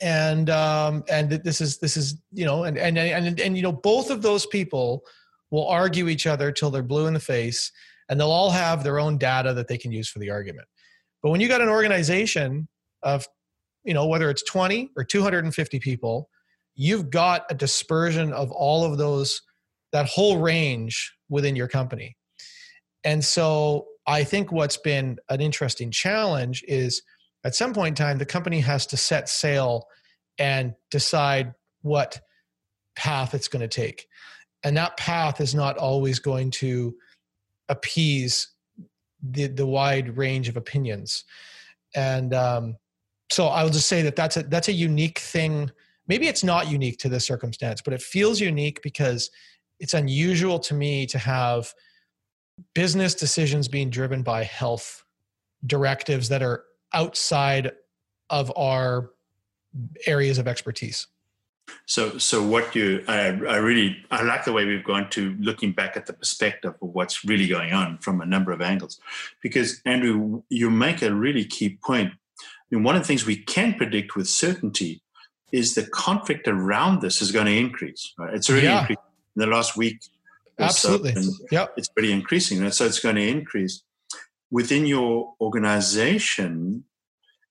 And 0.00 0.50
um, 0.50 1.04
and 1.08 1.30
this 1.30 1.60
is 1.60 1.78
this 1.78 1.96
is 1.96 2.20
you 2.32 2.44
know 2.44 2.64
and 2.64 2.76
and 2.76 2.98
and 2.98 3.40
and 3.40 3.56
you 3.56 3.62
know 3.62 3.72
both 3.72 4.10
of 4.10 4.22
those 4.22 4.44
people 4.44 5.04
will 5.50 5.68
argue 5.68 6.08
each 6.08 6.26
other 6.26 6.50
till 6.50 6.70
they're 6.70 6.82
blue 6.82 7.06
in 7.06 7.14
the 7.14 7.20
face, 7.20 7.70
and 8.08 8.18
they'll 8.18 8.30
all 8.30 8.50
have 8.50 8.82
their 8.82 8.98
own 8.98 9.18
data 9.18 9.54
that 9.54 9.68
they 9.68 9.78
can 9.78 9.92
use 9.92 10.08
for 10.08 10.18
the 10.18 10.30
argument. 10.30 10.66
But 11.22 11.30
when 11.30 11.40
you 11.40 11.46
got 11.46 11.60
an 11.60 11.68
organization 11.68 12.66
of 13.04 13.26
you 13.84 13.94
know 13.94 14.06
whether 14.06 14.30
it's 14.30 14.42
20 14.42 14.90
or 14.96 15.04
250 15.04 15.78
people, 15.78 16.28
you've 16.74 17.10
got 17.10 17.44
a 17.50 17.54
dispersion 17.54 18.32
of 18.32 18.50
all 18.50 18.84
of 18.84 18.98
those 18.98 19.40
that 19.92 20.06
whole 20.06 20.38
range 20.38 21.14
within 21.28 21.54
your 21.54 21.68
company. 21.68 22.16
And 23.04 23.24
so 23.24 23.86
I 24.06 24.24
think 24.24 24.50
what's 24.50 24.76
been 24.76 25.18
an 25.28 25.40
interesting 25.40 25.90
challenge 25.90 26.64
is 26.66 27.02
at 27.44 27.54
some 27.54 27.74
point 27.74 27.98
in 27.98 28.04
time, 28.04 28.18
the 28.18 28.26
company 28.26 28.60
has 28.60 28.86
to 28.86 28.96
set 28.96 29.28
sail 29.28 29.86
and 30.38 30.74
decide 30.90 31.54
what 31.82 32.20
path 32.96 33.34
it's 33.34 33.48
going 33.48 33.60
to 33.60 33.68
take. 33.68 34.06
And 34.62 34.76
that 34.76 34.96
path 34.96 35.40
is 35.40 35.54
not 35.54 35.76
always 35.76 36.18
going 36.18 36.50
to 36.52 36.94
appease 37.68 38.48
the, 39.22 39.46
the 39.46 39.66
wide 39.66 40.16
range 40.16 40.48
of 40.48 40.56
opinions. 40.56 41.24
And 41.94 42.34
um, 42.34 42.76
so 43.30 43.46
I'll 43.46 43.70
just 43.70 43.88
say 43.88 44.02
that 44.02 44.16
that's 44.16 44.36
a, 44.36 44.42
that's 44.42 44.68
a 44.68 44.72
unique 44.72 45.18
thing. 45.18 45.70
Maybe 46.06 46.28
it's 46.28 46.44
not 46.44 46.70
unique 46.70 46.98
to 46.98 47.08
this 47.08 47.26
circumstance, 47.26 47.80
but 47.82 47.94
it 47.94 48.02
feels 48.02 48.40
unique 48.40 48.82
because 48.82 49.30
it's 49.80 49.94
unusual 49.94 50.58
to 50.60 50.74
me 50.74 51.06
to 51.06 51.18
have 51.18 51.72
business 52.74 53.14
decisions 53.14 53.68
being 53.68 53.90
driven 53.90 54.22
by 54.22 54.44
health 54.44 55.04
directives 55.66 56.28
that 56.28 56.42
are 56.42 56.64
outside 56.92 57.72
of 58.30 58.52
our 58.56 59.10
areas 60.06 60.38
of 60.38 60.46
expertise. 60.46 61.06
So, 61.86 62.18
so 62.18 62.42
what 62.42 62.74
you, 62.74 63.02
I, 63.08 63.28
I 63.28 63.56
really, 63.56 64.04
I 64.10 64.22
like 64.22 64.44
the 64.44 64.52
way 64.52 64.66
we've 64.66 64.84
gone 64.84 65.08
to 65.10 65.34
looking 65.40 65.72
back 65.72 65.96
at 65.96 66.06
the 66.06 66.12
perspective 66.12 66.74
of 66.80 66.88
what's 66.90 67.24
really 67.24 67.48
going 67.48 67.72
on 67.72 67.98
from 67.98 68.20
a 68.20 68.26
number 68.26 68.52
of 68.52 68.60
angles, 68.60 69.00
because 69.42 69.80
Andrew, 69.86 70.42
you 70.50 70.70
make 70.70 71.00
a 71.02 71.12
really 71.12 71.44
key 71.44 71.78
point. 71.82 72.12
I 72.12 72.44
mean, 72.70 72.82
one 72.82 72.96
of 72.96 73.02
the 73.02 73.08
things 73.08 73.24
we 73.24 73.36
can 73.36 73.74
predict 73.74 74.14
with 74.14 74.28
certainty 74.28 75.02
is 75.54 75.74
the 75.74 75.86
conflict 75.86 76.48
around 76.48 77.00
this 77.00 77.22
is 77.22 77.30
going 77.30 77.46
to 77.46 77.56
increase. 77.56 78.12
Right? 78.18 78.34
It's 78.34 78.50
already 78.50 78.66
yeah. 78.66 78.80
increased 78.80 79.00
in 79.36 79.40
the 79.40 79.46
last 79.46 79.76
week. 79.76 79.98
Absolutely. 80.58 81.14
So, 81.14 81.32
yep. 81.50 81.74
It's 81.76 81.88
pretty 81.88 82.12
increasing. 82.12 82.62
And 82.62 82.74
so 82.74 82.84
it's 82.84 83.00
going 83.00 83.16
to 83.16 83.28
increase. 83.36 83.82
Within 84.50 84.86
your 84.86 85.34
organization, 85.40 86.84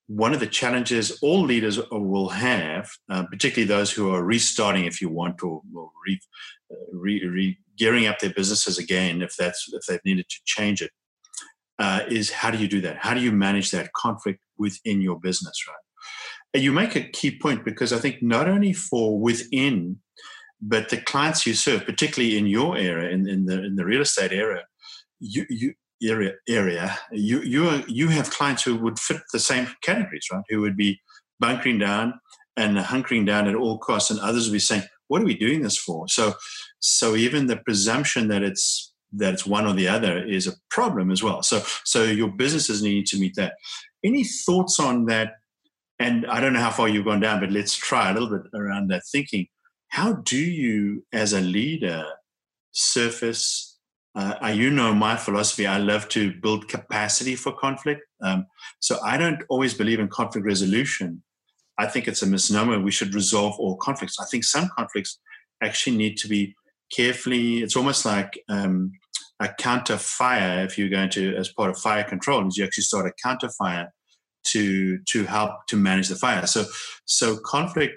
one 0.08 0.34
of 0.34 0.40
the 0.40 0.48
challenges 0.48 1.18
all 1.22 1.42
leaders 1.42 1.80
will 1.92 2.30
have, 2.30 2.90
uh, 3.10 3.24
particularly 3.32 3.68
those 3.68 3.92
who 3.92 4.14
are 4.14 4.24
restarting, 4.24 4.86
if 4.86 5.02
you 5.02 5.10
want, 5.10 5.42
or, 5.44 5.62
or 5.76 5.90
re, 6.06 6.20
uh, 6.72 6.76
re, 6.94 7.26
re, 7.26 7.58
gearing 7.78 8.06
up 8.06 8.20
their 8.20 8.34
businesses 8.34 8.78
again, 8.78 9.22
if 9.22 9.36
that's 9.36 9.70
if 9.74 9.86
they've 9.86 10.06
needed 10.06 10.28
to 10.30 10.40
change 10.46 10.82
it, 10.82 10.92
uh, 11.80 12.02
is 12.10 12.32
how 12.32 12.52
do 12.52 12.58
you 12.58 12.68
do 12.68 12.82
that? 12.82 12.98
How 12.98 13.14
do 13.14 13.22
you 13.22 13.32
manage 13.32 13.72
that 13.72 13.94
conflict 13.94 14.40
within 14.58 15.02
your 15.02 15.20
business, 15.20 15.58
right? 15.68 15.83
You 16.56 16.72
make 16.72 16.96
a 16.96 17.02
key 17.02 17.38
point 17.40 17.66
because 17.66 17.92
I 17.92 17.98
think 17.98 18.22
not 18.22 18.48
only 18.48 18.74
for 18.74 19.20
within 19.20 19.98
but 20.66 20.90
the 20.90 20.98
clients 20.98 21.46
you 21.46 21.54
serve, 21.54 21.86
particularly 21.86 22.38
in 22.38 22.48
your 22.48 22.78
area, 22.78 23.10
in, 23.10 23.28
in 23.28 23.46
the 23.46 23.64
in 23.66 23.76
the 23.76 23.86
real 23.86 24.02
estate 24.02 24.32
area, 24.32 24.64
you 25.20 25.46
you 25.50 25.74
area 26.02 26.34
area 26.50 26.98
you 27.12 27.42
you 27.42 27.68
are, 27.68 27.84
you 27.88 28.08
have 28.10 28.30
clients 28.30 28.64
who 28.64 28.76
would 28.78 29.00
fit 29.00 29.22
the 29.32 29.40
same 29.40 29.68
categories, 29.82 30.28
right? 30.32 30.44
Who 30.50 30.62
would 30.62 30.78
be 30.78 31.02
bunkering 31.40 31.80
down 31.80 32.14
and 32.56 32.78
hunkering 32.78 33.26
down 33.26 33.48
at 33.48 33.56
all 33.56 33.78
costs, 33.78 34.10
and 34.10 34.20
others 34.20 34.48
would 34.48 34.54
be 34.54 34.60
saying, 34.60 34.84
"What 35.08 35.22
are 35.22 35.26
we 35.26 35.38
doing 35.38 35.62
this 35.62 35.78
for?" 35.78 36.08
So 36.08 36.36
so 36.80 37.16
even 37.16 37.48
the 37.48 37.58
presumption 37.58 38.30
that 38.30 38.44
it's 38.44 38.94
that 39.14 39.34
it's 39.34 39.46
one 39.46 39.68
or 39.68 39.74
the 39.74 39.88
other 39.88 40.26
is 40.26 40.48
a 40.48 40.54
problem 40.70 41.12
as 41.12 41.22
well. 41.22 41.44
So 41.44 41.62
so 41.84 42.04
your 42.04 42.30
businesses 42.30 42.82
need 42.82 43.06
to 43.08 43.20
meet 43.20 43.36
that. 43.36 43.54
Any 44.04 44.24
thoughts 44.24 44.80
on 44.80 45.06
that? 45.06 45.34
And 46.04 46.26
I 46.26 46.42
don't 46.42 46.52
know 46.52 46.60
how 46.60 46.70
far 46.70 46.90
you've 46.90 47.06
gone 47.06 47.22
down, 47.22 47.40
but 47.40 47.50
let's 47.50 47.78
try 47.78 48.10
a 48.10 48.14
little 48.14 48.30
bit 48.30 48.42
around 48.54 48.90
that 48.90 49.04
thinking 49.10 49.48
how 49.88 50.14
do 50.14 50.38
you, 50.38 51.06
as 51.14 51.32
a 51.32 51.40
leader, 51.40 52.04
surface? 52.72 53.80
Uh, 54.14 54.52
you 54.54 54.70
know 54.70 54.94
my 54.94 55.16
philosophy. 55.16 55.66
I 55.66 55.78
love 55.78 56.10
to 56.10 56.34
build 56.42 56.68
capacity 56.68 57.36
for 57.36 57.54
conflict. 57.54 58.02
Um, 58.22 58.48
so 58.82 59.00
I 59.02 59.16
don't 59.18 59.44
always 59.50 59.74
believe 59.76 60.02
in 60.02 60.10
conflict 60.10 60.46
resolution. 60.46 61.24
I 61.78 61.86
think 61.86 62.10
it's 62.10 62.22
a 62.22 62.28
misnomer. 62.28 62.82
We 62.82 62.92
should 62.92 63.16
resolve 63.16 63.58
all 63.58 63.78
conflicts. 63.78 64.20
I 64.20 64.26
think 64.26 64.44
some 64.44 64.70
conflicts 64.76 65.20
actually 65.62 65.96
need 65.96 66.18
to 66.18 66.28
be 66.28 66.54
carefully. 66.92 67.60
It's 67.60 67.78
almost 67.78 68.06
like 68.06 68.44
um, 68.50 68.92
a 69.40 69.48
counter 69.48 69.98
fire. 69.98 70.66
If 70.66 70.78
you're 70.78 70.90
going 70.90 71.12
to, 71.12 71.36
as 71.38 71.54
part 71.54 71.70
of 71.70 71.78
fire 71.78 72.04
control, 72.04 72.46
is 72.48 72.58
you 72.58 72.66
actually 72.66 72.84
start 72.84 73.06
a 73.06 73.14
counter 73.24 73.50
fire 73.58 73.94
to 74.46 75.00
to 75.00 75.24
help 75.26 75.68
to 75.68 75.76
manage 75.76 76.10
the 76.10 76.16
fire. 76.16 76.46
So 76.48 76.66
so 77.06 77.38
conflict 77.38 77.96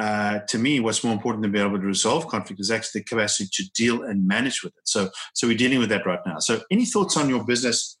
uh, 0.00 0.38
to 0.48 0.56
me, 0.56 0.80
what's 0.80 1.04
more 1.04 1.12
important 1.12 1.42
than 1.42 1.52
being 1.52 1.66
able 1.66 1.78
to 1.78 1.84
resolve 1.84 2.26
conflict 2.26 2.58
is 2.58 2.70
actually 2.70 3.00
the 3.00 3.04
capacity 3.04 3.50
to 3.52 3.70
deal 3.74 4.02
and 4.02 4.26
manage 4.26 4.62
with 4.62 4.72
it. 4.74 4.88
So, 4.88 5.10
so 5.34 5.46
we're 5.46 5.58
dealing 5.58 5.78
with 5.78 5.90
that 5.90 6.06
right 6.06 6.20
now. 6.24 6.38
So, 6.38 6.62
any 6.70 6.86
thoughts 6.86 7.18
on 7.18 7.28
your 7.28 7.44
business 7.44 7.98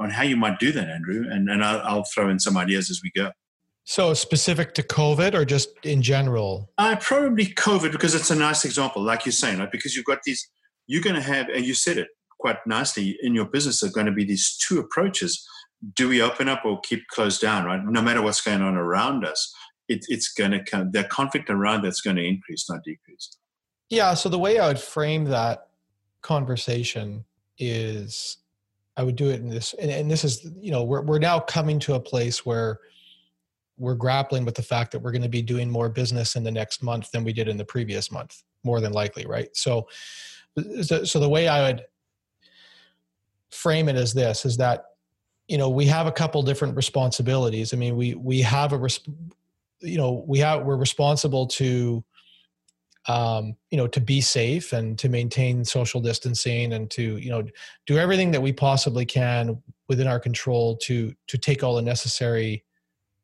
on 0.00 0.08
how 0.08 0.22
you 0.22 0.38
might 0.38 0.58
do 0.58 0.72
that, 0.72 0.88
Andrew? 0.88 1.26
And 1.30 1.50
and 1.50 1.62
I'll, 1.62 1.80
I'll 1.82 2.04
throw 2.04 2.30
in 2.30 2.38
some 2.38 2.56
ideas 2.56 2.90
as 2.90 3.02
we 3.02 3.12
go. 3.14 3.30
So, 3.84 4.14
specific 4.14 4.72
to 4.74 4.82
COVID 4.82 5.34
or 5.34 5.44
just 5.44 5.68
in 5.82 6.00
general? 6.00 6.70
Uh, 6.78 6.96
probably 6.96 7.44
COVID 7.46 7.92
because 7.92 8.14
it's 8.14 8.30
a 8.30 8.36
nice 8.36 8.64
example, 8.64 9.02
like 9.02 9.26
you're 9.26 9.32
saying, 9.32 9.58
right? 9.58 9.70
Because 9.70 9.94
you've 9.94 10.06
got 10.06 10.22
these, 10.24 10.48
you're 10.86 11.02
going 11.02 11.16
to 11.16 11.22
have, 11.22 11.50
and 11.50 11.66
you 11.66 11.74
said 11.74 11.98
it 11.98 12.08
quite 12.38 12.56
nicely 12.66 13.18
in 13.22 13.34
your 13.34 13.44
business, 13.44 13.82
are 13.82 13.90
going 13.90 14.06
to 14.06 14.12
be 14.12 14.24
these 14.24 14.56
two 14.56 14.78
approaches. 14.78 15.46
Do 15.94 16.08
we 16.08 16.22
open 16.22 16.48
up 16.48 16.64
or 16.64 16.80
keep 16.80 17.06
closed 17.08 17.40
down, 17.40 17.64
right? 17.64 17.84
No 17.84 18.02
matter 18.02 18.22
what's 18.22 18.40
going 18.40 18.62
on 18.62 18.76
around 18.76 19.24
us 19.24 19.52
it, 19.88 20.06
it's 20.08 20.32
going 20.32 20.50
to 20.52 20.62
come, 20.64 20.90
the 20.90 21.04
conflict 21.04 21.50
around 21.50 21.82
that's 21.82 22.00
going 22.00 22.16
to 22.16 22.24
increase, 22.24 22.68
not 22.68 22.82
decrease. 22.84 23.36
Yeah. 23.90 24.14
So 24.14 24.28
the 24.28 24.38
way 24.38 24.58
I 24.58 24.68
would 24.68 24.78
frame 24.78 25.24
that 25.24 25.68
conversation 26.22 27.24
is 27.58 28.38
I 28.96 29.02
would 29.02 29.16
do 29.16 29.30
it 29.30 29.40
in 29.40 29.48
this, 29.48 29.74
and, 29.74 29.90
and 29.90 30.10
this 30.10 30.24
is, 30.24 30.46
you 30.56 30.70
know, 30.70 30.82
we're, 30.82 31.02
we're 31.02 31.18
now 31.18 31.40
coming 31.40 31.78
to 31.80 31.94
a 31.94 32.00
place 32.00 32.44
where 32.44 32.80
we're 33.78 33.94
grappling 33.94 34.44
with 34.44 34.54
the 34.54 34.62
fact 34.62 34.92
that 34.92 35.00
we're 35.00 35.12
going 35.12 35.22
to 35.22 35.28
be 35.28 35.42
doing 35.42 35.70
more 35.70 35.88
business 35.88 36.36
in 36.36 36.44
the 36.44 36.50
next 36.50 36.82
month 36.82 37.10
than 37.10 37.24
we 37.24 37.32
did 37.32 37.48
in 37.48 37.56
the 37.56 37.64
previous 37.64 38.10
month, 38.10 38.42
more 38.64 38.80
than 38.80 38.92
likely. 38.92 39.26
Right. 39.26 39.48
So, 39.54 39.88
so, 40.82 41.04
so 41.04 41.18
the 41.18 41.28
way 41.28 41.48
I 41.48 41.62
would 41.70 41.84
frame 43.50 43.88
it 43.88 43.96
is 43.96 44.12
this, 44.12 44.44
is 44.44 44.56
that 44.58 44.84
you 45.48 45.58
know 45.58 45.68
we 45.68 45.86
have 45.86 46.06
a 46.06 46.12
couple 46.12 46.42
different 46.42 46.76
responsibilities. 46.76 47.72
I 47.72 47.76
mean 47.76 47.96
we 47.96 48.14
we 48.14 48.40
have 48.42 48.72
a 48.72 48.88
you 49.80 49.98
know 49.98 50.24
we 50.26 50.38
have 50.38 50.64
we're 50.64 50.76
responsible 50.76 51.46
to 51.48 52.04
um, 53.06 53.56
you 53.70 53.76
know 53.76 53.88
to 53.88 54.00
be 54.00 54.20
safe 54.20 54.72
and 54.72 54.98
to 54.98 55.08
maintain 55.08 55.64
social 55.64 56.00
distancing 56.00 56.72
and 56.72 56.90
to 56.92 57.18
you 57.18 57.30
know 57.30 57.44
do 57.86 57.98
everything 57.98 58.30
that 58.30 58.40
we 58.40 58.52
possibly 58.52 59.04
can 59.04 59.60
within 59.88 60.06
our 60.06 60.20
control 60.20 60.76
to 60.76 61.12
to 61.26 61.36
take 61.36 61.62
all 61.62 61.74
the 61.74 61.82
necessary 61.82 62.64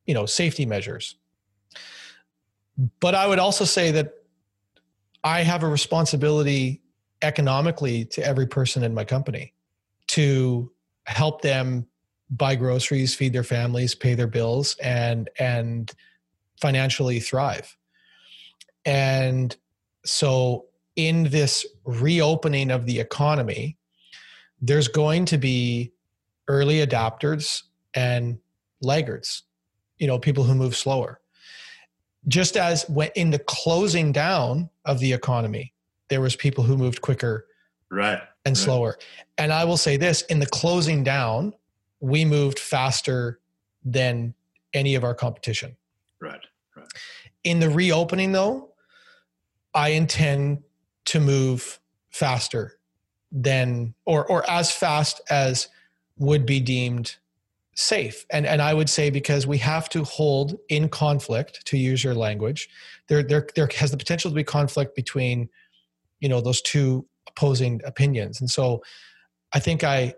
you 0.07 0.15
know 0.15 0.27
safety 0.27 0.67
measures. 0.67 1.17
But 3.01 3.15
i 3.15 3.27
would 3.27 3.39
also 3.39 3.65
say 3.65 3.91
that 3.93 4.15
i 5.25 5.43
have 5.43 5.63
a 5.65 5.69
responsibility 5.69 6.81
economically 7.23 8.05
to 8.05 8.25
every 8.25 8.47
person 8.47 8.85
in 8.85 8.95
my 8.95 9.05
company 9.05 9.53
to 10.07 10.71
help 11.07 11.43
them 11.43 11.87
buy 12.31 12.55
groceries 12.55 13.15
feed 13.15 13.33
their 13.33 13.43
families 13.43 13.95
pay 13.95 14.15
their 14.15 14.27
bills 14.27 14.77
and 14.83 15.31
and 15.39 15.93
financially 16.61 17.21
thrive. 17.21 17.77
And 18.85 19.57
so, 20.05 20.67
in 20.97 21.25
this 21.25 21.65
reopening 21.85 22.71
of 22.71 22.87
the 22.87 22.99
economy, 22.99 23.77
there's 24.61 24.89
going 24.89 25.25
to 25.27 25.39
be 25.39 25.93
early 26.49 26.85
adopters 26.85 27.63
and 27.95 28.39
laggards, 28.81 29.45
you 29.99 30.07
know, 30.07 30.19
people 30.19 30.43
who 30.43 30.55
move 30.55 30.75
slower. 30.75 31.21
Just 32.27 32.57
as 32.57 32.89
when 32.89 33.11
in 33.15 33.31
the 33.31 33.39
closing 33.39 34.11
down 34.11 34.69
of 34.85 34.99
the 34.99 35.13
economy, 35.13 35.73
there 36.09 36.21
was 36.21 36.35
people 36.35 36.65
who 36.65 36.77
moved 36.77 37.01
quicker 37.01 37.47
right 37.91 38.21
and 38.45 38.55
right. 38.55 38.63
slower 38.63 38.99
and 39.39 39.51
i 39.51 39.65
will 39.65 39.79
say 39.79 39.97
this 39.97 40.21
in 40.23 40.39
the 40.39 40.47
closing 40.47 41.03
down 41.03 41.55
we 42.01 42.25
moved 42.25 42.59
faster 42.59 43.41
than 43.85 44.35
any 44.75 44.95
of 44.95 45.05
our 45.05 45.15
competition. 45.15 45.77
Right 46.21 46.41
right. 46.79 46.89
In 47.45 47.61
the 47.61 47.71
reopening 47.71 48.33
though 48.33 48.73
i 49.75 49.91
intend 49.91 50.63
to 51.05 51.21
move 51.21 51.79
faster 52.11 52.79
than 53.31 53.95
or 54.07 54.27
or 54.27 54.49
as 54.51 54.71
fast 54.71 55.21
as 55.31 55.69
would 56.19 56.47
be 56.47 56.61
deemed 56.61 57.17
safe. 57.75 58.27
And 58.31 58.47
and 58.47 58.61
i 58.61 58.75
would 58.75 58.91
say 58.91 59.11
because 59.11 59.47
we 59.47 59.59
have 59.59 59.89
to 59.91 60.05
hold 60.05 60.59
in 60.69 60.89
conflict 60.89 61.65
to 61.67 61.79
use 61.79 62.03
your 62.03 62.15
language 62.15 62.69
there 63.09 63.23
there 63.23 63.47
there 63.55 63.69
has 63.77 63.91
the 63.91 63.97
potential 63.97 64.31
to 64.31 64.35
be 64.35 64.45
conflict 64.45 64.97
between 64.97 65.49
you 66.21 66.29
know 66.29 66.41
those 66.41 66.61
two 66.63 67.07
opposing 67.29 67.81
opinions. 67.85 68.41
And 68.41 68.51
so 68.51 68.83
i 69.53 69.61
think 69.61 69.85
i 69.85 70.15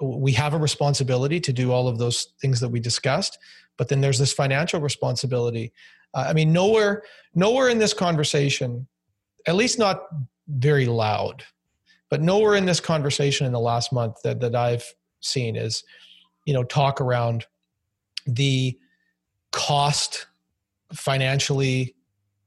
we 0.00 0.32
have 0.32 0.54
a 0.54 0.58
responsibility 0.58 1.40
to 1.40 1.52
do 1.52 1.72
all 1.72 1.88
of 1.88 1.98
those 1.98 2.28
things 2.40 2.60
that 2.60 2.68
we 2.68 2.80
discussed 2.80 3.38
but 3.76 3.88
then 3.88 4.02
there's 4.02 4.18
this 4.18 4.32
financial 4.32 4.80
responsibility. 4.80 5.72
Uh, 6.14 6.26
i 6.28 6.32
mean 6.32 6.52
nowhere 6.52 7.02
nowhere 7.34 7.68
in 7.68 7.78
this 7.78 7.94
conversation 7.94 8.86
at 9.46 9.54
least 9.54 9.78
not 9.78 10.02
very 10.48 10.86
loud 10.86 11.44
but 12.08 12.20
nowhere 12.20 12.56
in 12.56 12.66
this 12.66 12.80
conversation 12.80 13.46
in 13.46 13.52
the 13.52 13.60
last 13.60 13.92
month 13.92 14.16
that 14.24 14.40
that 14.40 14.54
i've 14.54 14.84
seen 15.20 15.56
is 15.56 15.84
you 16.46 16.54
know 16.54 16.64
talk 16.64 17.00
around 17.00 17.46
the 18.26 18.76
cost 19.52 20.26
financially 20.92 21.94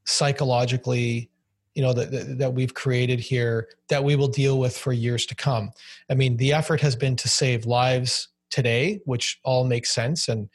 psychologically 0.04 1.30
you 1.74 1.82
know 1.82 1.92
that, 1.92 2.38
that, 2.38 2.54
we've 2.54 2.74
created 2.74 3.18
here 3.18 3.68
that 3.88 4.04
we 4.04 4.16
will 4.16 4.28
deal 4.28 4.58
with 4.58 4.76
for 4.76 4.92
years 4.92 5.26
to 5.26 5.34
come 5.34 5.70
i 6.10 6.14
mean 6.14 6.36
the 6.36 6.52
effort 6.52 6.80
has 6.80 6.94
been 6.96 7.16
to 7.16 7.28
save 7.28 7.66
lives 7.66 8.28
today 8.50 9.00
which 9.04 9.38
all 9.44 9.64
makes 9.64 9.90
sense 9.90 10.28
and 10.28 10.48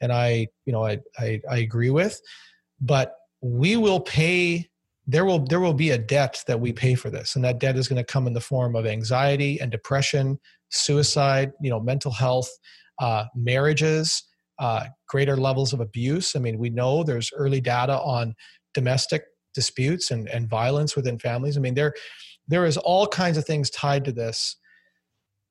and 0.00 0.12
i 0.12 0.46
you 0.64 0.72
know 0.72 0.84
i 0.84 0.98
i, 1.18 1.40
I 1.50 1.58
agree 1.58 1.90
with 1.90 2.20
but 2.80 3.16
we 3.40 3.76
will 3.76 4.00
pay 4.00 4.68
there 5.06 5.24
will 5.24 5.40
there 5.40 5.60
will 5.60 5.74
be 5.74 5.90
a 5.90 5.98
debt 5.98 6.42
that 6.46 6.60
we 6.60 6.72
pay 6.72 6.94
for 6.94 7.10
this 7.10 7.36
and 7.36 7.44
that 7.44 7.58
debt 7.58 7.76
is 7.76 7.88
going 7.88 8.02
to 8.02 8.12
come 8.12 8.26
in 8.26 8.32
the 8.32 8.40
form 8.40 8.74
of 8.76 8.86
anxiety 8.86 9.60
and 9.60 9.70
depression 9.70 10.38
suicide 10.70 11.52
you 11.60 11.70
know 11.70 11.80
mental 11.80 12.12
health 12.12 12.50
uh, 13.02 13.24
marriages, 13.34 14.22
uh, 14.58 14.84
greater 15.08 15.36
levels 15.36 15.72
of 15.72 15.80
abuse. 15.80 16.36
I 16.36 16.38
mean, 16.38 16.58
we 16.58 16.70
know 16.70 17.02
there's 17.02 17.30
early 17.34 17.60
data 17.60 17.98
on 17.98 18.34
domestic 18.74 19.24
disputes 19.54 20.10
and, 20.10 20.28
and 20.28 20.48
violence 20.48 20.96
within 20.96 21.18
families. 21.18 21.56
I 21.56 21.60
mean, 21.60 21.74
there 21.74 21.94
there 22.48 22.66
is 22.66 22.76
all 22.76 23.06
kinds 23.06 23.36
of 23.36 23.44
things 23.44 23.70
tied 23.70 24.04
to 24.04 24.12
this. 24.12 24.56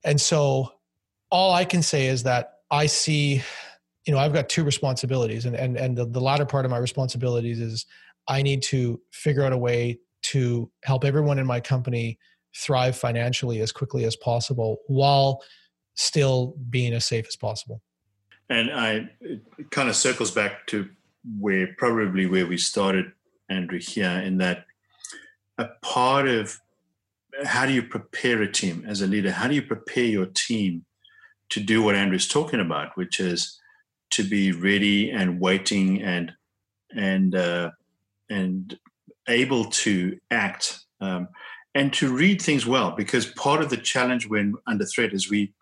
And 0.04 0.20
so 0.20 0.72
all 1.30 1.52
I 1.52 1.64
can 1.64 1.82
say 1.82 2.06
is 2.06 2.22
that 2.24 2.52
I 2.70 2.86
see, 2.86 3.42
you 4.06 4.12
know, 4.12 4.18
I've 4.18 4.32
got 4.32 4.48
two 4.48 4.64
responsibilities 4.64 5.44
and 5.46 5.56
and, 5.56 5.76
and 5.76 5.96
the, 5.96 6.06
the 6.06 6.20
latter 6.20 6.46
part 6.46 6.64
of 6.64 6.70
my 6.70 6.78
responsibilities 6.78 7.60
is 7.60 7.86
I 8.28 8.42
need 8.42 8.62
to 8.64 9.00
figure 9.12 9.42
out 9.42 9.52
a 9.52 9.58
way 9.58 9.98
to 10.22 10.70
help 10.84 11.04
everyone 11.04 11.38
in 11.38 11.46
my 11.46 11.60
company 11.60 12.18
thrive 12.56 12.96
financially 12.96 13.60
as 13.60 13.72
quickly 13.72 14.04
as 14.04 14.14
possible 14.16 14.78
while 14.86 15.42
still 15.94 16.54
being 16.70 16.92
as 16.92 17.04
safe 17.04 17.26
as 17.26 17.36
possible. 17.36 17.82
And 18.48 18.70
I 18.70 19.08
it 19.20 19.70
kind 19.70 19.88
of 19.88 19.96
circles 19.96 20.30
back 20.30 20.66
to 20.68 20.88
where 21.38 21.68
probably 21.78 22.26
where 22.26 22.46
we 22.46 22.58
started, 22.58 23.12
Andrew, 23.48 23.80
here 23.80 24.10
in 24.10 24.38
that 24.38 24.66
a 25.58 25.66
part 25.82 26.28
of 26.28 26.58
how 27.44 27.66
do 27.66 27.72
you 27.72 27.82
prepare 27.82 28.42
a 28.42 28.50
team 28.50 28.84
as 28.86 29.00
a 29.00 29.06
leader? 29.06 29.30
How 29.30 29.48
do 29.48 29.54
you 29.54 29.62
prepare 29.62 30.04
your 30.04 30.26
team 30.26 30.84
to 31.50 31.60
do 31.60 31.82
what 31.82 31.94
Andrew's 31.94 32.28
talking 32.28 32.60
about, 32.60 32.96
which 32.96 33.20
is 33.20 33.58
to 34.10 34.22
be 34.22 34.52
ready 34.52 35.10
and 35.10 35.40
waiting 35.40 36.02
and 36.02 36.32
and 36.94 37.34
uh, 37.34 37.70
and 38.30 38.78
able 39.28 39.64
to 39.66 40.18
act 40.30 40.80
um, 41.00 41.28
and 41.74 41.92
to 41.94 42.14
read 42.14 42.40
things 42.40 42.66
well? 42.66 42.92
Because 42.92 43.26
part 43.26 43.62
of 43.62 43.70
the 43.70 43.76
challenge 43.76 44.28
when 44.28 44.54
under 44.66 44.84
threat 44.84 45.12
is 45.12 45.30
we 45.30 45.52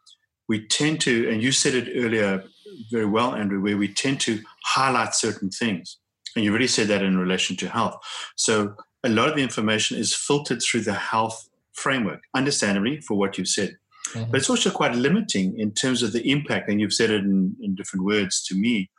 we 0.49 0.67
tend 0.67 1.01
to, 1.03 1.31
and 1.31 1.41
you 1.41 1.53
said 1.53 1.75
it 1.75 1.93
earlier 1.95 2.43
very 2.91 3.07
well, 3.07 3.37
Andrew, 3.37 3.61
where 3.61 3.77
we 3.77 3.87
tend 3.87 4.21
to 4.23 4.41
highlight 4.65 5.15
certain 5.15 5.49
things. 5.49 5.99
And 6.35 6.45
you 6.45 6.51
already 6.51 6.69
said 6.69 6.89
that 6.89 7.03
in 7.03 7.19
relation 7.19 7.57
to 7.57 7.69
health. 7.69 7.97
So 8.37 8.75
a 9.03 9.09
lot 9.09 9.29
of 9.29 9.37
the 9.37 9.43
information 9.43 9.99
is 9.99 10.15
filtered 10.15 10.63
through 10.63 10.83
the 10.83 10.95
health 10.95 11.49
framework, 11.73 12.23
understandably, 12.35 13.01
for 13.01 13.17
what 13.17 13.39
you've 13.39 13.49
said. 13.49 13.77
Mm-hmm. 14.11 14.31
But 14.31 14.39
it's 14.39 14.51
also 14.51 14.71
quite 14.71 14.95
limiting 14.95 15.59
in 15.59 15.73
terms 15.73 16.03
of 16.03 16.13
the 16.13 16.31
impact, 16.31 16.69
and 16.69 16.81
you've 16.81 16.93
said 16.93 17.11
it 17.11 17.25
in, 17.25 17.57
in 17.61 17.75
different 17.75 18.05
words 18.05 18.43
to 18.45 18.55
me. 18.55 18.91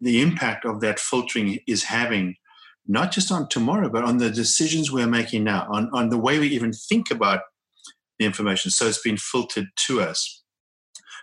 The 0.00 0.20
impact 0.22 0.64
of 0.64 0.80
that 0.80 0.98
filtering 0.98 1.60
is 1.66 1.84
having 1.84 2.36
not 2.86 3.12
just 3.12 3.30
on 3.30 3.48
tomorrow, 3.48 3.88
but 3.88 4.04
on 4.04 4.18
the 4.18 4.30
decisions 4.30 4.90
we're 4.90 5.06
making 5.06 5.44
now, 5.44 5.68
on, 5.70 5.90
on 5.92 6.08
the 6.08 6.18
way 6.18 6.38
we 6.38 6.48
even 6.48 6.72
think 6.72 7.10
about 7.10 7.42
the 8.18 8.24
information. 8.24 8.70
So 8.70 8.86
it's 8.86 9.02
been 9.02 9.16
filtered 9.16 9.66
to 9.86 10.00
us. 10.00 10.42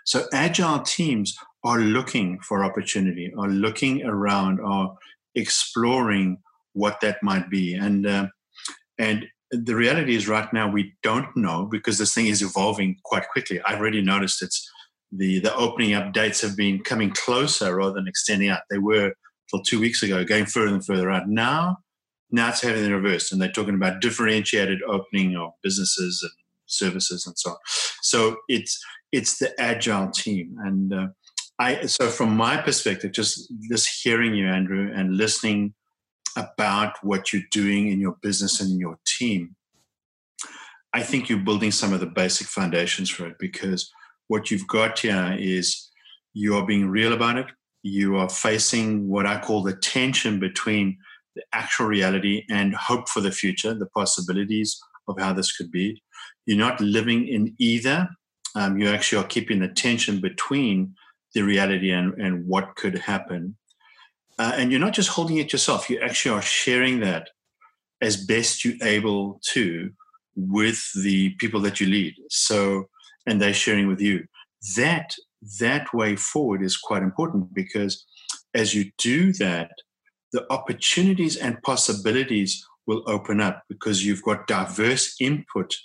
So 0.05 0.25
agile 0.31 0.79
teams 0.79 1.35
are 1.63 1.79
looking 1.79 2.39
for 2.39 2.63
opportunity, 2.63 3.33
are 3.37 3.49
looking 3.49 4.05
around, 4.05 4.61
are 4.61 4.95
exploring 5.37 6.37
what 6.73 6.99
that 7.01 7.23
might 7.23 7.49
be. 7.49 7.73
And 7.73 8.05
uh, 8.05 8.27
and 8.97 9.25
the 9.51 9.75
reality 9.75 10.15
is 10.15 10.27
right 10.27 10.51
now 10.51 10.69
we 10.69 10.93
don't 11.03 11.35
know 11.35 11.65
because 11.71 11.97
this 11.97 12.13
thing 12.13 12.27
is 12.27 12.41
evolving 12.41 12.97
quite 13.05 13.29
quickly. 13.29 13.61
I've 13.65 13.79
already 13.79 14.01
noticed 14.01 14.41
it's 14.41 14.69
the 15.11 15.39
the 15.39 15.55
opening 15.55 15.93
up 15.93 16.11
dates 16.13 16.41
have 16.41 16.57
been 16.57 16.83
coming 16.83 17.11
closer 17.11 17.75
rather 17.75 17.93
than 17.93 18.07
extending 18.07 18.49
out. 18.49 18.61
They 18.69 18.79
were 18.79 19.13
till 19.49 19.61
two 19.61 19.79
weeks 19.79 20.03
ago, 20.03 20.25
going 20.25 20.45
further 20.45 20.73
and 20.73 20.85
further 20.85 21.09
out. 21.09 21.29
Now, 21.29 21.77
now 22.31 22.49
it's 22.49 22.61
having 22.61 22.83
the 22.83 22.93
reverse, 22.93 23.31
and 23.31 23.41
they're 23.41 23.51
talking 23.51 23.75
about 23.75 24.01
differentiated 24.01 24.81
opening 24.83 25.37
of 25.37 25.51
businesses 25.63 26.19
and 26.23 26.31
services 26.65 27.25
and 27.25 27.37
so 27.37 27.51
on. 27.51 27.57
So 28.01 28.35
it's 28.49 28.77
it's 29.11 29.37
the 29.37 29.59
agile 29.59 30.11
team, 30.11 30.57
and 30.65 30.93
uh, 30.93 31.07
I. 31.59 31.85
So 31.85 32.09
from 32.09 32.35
my 32.35 32.57
perspective, 32.57 33.11
just 33.11 33.51
just 33.69 34.03
hearing 34.03 34.35
you, 34.35 34.47
Andrew, 34.47 34.91
and 34.93 35.17
listening 35.17 35.73
about 36.35 36.97
what 37.03 37.33
you're 37.33 37.49
doing 37.51 37.89
in 37.91 37.99
your 37.99 38.15
business 38.21 38.61
and 38.61 38.71
in 38.71 38.79
your 38.79 38.99
team, 39.05 39.55
I 40.93 41.01
think 41.01 41.29
you're 41.29 41.39
building 41.39 41.71
some 41.71 41.93
of 41.93 41.99
the 41.99 42.05
basic 42.05 42.47
foundations 42.47 43.09
for 43.09 43.27
it 43.27 43.37
because 43.39 43.91
what 44.27 44.51
you've 44.51 44.67
got 44.67 44.99
here 44.99 45.35
is 45.39 45.89
you 46.33 46.55
are 46.55 46.65
being 46.65 46.87
real 46.87 47.13
about 47.13 47.37
it. 47.37 47.47
You 47.83 48.17
are 48.17 48.29
facing 48.29 49.07
what 49.07 49.25
I 49.25 49.39
call 49.39 49.63
the 49.63 49.75
tension 49.75 50.39
between 50.39 50.97
the 51.35 51.43
actual 51.53 51.85
reality 51.85 52.43
and 52.49 52.75
hope 52.75 53.09
for 53.09 53.21
the 53.21 53.31
future, 53.31 53.73
the 53.73 53.87
possibilities 53.87 54.79
of 55.07 55.19
how 55.19 55.33
this 55.33 55.55
could 55.55 55.71
be. 55.71 56.01
You're 56.45 56.57
not 56.57 56.81
living 56.81 57.27
in 57.27 57.55
either. 57.59 58.09
Um, 58.55 58.77
you 58.77 58.89
actually 58.89 59.23
are 59.23 59.27
keeping 59.27 59.59
the 59.59 59.67
tension 59.67 60.19
between 60.19 60.95
the 61.37 61.43
reality 61.43 61.91
and, 61.91 62.13
and 62.15 62.47
what 62.47 62.75
could 62.75 62.97
happen. 62.97 63.55
Uh, 64.39 64.53
and 64.55 64.71
you're 64.71 64.79
not 64.79 64.93
just 64.93 65.09
holding 65.09 65.37
it 65.37 65.53
yourself, 65.53 65.89
you 65.89 65.99
actually 65.99 66.35
are 66.35 66.41
sharing 66.41 66.99
that 66.99 67.29
as 68.01 68.17
best 68.17 68.65
you're 68.65 68.75
able 68.81 69.39
to 69.53 69.91
with 70.35 70.81
the 71.03 71.29
people 71.39 71.61
that 71.61 71.79
you 71.79 71.87
lead. 71.87 72.15
So, 72.29 72.89
and 73.27 73.39
they're 73.39 73.53
sharing 73.53 73.87
with 73.87 74.01
you. 74.01 74.25
That 74.75 75.13
that 75.59 75.93
way 75.93 76.15
forward 76.15 76.63
is 76.63 76.75
quite 76.77 77.03
important 77.03 77.53
because 77.53 78.03
as 78.53 78.73
you 78.73 78.91
do 78.97 79.33
that, 79.33 79.71
the 80.33 80.51
opportunities 80.51 81.37
and 81.37 81.61
possibilities 81.61 82.65
will 82.87 83.03
open 83.05 83.39
up 83.39 83.63
because 83.69 84.03
you've 84.03 84.23
got 84.23 84.47
diverse 84.47 85.15
input 85.19 85.75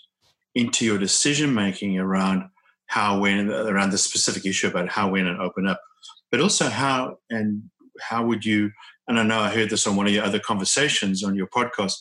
into 0.55 0.85
your 0.85 0.99
decision 0.99 1.55
making 1.55 1.99
around 1.99 2.45
how, 2.93 3.19
when, 3.19 3.51
around 3.51 3.91
the 3.91 3.97
specific 3.97 4.45
issue 4.45 4.69
about 4.69 4.87
how, 4.87 5.11
when, 5.11 5.27
and 5.27 5.41
open 5.41 5.67
up, 5.67 5.81
but 6.31 6.41
also 6.41 6.69
how 6.69 7.17
and 7.31 7.63
how 8.03 8.23
would 8.23 8.45
you? 8.45 8.71
And 9.09 9.19
I 9.19 9.23
know 9.23 9.41
I 9.41 9.49
heard 9.49 9.71
this 9.71 9.87
on 9.87 9.97
one 9.97 10.07
of 10.07 10.13
your 10.13 10.25
other 10.25 10.39
conversations 10.39 11.25
on 11.25 11.35
your 11.35 11.47
podcast 11.47 11.95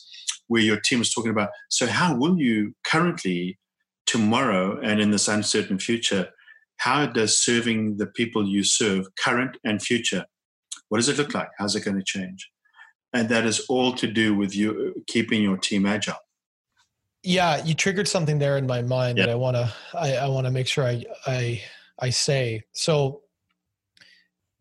where 0.48 0.60
your 0.60 0.78
team 0.78 0.98
was 0.98 1.10
talking 1.10 1.30
about. 1.30 1.48
So, 1.70 1.86
how 1.86 2.14
will 2.14 2.38
you 2.38 2.74
currently, 2.84 3.58
tomorrow, 4.04 4.78
and 4.82 5.00
in 5.00 5.12
this 5.12 5.28
uncertain 5.28 5.78
future, 5.78 6.28
how 6.76 7.06
does 7.06 7.38
serving 7.38 7.96
the 7.96 8.06
people 8.06 8.46
you 8.46 8.62
serve, 8.62 9.06
current 9.16 9.56
and 9.64 9.80
future, 9.80 10.26
what 10.90 10.98
does 10.98 11.08
it 11.08 11.16
look 11.16 11.32
like? 11.32 11.48
How's 11.58 11.74
it 11.74 11.86
going 11.86 11.96
to 11.96 12.04
change? 12.04 12.50
And 13.14 13.30
that 13.30 13.46
is 13.46 13.64
all 13.70 13.94
to 13.94 14.06
do 14.06 14.34
with 14.34 14.54
you 14.54 15.02
keeping 15.06 15.42
your 15.42 15.56
team 15.56 15.86
agile. 15.86 16.21
Yeah, 17.22 17.64
you 17.64 17.74
triggered 17.74 18.08
something 18.08 18.38
there 18.38 18.58
in 18.58 18.66
my 18.66 18.82
mind 18.82 19.18
that 19.18 19.30
I 19.30 19.34
want 19.34 19.56
to 19.56 19.72
I, 19.94 20.16
I 20.16 20.28
want 20.28 20.46
to 20.46 20.50
make 20.50 20.66
sure 20.66 20.84
I 20.84 21.04
I 21.26 21.62
I 22.00 22.10
say. 22.10 22.62
So 22.72 23.20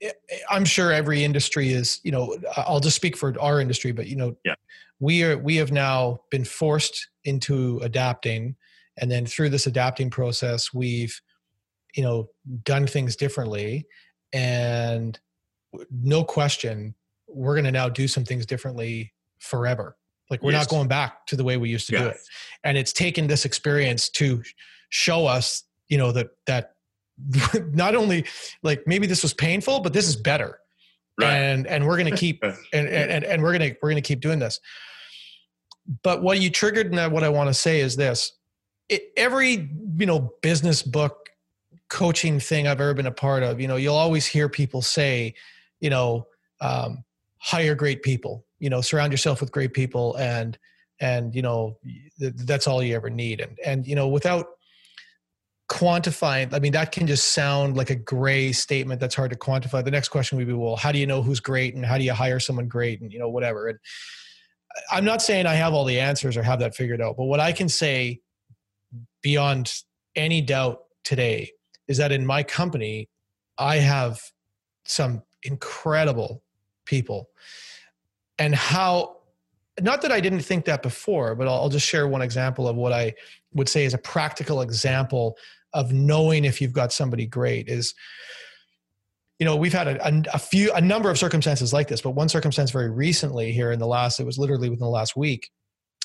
eh, 0.02 0.12
eh, 0.30 0.38
I'm 0.50 0.66
sure 0.66 0.92
every 0.92 1.24
industry 1.24 1.70
is, 1.70 2.00
you 2.04 2.12
know, 2.12 2.38
I'll 2.56 2.80
just 2.80 2.96
speak 2.96 3.18
for 3.18 3.40
our 3.42 3.60
industry, 3.60 3.92
but 3.92 4.08
you 4.08 4.16
know, 4.16 4.36
yeah. 4.46 4.56
we 5.00 5.24
are 5.24 5.38
we 5.38 5.56
have 5.56 5.72
now 5.72 6.20
been 6.30 6.46
forced 6.46 7.10
into 7.24 7.80
adapting 7.80 8.56
and 8.98 9.10
then 9.10 9.26
through 9.26 9.50
this 9.50 9.68
adapting 9.68 10.10
process 10.10 10.74
we've 10.74 11.20
you 11.96 12.04
know 12.04 12.30
done 12.64 12.88
things 12.88 13.16
differently 13.16 13.86
and 14.34 15.20
no 15.92 16.24
question 16.24 16.96
we're 17.28 17.56
going 17.56 17.66
to 17.66 17.72
now 17.72 17.90
do 17.90 18.08
some 18.08 18.26
things 18.26 18.46
differently 18.46 19.14
forever 19.40 19.98
like 20.32 20.42
we're 20.42 20.54
yes. 20.54 20.64
not 20.64 20.70
going 20.70 20.88
back 20.88 21.28
to 21.28 21.36
the 21.36 21.44
way 21.44 21.58
we 21.58 21.70
used 21.70 21.86
to 21.88 21.94
yeah. 21.94 22.04
do 22.04 22.08
it 22.08 22.18
and 22.64 22.78
it's 22.78 22.94
taken 22.94 23.28
this 23.28 23.46
experience 23.46 24.10
to 24.10 24.42
show 24.90 25.28
us 25.28 25.64
you 25.90 25.98
know 25.98 26.12
that 26.12 26.30
that 26.48 26.74
not 27.74 27.94
only 27.94 28.26
like 28.64 28.82
maybe 28.88 29.06
this 29.06 29.22
was 29.22 29.34
painful 29.34 29.82
but 29.82 29.94
this 29.94 30.08
is 30.08 30.16
better 30.16 30.60
right. 31.20 31.34
and 31.34 31.68
and 31.68 31.86
we're 31.86 31.98
going 31.98 32.10
to 32.10 32.18
keep 32.18 32.44
and, 32.74 32.88
and 32.88 33.24
and 33.24 33.44
we're 33.44 33.58
to 33.58 33.76
we're 33.84 33.94
to 33.94 34.02
keep 34.02 34.22
doing 34.22 34.40
this 34.40 34.60
but 36.04 36.24
what 36.24 36.40
you 36.40 36.50
triggered 36.50 36.92
and 36.92 37.14
what 37.14 37.24
i 37.24 37.30
want 37.30 37.48
to 37.48 37.54
say 37.54 37.82
is 37.82 37.96
this 37.96 38.32
it, 38.90 39.12
every 39.18 39.70
you 39.98 40.06
know 40.06 40.34
business 40.42 40.82
book 40.82 41.30
coaching 41.90 42.40
thing 42.40 42.68
i've 42.68 42.80
ever 42.80 42.94
been 42.94 43.06
a 43.06 43.12
part 43.12 43.44
of 43.44 43.60
you 43.60 43.68
know 43.68 43.76
you'll 43.76 43.96
always 43.96 44.26
hear 44.26 44.48
people 44.48 44.82
say 44.82 45.34
you 45.82 45.90
know 45.90 46.26
um, 46.62 47.04
hire 47.40 47.76
great 47.76 48.04
people 48.04 48.46
you 48.62 48.70
know 48.70 48.80
surround 48.80 49.12
yourself 49.12 49.42
with 49.42 49.52
great 49.52 49.74
people 49.74 50.16
and 50.16 50.58
and 51.02 51.36
you 51.36 51.42
know 51.42 51.78
th- 52.20 52.34
that's 52.36 52.68
all 52.68 52.82
you 52.82 52.96
ever 52.96 53.10
need. 53.10 53.42
And 53.42 53.58
and 53.66 53.86
you 53.86 53.96
know 53.96 54.08
without 54.08 54.46
quantifying 55.70 56.54
i 56.54 56.60
mean 56.60 56.74
that 56.74 56.92
can 56.92 57.08
just 57.08 57.32
sound 57.32 57.78
like 57.78 57.90
a 57.90 57.96
gray 57.96 58.52
statement 58.52 59.00
that's 59.00 59.16
hard 59.16 59.32
to 59.32 59.38
quantify. 59.38 59.84
The 59.84 59.90
next 59.90 60.10
question 60.10 60.38
would 60.38 60.48
be 60.48 60.54
well 60.54 60.76
how 60.76 60.92
do 60.92 61.00
you 61.00 61.08
know 61.08 61.22
who's 61.22 61.40
great 61.40 61.76
and 61.76 61.86
how 61.86 61.98
do 61.98 62.04
you 62.04 62.14
hire 62.14 62.42
someone 62.42 62.68
great 62.68 63.02
and 63.02 63.12
you 63.12 63.20
know 63.20 63.30
whatever. 63.30 63.70
And 63.70 63.80
i'm 64.92 65.06
not 65.06 65.22
saying 65.22 65.46
i 65.46 65.54
have 65.54 65.74
all 65.74 65.86
the 65.86 66.00
answers 66.00 66.36
or 66.36 66.44
have 66.44 66.60
that 66.60 66.76
figured 66.76 67.02
out 67.02 67.16
but 67.18 67.26
what 67.26 67.40
i 67.40 67.52
can 67.52 67.70
say 67.70 68.20
beyond 69.22 69.74
any 70.16 70.42
doubt 70.42 70.80
today 71.04 71.50
is 71.88 71.98
that 71.98 72.12
in 72.12 72.26
my 72.26 72.44
company 72.44 73.10
i 73.58 73.78
have 73.78 74.20
some 74.86 75.24
incredible 75.44 76.44
people 76.86 77.30
and 78.42 78.56
how 78.56 79.18
not 79.80 80.02
that 80.02 80.12
I 80.12 80.20
didn't 80.20 80.42
think 80.42 80.66
that 80.66 80.82
before, 80.82 81.36
but 81.36 81.48
I'll, 81.48 81.54
I'll, 81.54 81.70
just 81.70 81.88
share 81.88 82.08
one 82.08 82.22
example 82.22 82.68
of 82.68 82.76
what 82.76 82.92
I 82.92 83.14
would 83.54 83.70
say 83.70 83.86
is 83.86 83.94
a 83.94 84.00
practical 84.00 84.62
example 84.62 85.38
of 85.74 85.94
knowing 85.94 86.44
if 86.44 86.60
you've 86.60 86.74
got 86.74 86.92
somebody 86.92 87.26
great 87.26 87.70
is 87.70 87.94
you 89.40 89.46
know 89.46 89.56
we've 89.56 89.74
had 89.74 89.88
a, 89.88 90.08
a, 90.08 90.24
a, 90.34 90.40
few 90.40 90.72
a 90.74 90.82
number 90.82 91.10
of 91.10 91.18
circumstances 91.18 91.72
like 91.72 91.88
this 91.88 92.02
but 92.02 92.12
one 92.12 92.28
circumstance 92.28 92.72
very 92.72 92.90
recently 92.90 93.54
here 93.54 93.72
in 93.72 93.80
the 93.80 93.88
last 93.88 94.20
it 94.20 94.26
was 94.26 94.38
literally 94.38 94.70
within 94.70 94.84
the 94.84 94.90
last 94.90 95.16
week 95.16 95.50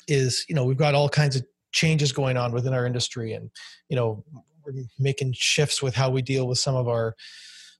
is 0.07 0.45
you 0.47 0.55
know 0.55 0.63
we've 0.63 0.77
got 0.77 0.95
all 0.95 1.09
kinds 1.09 1.35
of 1.35 1.45
changes 1.73 2.13
going 2.13 2.37
on 2.37 2.53
within 2.53 2.73
our 2.73 2.85
industry 2.85 3.33
and 3.33 3.51
you 3.89 3.95
know 3.97 4.23
we're 4.65 4.73
making 4.97 5.33
shifts 5.35 5.83
with 5.83 5.93
how 5.93 6.09
we 6.09 6.21
deal 6.21 6.47
with 6.47 6.57
some 6.57 6.75
of 6.75 6.87
our 6.87 7.13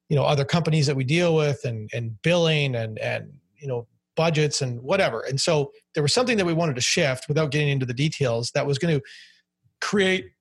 you 0.09 0.15
know 0.17 0.23
other 0.23 0.45
companies 0.45 0.85
that 0.87 0.95
we 0.95 1.05
deal 1.05 1.33
with 1.33 1.63
and 1.63 1.89
and 1.93 2.21
billing 2.21 2.75
and 2.75 2.99
and 2.99 3.31
you 3.57 3.67
know 3.67 3.87
budgets 4.17 4.61
and 4.61 4.81
whatever. 4.81 5.21
And 5.21 5.39
so 5.39 5.71
there 5.93 6.03
was 6.03 6.13
something 6.13 6.35
that 6.37 6.45
we 6.45 6.53
wanted 6.53 6.75
to 6.75 6.81
shift 6.81 7.29
without 7.29 7.51
getting 7.51 7.69
into 7.69 7.85
the 7.85 7.93
details 7.93 8.51
that 8.51 8.67
was 8.67 8.77
going 8.77 8.99
to 8.99 9.01
create 9.79 10.31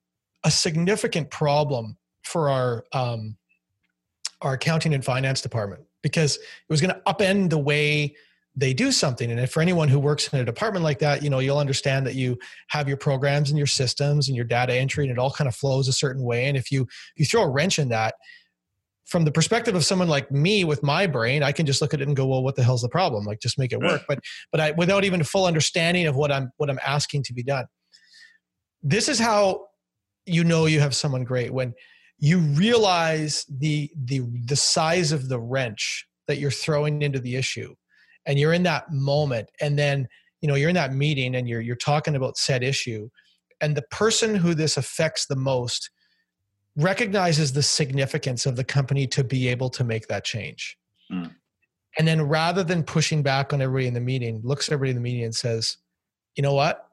a 0.42 0.50
significant 0.50 1.30
problem 1.30 1.96
for 2.24 2.48
our 2.48 2.84
um, 2.92 3.36
our 4.42 4.54
accounting 4.54 4.92
and 4.92 5.04
finance 5.04 5.40
department 5.40 5.82
because 6.02 6.36
it 6.36 6.42
was 6.68 6.80
going 6.80 6.92
to 6.92 7.00
upend 7.06 7.50
the 7.50 7.58
way 7.58 8.14
they 8.54 8.72
do 8.72 8.90
something. 8.90 9.30
And 9.30 9.38
if 9.40 9.50
for 9.50 9.60
anyone 9.60 9.88
who 9.88 9.98
works 9.98 10.32
in 10.32 10.38
a 10.38 10.44
department 10.44 10.82
like 10.82 10.98
that 11.00 11.22
you 11.22 11.30
know 11.30 11.38
you'll 11.38 11.58
understand 11.58 12.06
that 12.06 12.14
you 12.14 12.38
have 12.68 12.88
your 12.88 12.96
programs 12.96 13.50
and 13.50 13.58
your 13.58 13.66
systems 13.66 14.28
and 14.28 14.36
your 14.36 14.44
data 14.44 14.74
entry 14.74 15.04
and 15.04 15.12
it 15.12 15.18
all 15.18 15.30
kind 15.30 15.48
of 15.48 15.54
flows 15.54 15.88
a 15.88 15.92
certain 15.92 16.22
way. 16.22 16.46
And 16.46 16.56
if 16.56 16.72
you 16.72 16.88
you 17.16 17.24
throw 17.24 17.42
a 17.42 17.50
wrench 17.50 17.78
in 17.78 17.88
that 17.90 18.14
from 19.06 19.24
the 19.24 19.32
perspective 19.32 19.74
of 19.74 19.84
someone 19.84 20.08
like 20.08 20.30
me 20.30 20.64
with 20.64 20.82
my 20.82 21.06
brain 21.06 21.42
i 21.42 21.52
can 21.52 21.64
just 21.66 21.80
look 21.80 21.94
at 21.94 22.00
it 22.00 22.06
and 22.08 22.16
go 22.16 22.26
well 22.26 22.42
what 22.42 22.56
the 22.56 22.62
hell's 22.62 22.82
the 22.82 22.88
problem? 22.88 23.24
Like 23.24 23.40
just 23.40 23.58
make 23.58 23.72
it 23.72 23.80
work. 23.80 24.02
But 24.08 24.20
but 24.52 24.60
i 24.60 24.70
without 24.72 25.04
even 25.04 25.20
a 25.20 25.24
full 25.24 25.46
understanding 25.46 26.06
of 26.06 26.16
what 26.16 26.30
i'm 26.32 26.50
what 26.56 26.70
i'm 26.70 26.80
asking 26.84 27.22
to 27.24 27.34
be 27.34 27.42
done. 27.42 27.66
This 28.82 29.08
is 29.08 29.18
how 29.18 29.66
you 30.26 30.44
know 30.44 30.66
you 30.66 30.80
have 30.80 30.94
someone 30.94 31.24
great 31.24 31.52
when 31.52 31.74
you 32.18 32.38
realize 32.38 33.44
the 33.48 33.90
the 34.04 34.22
the 34.46 34.56
size 34.56 35.12
of 35.12 35.28
the 35.28 35.38
wrench 35.38 36.06
that 36.26 36.38
you're 36.38 36.50
throwing 36.50 37.02
into 37.02 37.20
the 37.20 37.36
issue 37.36 37.74
and 38.26 38.38
you're 38.38 38.52
in 38.52 38.64
that 38.64 38.90
moment 38.90 39.48
and 39.60 39.78
then 39.78 40.08
you 40.40 40.48
know 40.48 40.54
you're 40.54 40.68
in 40.68 40.74
that 40.74 40.94
meeting 40.94 41.36
and 41.36 41.48
you're 41.48 41.60
you're 41.60 41.76
talking 41.76 42.16
about 42.16 42.36
said 42.36 42.62
issue 42.62 43.08
and 43.60 43.76
the 43.76 43.84
person 43.90 44.34
who 44.34 44.54
this 44.54 44.76
affects 44.76 45.26
the 45.26 45.36
most 45.36 45.90
recognizes 46.76 47.52
the 47.52 47.62
significance 47.62 48.46
of 48.46 48.56
the 48.56 48.64
company 48.64 49.06
to 49.06 49.24
be 49.24 49.48
able 49.48 49.70
to 49.70 49.84
make 49.84 50.08
that 50.08 50.24
change. 50.24 50.76
Mm. 51.10 51.32
and 51.98 52.08
then 52.08 52.20
rather 52.20 52.64
than 52.64 52.82
pushing 52.82 53.22
back 53.22 53.52
on 53.52 53.62
everybody 53.62 53.86
in 53.86 53.94
the 53.94 54.00
meeting 54.00 54.40
looks 54.42 54.68
at 54.68 54.72
everybody 54.72 54.90
in 54.90 54.96
the 54.96 55.02
meeting 55.02 55.22
and 55.22 55.32
says 55.32 55.76
you 56.36 56.42
know 56.42 56.52
what? 56.52 56.86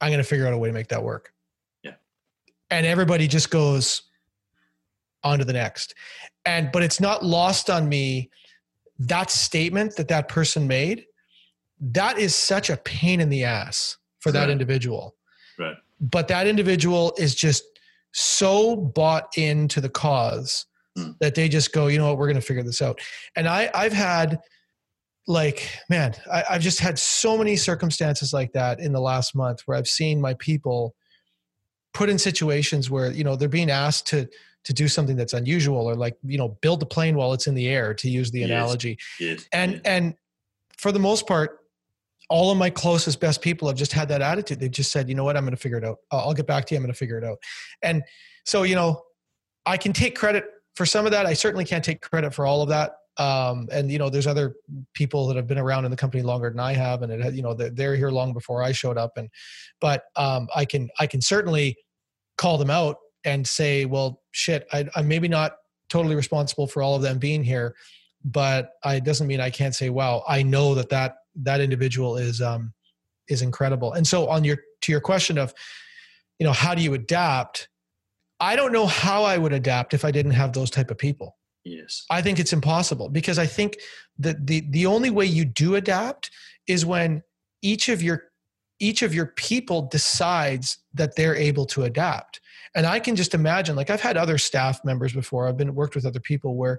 I'm 0.00 0.08
going 0.08 0.22
to 0.22 0.28
figure 0.28 0.46
out 0.46 0.52
a 0.52 0.58
way 0.58 0.68
to 0.68 0.72
make 0.72 0.88
that 0.88 1.02
work. 1.02 1.32
Yeah. 1.82 1.94
and 2.70 2.86
everybody 2.86 3.28
just 3.28 3.50
goes 3.50 4.02
on 5.22 5.38
to 5.38 5.44
the 5.44 5.52
next. 5.52 5.94
And 6.44 6.70
but 6.72 6.82
it's 6.82 7.00
not 7.00 7.24
lost 7.24 7.68
on 7.68 7.88
me 7.88 8.30
that 8.98 9.30
statement 9.30 9.96
that 9.96 10.08
that 10.08 10.28
person 10.28 10.66
made 10.66 11.04
that 11.80 12.18
is 12.18 12.34
such 12.34 12.70
a 12.70 12.76
pain 12.76 13.20
in 13.20 13.28
the 13.28 13.44
ass 13.44 13.98
for 14.20 14.32
that 14.32 14.50
individual. 14.50 15.14
Right. 15.58 15.76
But 16.00 16.28
that 16.28 16.46
individual 16.46 17.14
is 17.18 17.34
just 17.34 17.62
so 18.12 18.76
bought 18.76 19.28
into 19.36 19.80
the 19.80 19.88
cause 19.88 20.66
mm. 20.96 21.14
that 21.20 21.34
they 21.34 21.48
just 21.48 21.72
go 21.72 21.86
you 21.86 21.98
know 21.98 22.08
what 22.08 22.18
we're 22.18 22.26
going 22.26 22.40
to 22.40 22.46
figure 22.46 22.62
this 22.62 22.82
out 22.82 23.00
and 23.36 23.46
i 23.46 23.70
i've 23.74 23.92
had 23.92 24.38
like 25.26 25.70
man 25.88 26.14
I, 26.32 26.44
i've 26.50 26.62
just 26.62 26.80
had 26.80 26.98
so 26.98 27.36
many 27.36 27.56
circumstances 27.56 28.32
like 28.32 28.52
that 28.52 28.80
in 28.80 28.92
the 28.92 29.00
last 29.00 29.34
month 29.34 29.62
where 29.66 29.76
i've 29.76 29.88
seen 29.88 30.20
my 30.20 30.34
people 30.34 30.94
put 31.92 32.08
in 32.08 32.18
situations 32.18 32.90
where 32.90 33.10
you 33.10 33.24
know 33.24 33.36
they're 33.36 33.48
being 33.48 33.70
asked 33.70 34.06
to 34.08 34.28
to 34.64 34.72
do 34.72 34.88
something 34.88 35.16
that's 35.16 35.32
unusual 35.32 35.86
or 35.86 35.94
like 35.94 36.16
you 36.24 36.38
know 36.38 36.56
build 36.60 36.80
the 36.80 36.86
plane 36.86 37.16
while 37.16 37.32
it's 37.32 37.46
in 37.46 37.54
the 37.54 37.68
air 37.68 37.94
to 37.94 38.08
use 38.08 38.30
the 38.30 38.40
yes. 38.40 38.50
analogy 38.50 38.98
yes. 39.20 39.46
and 39.52 39.72
yes. 39.72 39.80
and 39.84 40.14
for 40.76 40.92
the 40.92 40.98
most 40.98 41.26
part 41.26 41.57
all 42.28 42.50
of 42.50 42.58
my 42.58 42.70
closest 42.70 43.20
best 43.20 43.40
people 43.40 43.68
have 43.68 43.76
just 43.76 43.92
had 43.92 44.08
that 44.08 44.22
attitude. 44.22 44.60
They've 44.60 44.70
just 44.70 44.92
said 44.92 45.08
you 45.08 45.14
know 45.14 45.24
what? 45.24 45.36
I'm 45.36 45.44
going 45.44 45.56
to 45.56 45.60
figure 45.60 45.78
it 45.78 45.84
out. 45.84 45.98
I'll 46.10 46.34
get 46.34 46.46
back 46.46 46.66
to 46.66 46.74
you. 46.74 46.78
I'm 46.78 46.82
going 46.82 46.92
to 46.92 46.98
figure 46.98 47.18
it 47.18 47.24
out. 47.24 47.38
And 47.82 48.02
so 48.44 48.62
you 48.62 48.74
know 48.74 49.02
i 49.66 49.76
can 49.76 49.92
take 49.92 50.16
credit 50.16 50.44
for 50.76 50.86
some 50.86 51.04
of 51.04 51.12
that. 51.12 51.26
I 51.26 51.34
certainly 51.34 51.64
can't 51.64 51.84
take 51.84 52.00
credit 52.00 52.32
for 52.32 52.46
all 52.46 52.62
of 52.62 52.68
that. 52.68 52.92
Um, 53.18 53.68
and 53.72 53.90
you 53.90 53.98
know 53.98 54.10
there's 54.10 54.26
other 54.26 54.54
people 54.94 55.26
that 55.26 55.36
have 55.36 55.46
been 55.46 55.58
around 55.58 55.84
in 55.84 55.90
the 55.90 55.96
company 55.96 56.22
longer 56.22 56.48
than 56.50 56.60
i 56.60 56.72
have 56.72 57.02
and 57.02 57.10
it 57.12 57.34
you 57.34 57.42
know 57.42 57.52
they're, 57.52 57.70
they're 57.70 57.96
here 57.96 58.10
long 58.10 58.32
before 58.32 58.62
i 58.62 58.72
showed 58.72 58.96
up. 58.96 59.16
And 59.16 59.28
but 59.80 60.04
um, 60.16 60.48
i 60.54 60.64
can 60.64 60.88
i 61.00 61.06
can 61.06 61.20
certainly 61.20 61.76
call 62.38 62.56
them 62.56 62.70
out 62.70 62.96
and 63.24 63.46
say, 63.46 63.84
well, 63.84 64.22
shit, 64.32 64.66
I, 64.72 64.88
am 64.96 65.08
maybe 65.08 65.28
not 65.28 65.56
totally 65.90 66.14
responsible 66.14 66.66
for 66.66 66.82
all 66.82 66.94
of 66.94 67.02
them 67.02 67.18
being 67.18 67.42
here, 67.42 67.74
but 68.24 68.72
it 68.84 69.04
doesn't 69.04 69.26
mean 69.26 69.40
I 69.40 69.50
can't 69.50 69.74
say, 69.74 69.90
wow, 69.90 70.24
I 70.26 70.42
know 70.42 70.74
that 70.74 70.88
that 70.90 71.16
that 71.36 71.60
individual 71.60 72.16
is 72.16 72.40
um, 72.40 72.72
is 73.28 73.42
incredible. 73.42 73.92
And 73.92 74.06
so, 74.06 74.28
on 74.28 74.44
your 74.44 74.58
to 74.82 74.92
your 74.92 75.00
question 75.00 75.38
of, 75.38 75.54
you 76.38 76.46
know, 76.46 76.52
how 76.52 76.74
do 76.74 76.82
you 76.82 76.94
adapt? 76.94 77.68
I 78.40 78.56
don't 78.56 78.72
know 78.72 78.86
how 78.86 79.24
I 79.24 79.38
would 79.38 79.52
adapt 79.52 79.94
if 79.94 80.04
I 80.04 80.10
didn't 80.10 80.32
have 80.32 80.52
those 80.52 80.70
type 80.70 80.90
of 80.90 80.98
people. 80.98 81.36
Yes, 81.64 82.04
I 82.10 82.22
think 82.22 82.38
it's 82.38 82.52
impossible 82.52 83.08
because 83.08 83.38
I 83.38 83.46
think 83.46 83.76
that 84.18 84.46
the 84.46 84.60
the 84.70 84.86
only 84.86 85.10
way 85.10 85.26
you 85.26 85.44
do 85.44 85.74
adapt 85.74 86.30
is 86.66 86.84
when 86.84 87.22
each 87.62 87.88
of 87.88 88.02
your 88.02 88.24
each 88.80 89.02
of 89.02 89.14
your 89.14 89.26
people 89.26 89.82
decides 89.82 90.78
that 90.94 91.16
they're 91.16 91.34
able 91.34 91.66
to 91.66 91.84
adapt. 91.84 92.40
And 92.74 92.86
i 92.86 93.00
can 93.00 93.16
just 93.16 93.34
imagine 93.34 93.76
like 93.76 93.90
i've 93.90 94.00
had 94.00 94.16
other 94.16 94.38
staff 94.38 94.84
members 94.84 95.12
before. 95.12 95.48
I've 95.48 95.56
been 95.56 95.74
worked 95.74 95.94
with 95.94 96.06
other 96.06 96.20
people 96.20 96.54
where 96.54 96.78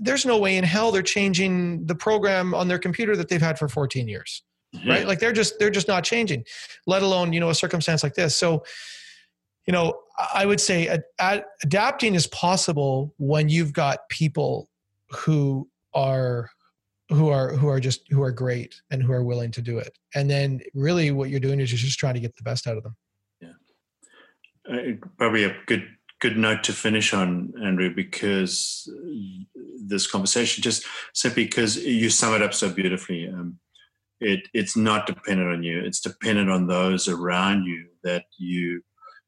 there's 0.00 0.26
no 0.26 0.38
way 0.38 0.56
in 0.56 0.64
hell 0.64 0.90
they're 0.90 1.02
changing 1.02 1.86
the 1.86 1.94
program 1.94 2.54
on 2.54 2.68
their 2.68 2.78
computer 2.78 3.16
that 3.16 3.28
they've 3.28 3.42
had 3.42 3.58
for 3.58 3.68
14 3.68 4.08
years 4.08 4.42
mm-hmm. 4.74 4.88
right? 4.88 5.06
Like 5.06 5.18
they're 5.18 5.32
just 5.32 5.58
they're 5.58 5.70
just 5.70 5.88
not 5.88 6.04
changing 6.04 6.44
let 6.86 7.02
alone 7.02 7.32
you 7.32 7.40
know 7.40 7.50
a 7.50 7.54
circumstance 7.54 8.02
like 8.02 8.14
this. 8.14 8.36
So 8.36 8.64
you 9.66 9.72
know 9.72 10.00
i 10.34 10.44
would 10.44 10.60
say 10.60 10.88
ad- 10.88 11.04
ad- 11.18 11.44
adapting 11.62 12.14
is 12.14 12.26
possible 12.28 13.14
when 13.18 13.48
you've 13.48 13.72
got 13.72 14.08
people 14.08 14.68
who 15.10 15.68
are 15.94 16.50
who 17.10 17.28
are 17.28 17.54
who 17.56 17.68
are 17.68 17.80
just 17.80 18.02
who 18.10 18.22
are 18.22 18.32
great 18.32 18.80
and 18.90 19.02
who 19.02 19.12
are 19.12 19.24
willing 19.24 19.50
to 19.52 19.62
do 19.62 19.78
it. 19.78 19.96
And 20.14 20.30
then 20.30 20.60
really 20.74 21.10
what 21.10 21.30
you're 21.30 21.40
doing 21.40 21.60
is 21.60 21.70
you're 21.70 21.78
just 21.78 21.98
trying 21.98 22.14
to 22.14 22.20
get 22.20 22.36
the 22.36 22.42
best 22.42 22.66
out 22.66 22.76
of 22.76 22.82
them. 22.82 22.96
Yeah. 23.40 23.52
Uh, 24.70 25.06
probably 25.18 25.44
a 25.44 25.56
good 25.66 25.86
good 26.20 26.36
note 26.36 26.62
to 26.62 26.72
finish 26.74 27.14
on 27.14 27.50
andrew 27.64 27.94
because 27.94 28.86
this 29.86 30.06
conversation 30.06 30.62
just 30.62 30.84
simply 31.14 31.44
because 31.44 31.78
you 31.78 32.10
sum 32.10 32.34
it 32.34 32.42
up 32.42 32.52
so 32.52 32.68
beautifully 32.68 33.26
um, 33.26 33.58
it 34.20 34.48
it's 34.52 34.76
not 34.76 35.06
dependent 35.06 35.48
on 35.48 35.62
you. 35.62 35.80
It's 35.80 36.00
dependent 36.00 36.50
on 36.50 36.66
those 36.66 37.08
around 37.08 37.64
you 37.64 37.86
that 38.04 38.24
you 38.38 38.82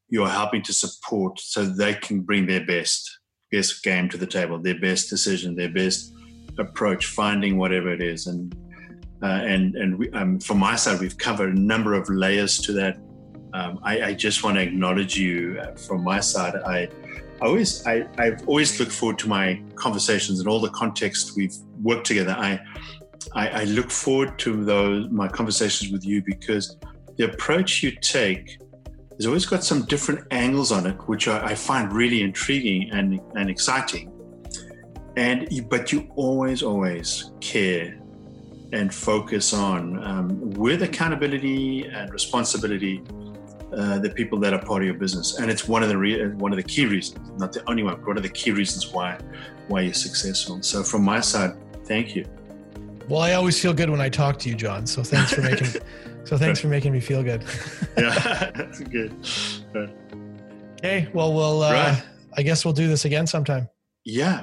you 0.09 0.23
are 0.23 0.29
helping 0.29 0.61
to 0.63 0.73
support 0.73 1.39
so 1.39 1.65
they 1.65 1.95
can 1.95 2.21
bring 2.21 2.45
their 2.45 2.65
best 2.65 3.19
best 3.51 3.83
game 3.83 4.09
to 4.09 4.17
the 4.17 4.27
table, 4.27 4.59
their 4.59 4.79
best 4.79 5.09
decision, 5.09 5.55
their 5.55 5.69
best 5.69 6.13
approach, 6.57 7.07
finding 7.07 7.57
whatever 7.57 7.91
it 7.91 8.01
is. 8.01 8.27
And 8.27 8.55
uh, 9.21 9.41
and 9.45 9.75
and 9.75 9.97
we, 9.97 10.11
um, 10.11 10.39
from 10.39 10.59
my 10.59 10.75
side, 10.75 10.99
we've 10.99 11.17
covered 11.17 11.55
a 11.55 11.59
number 11.59 11.93
of 11.93 12.09
layers 12.09 12.59
to 12.59 12.73
that. 12.73 12.97
Um, 13.53 13.79
I, 13.83 14.01
I, 14.01 14.13
just 14.15 14.43
want 14.43 14.57
to 14.57 14.63
acknowledge 14.63 15.15
you 15.15 15.59
uh, 15.61 15.75
from 15.75 16.03
my 16.03 16.19
side. 16.19 16.55
I, 16.55 16.89
I 17.39 17.45
always 17.45 17.85
I, 17.85 18.07
I've 18.17 18.47
always 18.47 18.79
looked 18.79 18.91
forward 18.91 19.19
to 19.19 19.29
my 19.29 19.61
conversations 19.75 20.39
and 20.39 20.47
all 20.49 20.59
the 20.59 20.71
context 20.71 21.37
we've 21.37 21.55
worked 21.81 22.07
together. 22.07 22.35
I, 22.37 22.59
I, 23.33 23.61
I 23.61 23.63
look 23.65 23.91
forward 23.91 24.39
to 24.39 24.65
those 24.65 25.09
my 25.09 25.27
conversations 25.27 25.91
with 25.91 26.03
you 26.03 26.21
because 26.23 26.77
the 27.17 27.25
approach 27.25 27.83
you 27.83 27.91
take 27.91 28.57
has 29.17 29.25
always 29.25 29.45
got 29.45 29.63
some 29.63 29.83
different 29.85 30.25
angles 30.31 30.71
on 30.71 30.87
it, 30.87 30.95
which 31.07 31.27
I, 31.27 31.45
I 31.45 31.55
find 31.55 31.93
really 31.93 32.21
intriguing 32.21 32.89
and, 32.91 33.19
and 33.35 33.49
exciting. 33.49 34.12
And 35.15 35.69
but 35.69 35.91
you 35.91 36.09
always, 36.15 36.63
always 36.63 37.31
care 37.39 37.99
and 38.71 38.93
focus 38.93 39.53
on 39.53 40.03
um, 40.03 40.51
with 40.51 40.81
accountability 40.81 41.85
and 41.85 42.11
responsibility 42.11 43.03
uh, 43.75 43.99
the 43.99 44.09
people 44.09 44.39
that 44.39 44.53
are 44.53 44.63
part 44.63 44.81
of 44.81 44.85
your 44.85 44.95
business. 44.95 45.39
And 45.39 45.49
it's 45.49 45.67
one 45.67 45.83
of 45.83 45.89
the 45.89 45.97
re- 45.97 46.27
one 46.33 46.51
of 46.51 46.57
the 46.57 46.63
key 46.63 46.85
reasons, 46.85 47.31
not 47.39 47.53
the 47.53 47.67
only 47.69 47.83
one, 47.83 47.95
but 47.95 48.07
one 48.07 48.17
of 48.17 48.23
the 48.23 48.29
key 48.29 48.51
reasons 48.51 48.91
why 48.91 49.17
why 49.67 49.81
you're 49.81 49.93
successful. 49.93 50.61
So 50.61 50.83
from 50.83 51.03
my 51.03 51.19
side, 51.19 51.55
thank 51.85 52.15
you. 52.15 52.25
Well, 53.07 53.21
I 53.21 53.33
always 53.33 53.59
feel 53.59 53.73
good 53.73 53.89
when 53.89 54.01
I 54.01 54.09
talk 54.09 54.39
to 54.39 54.49
you, 54.49 54.55
John. 54.55 54.87
So 54.87 55.03
thanks 55.03 55.33
for 55.33 55.41
making 55.41 55.67
so 56.23 56.37
thanks 56.37 56.59
for 56.59 56.67
making 56.67 56.93
me 56.93 56.99
feel 56.99 57.23
good. 57.23 57.43
yeah, 57.97 58.51
that's 58.55 58.79
good. 58.79 59.13
Okay, 60.79 61.09
well, 61.13 61.33
we'll 61.33 61.63
uh, 61.63 61.73
right. 61.73 62.03
I 62.35 62.41
guess 62.41 62.65
we'll 62.65 62.73
do 62.73 62.87
this 62.87 63.05
again 63.05 63.27
sometime. 63.27 63.69
Yeah. 64.05 64.41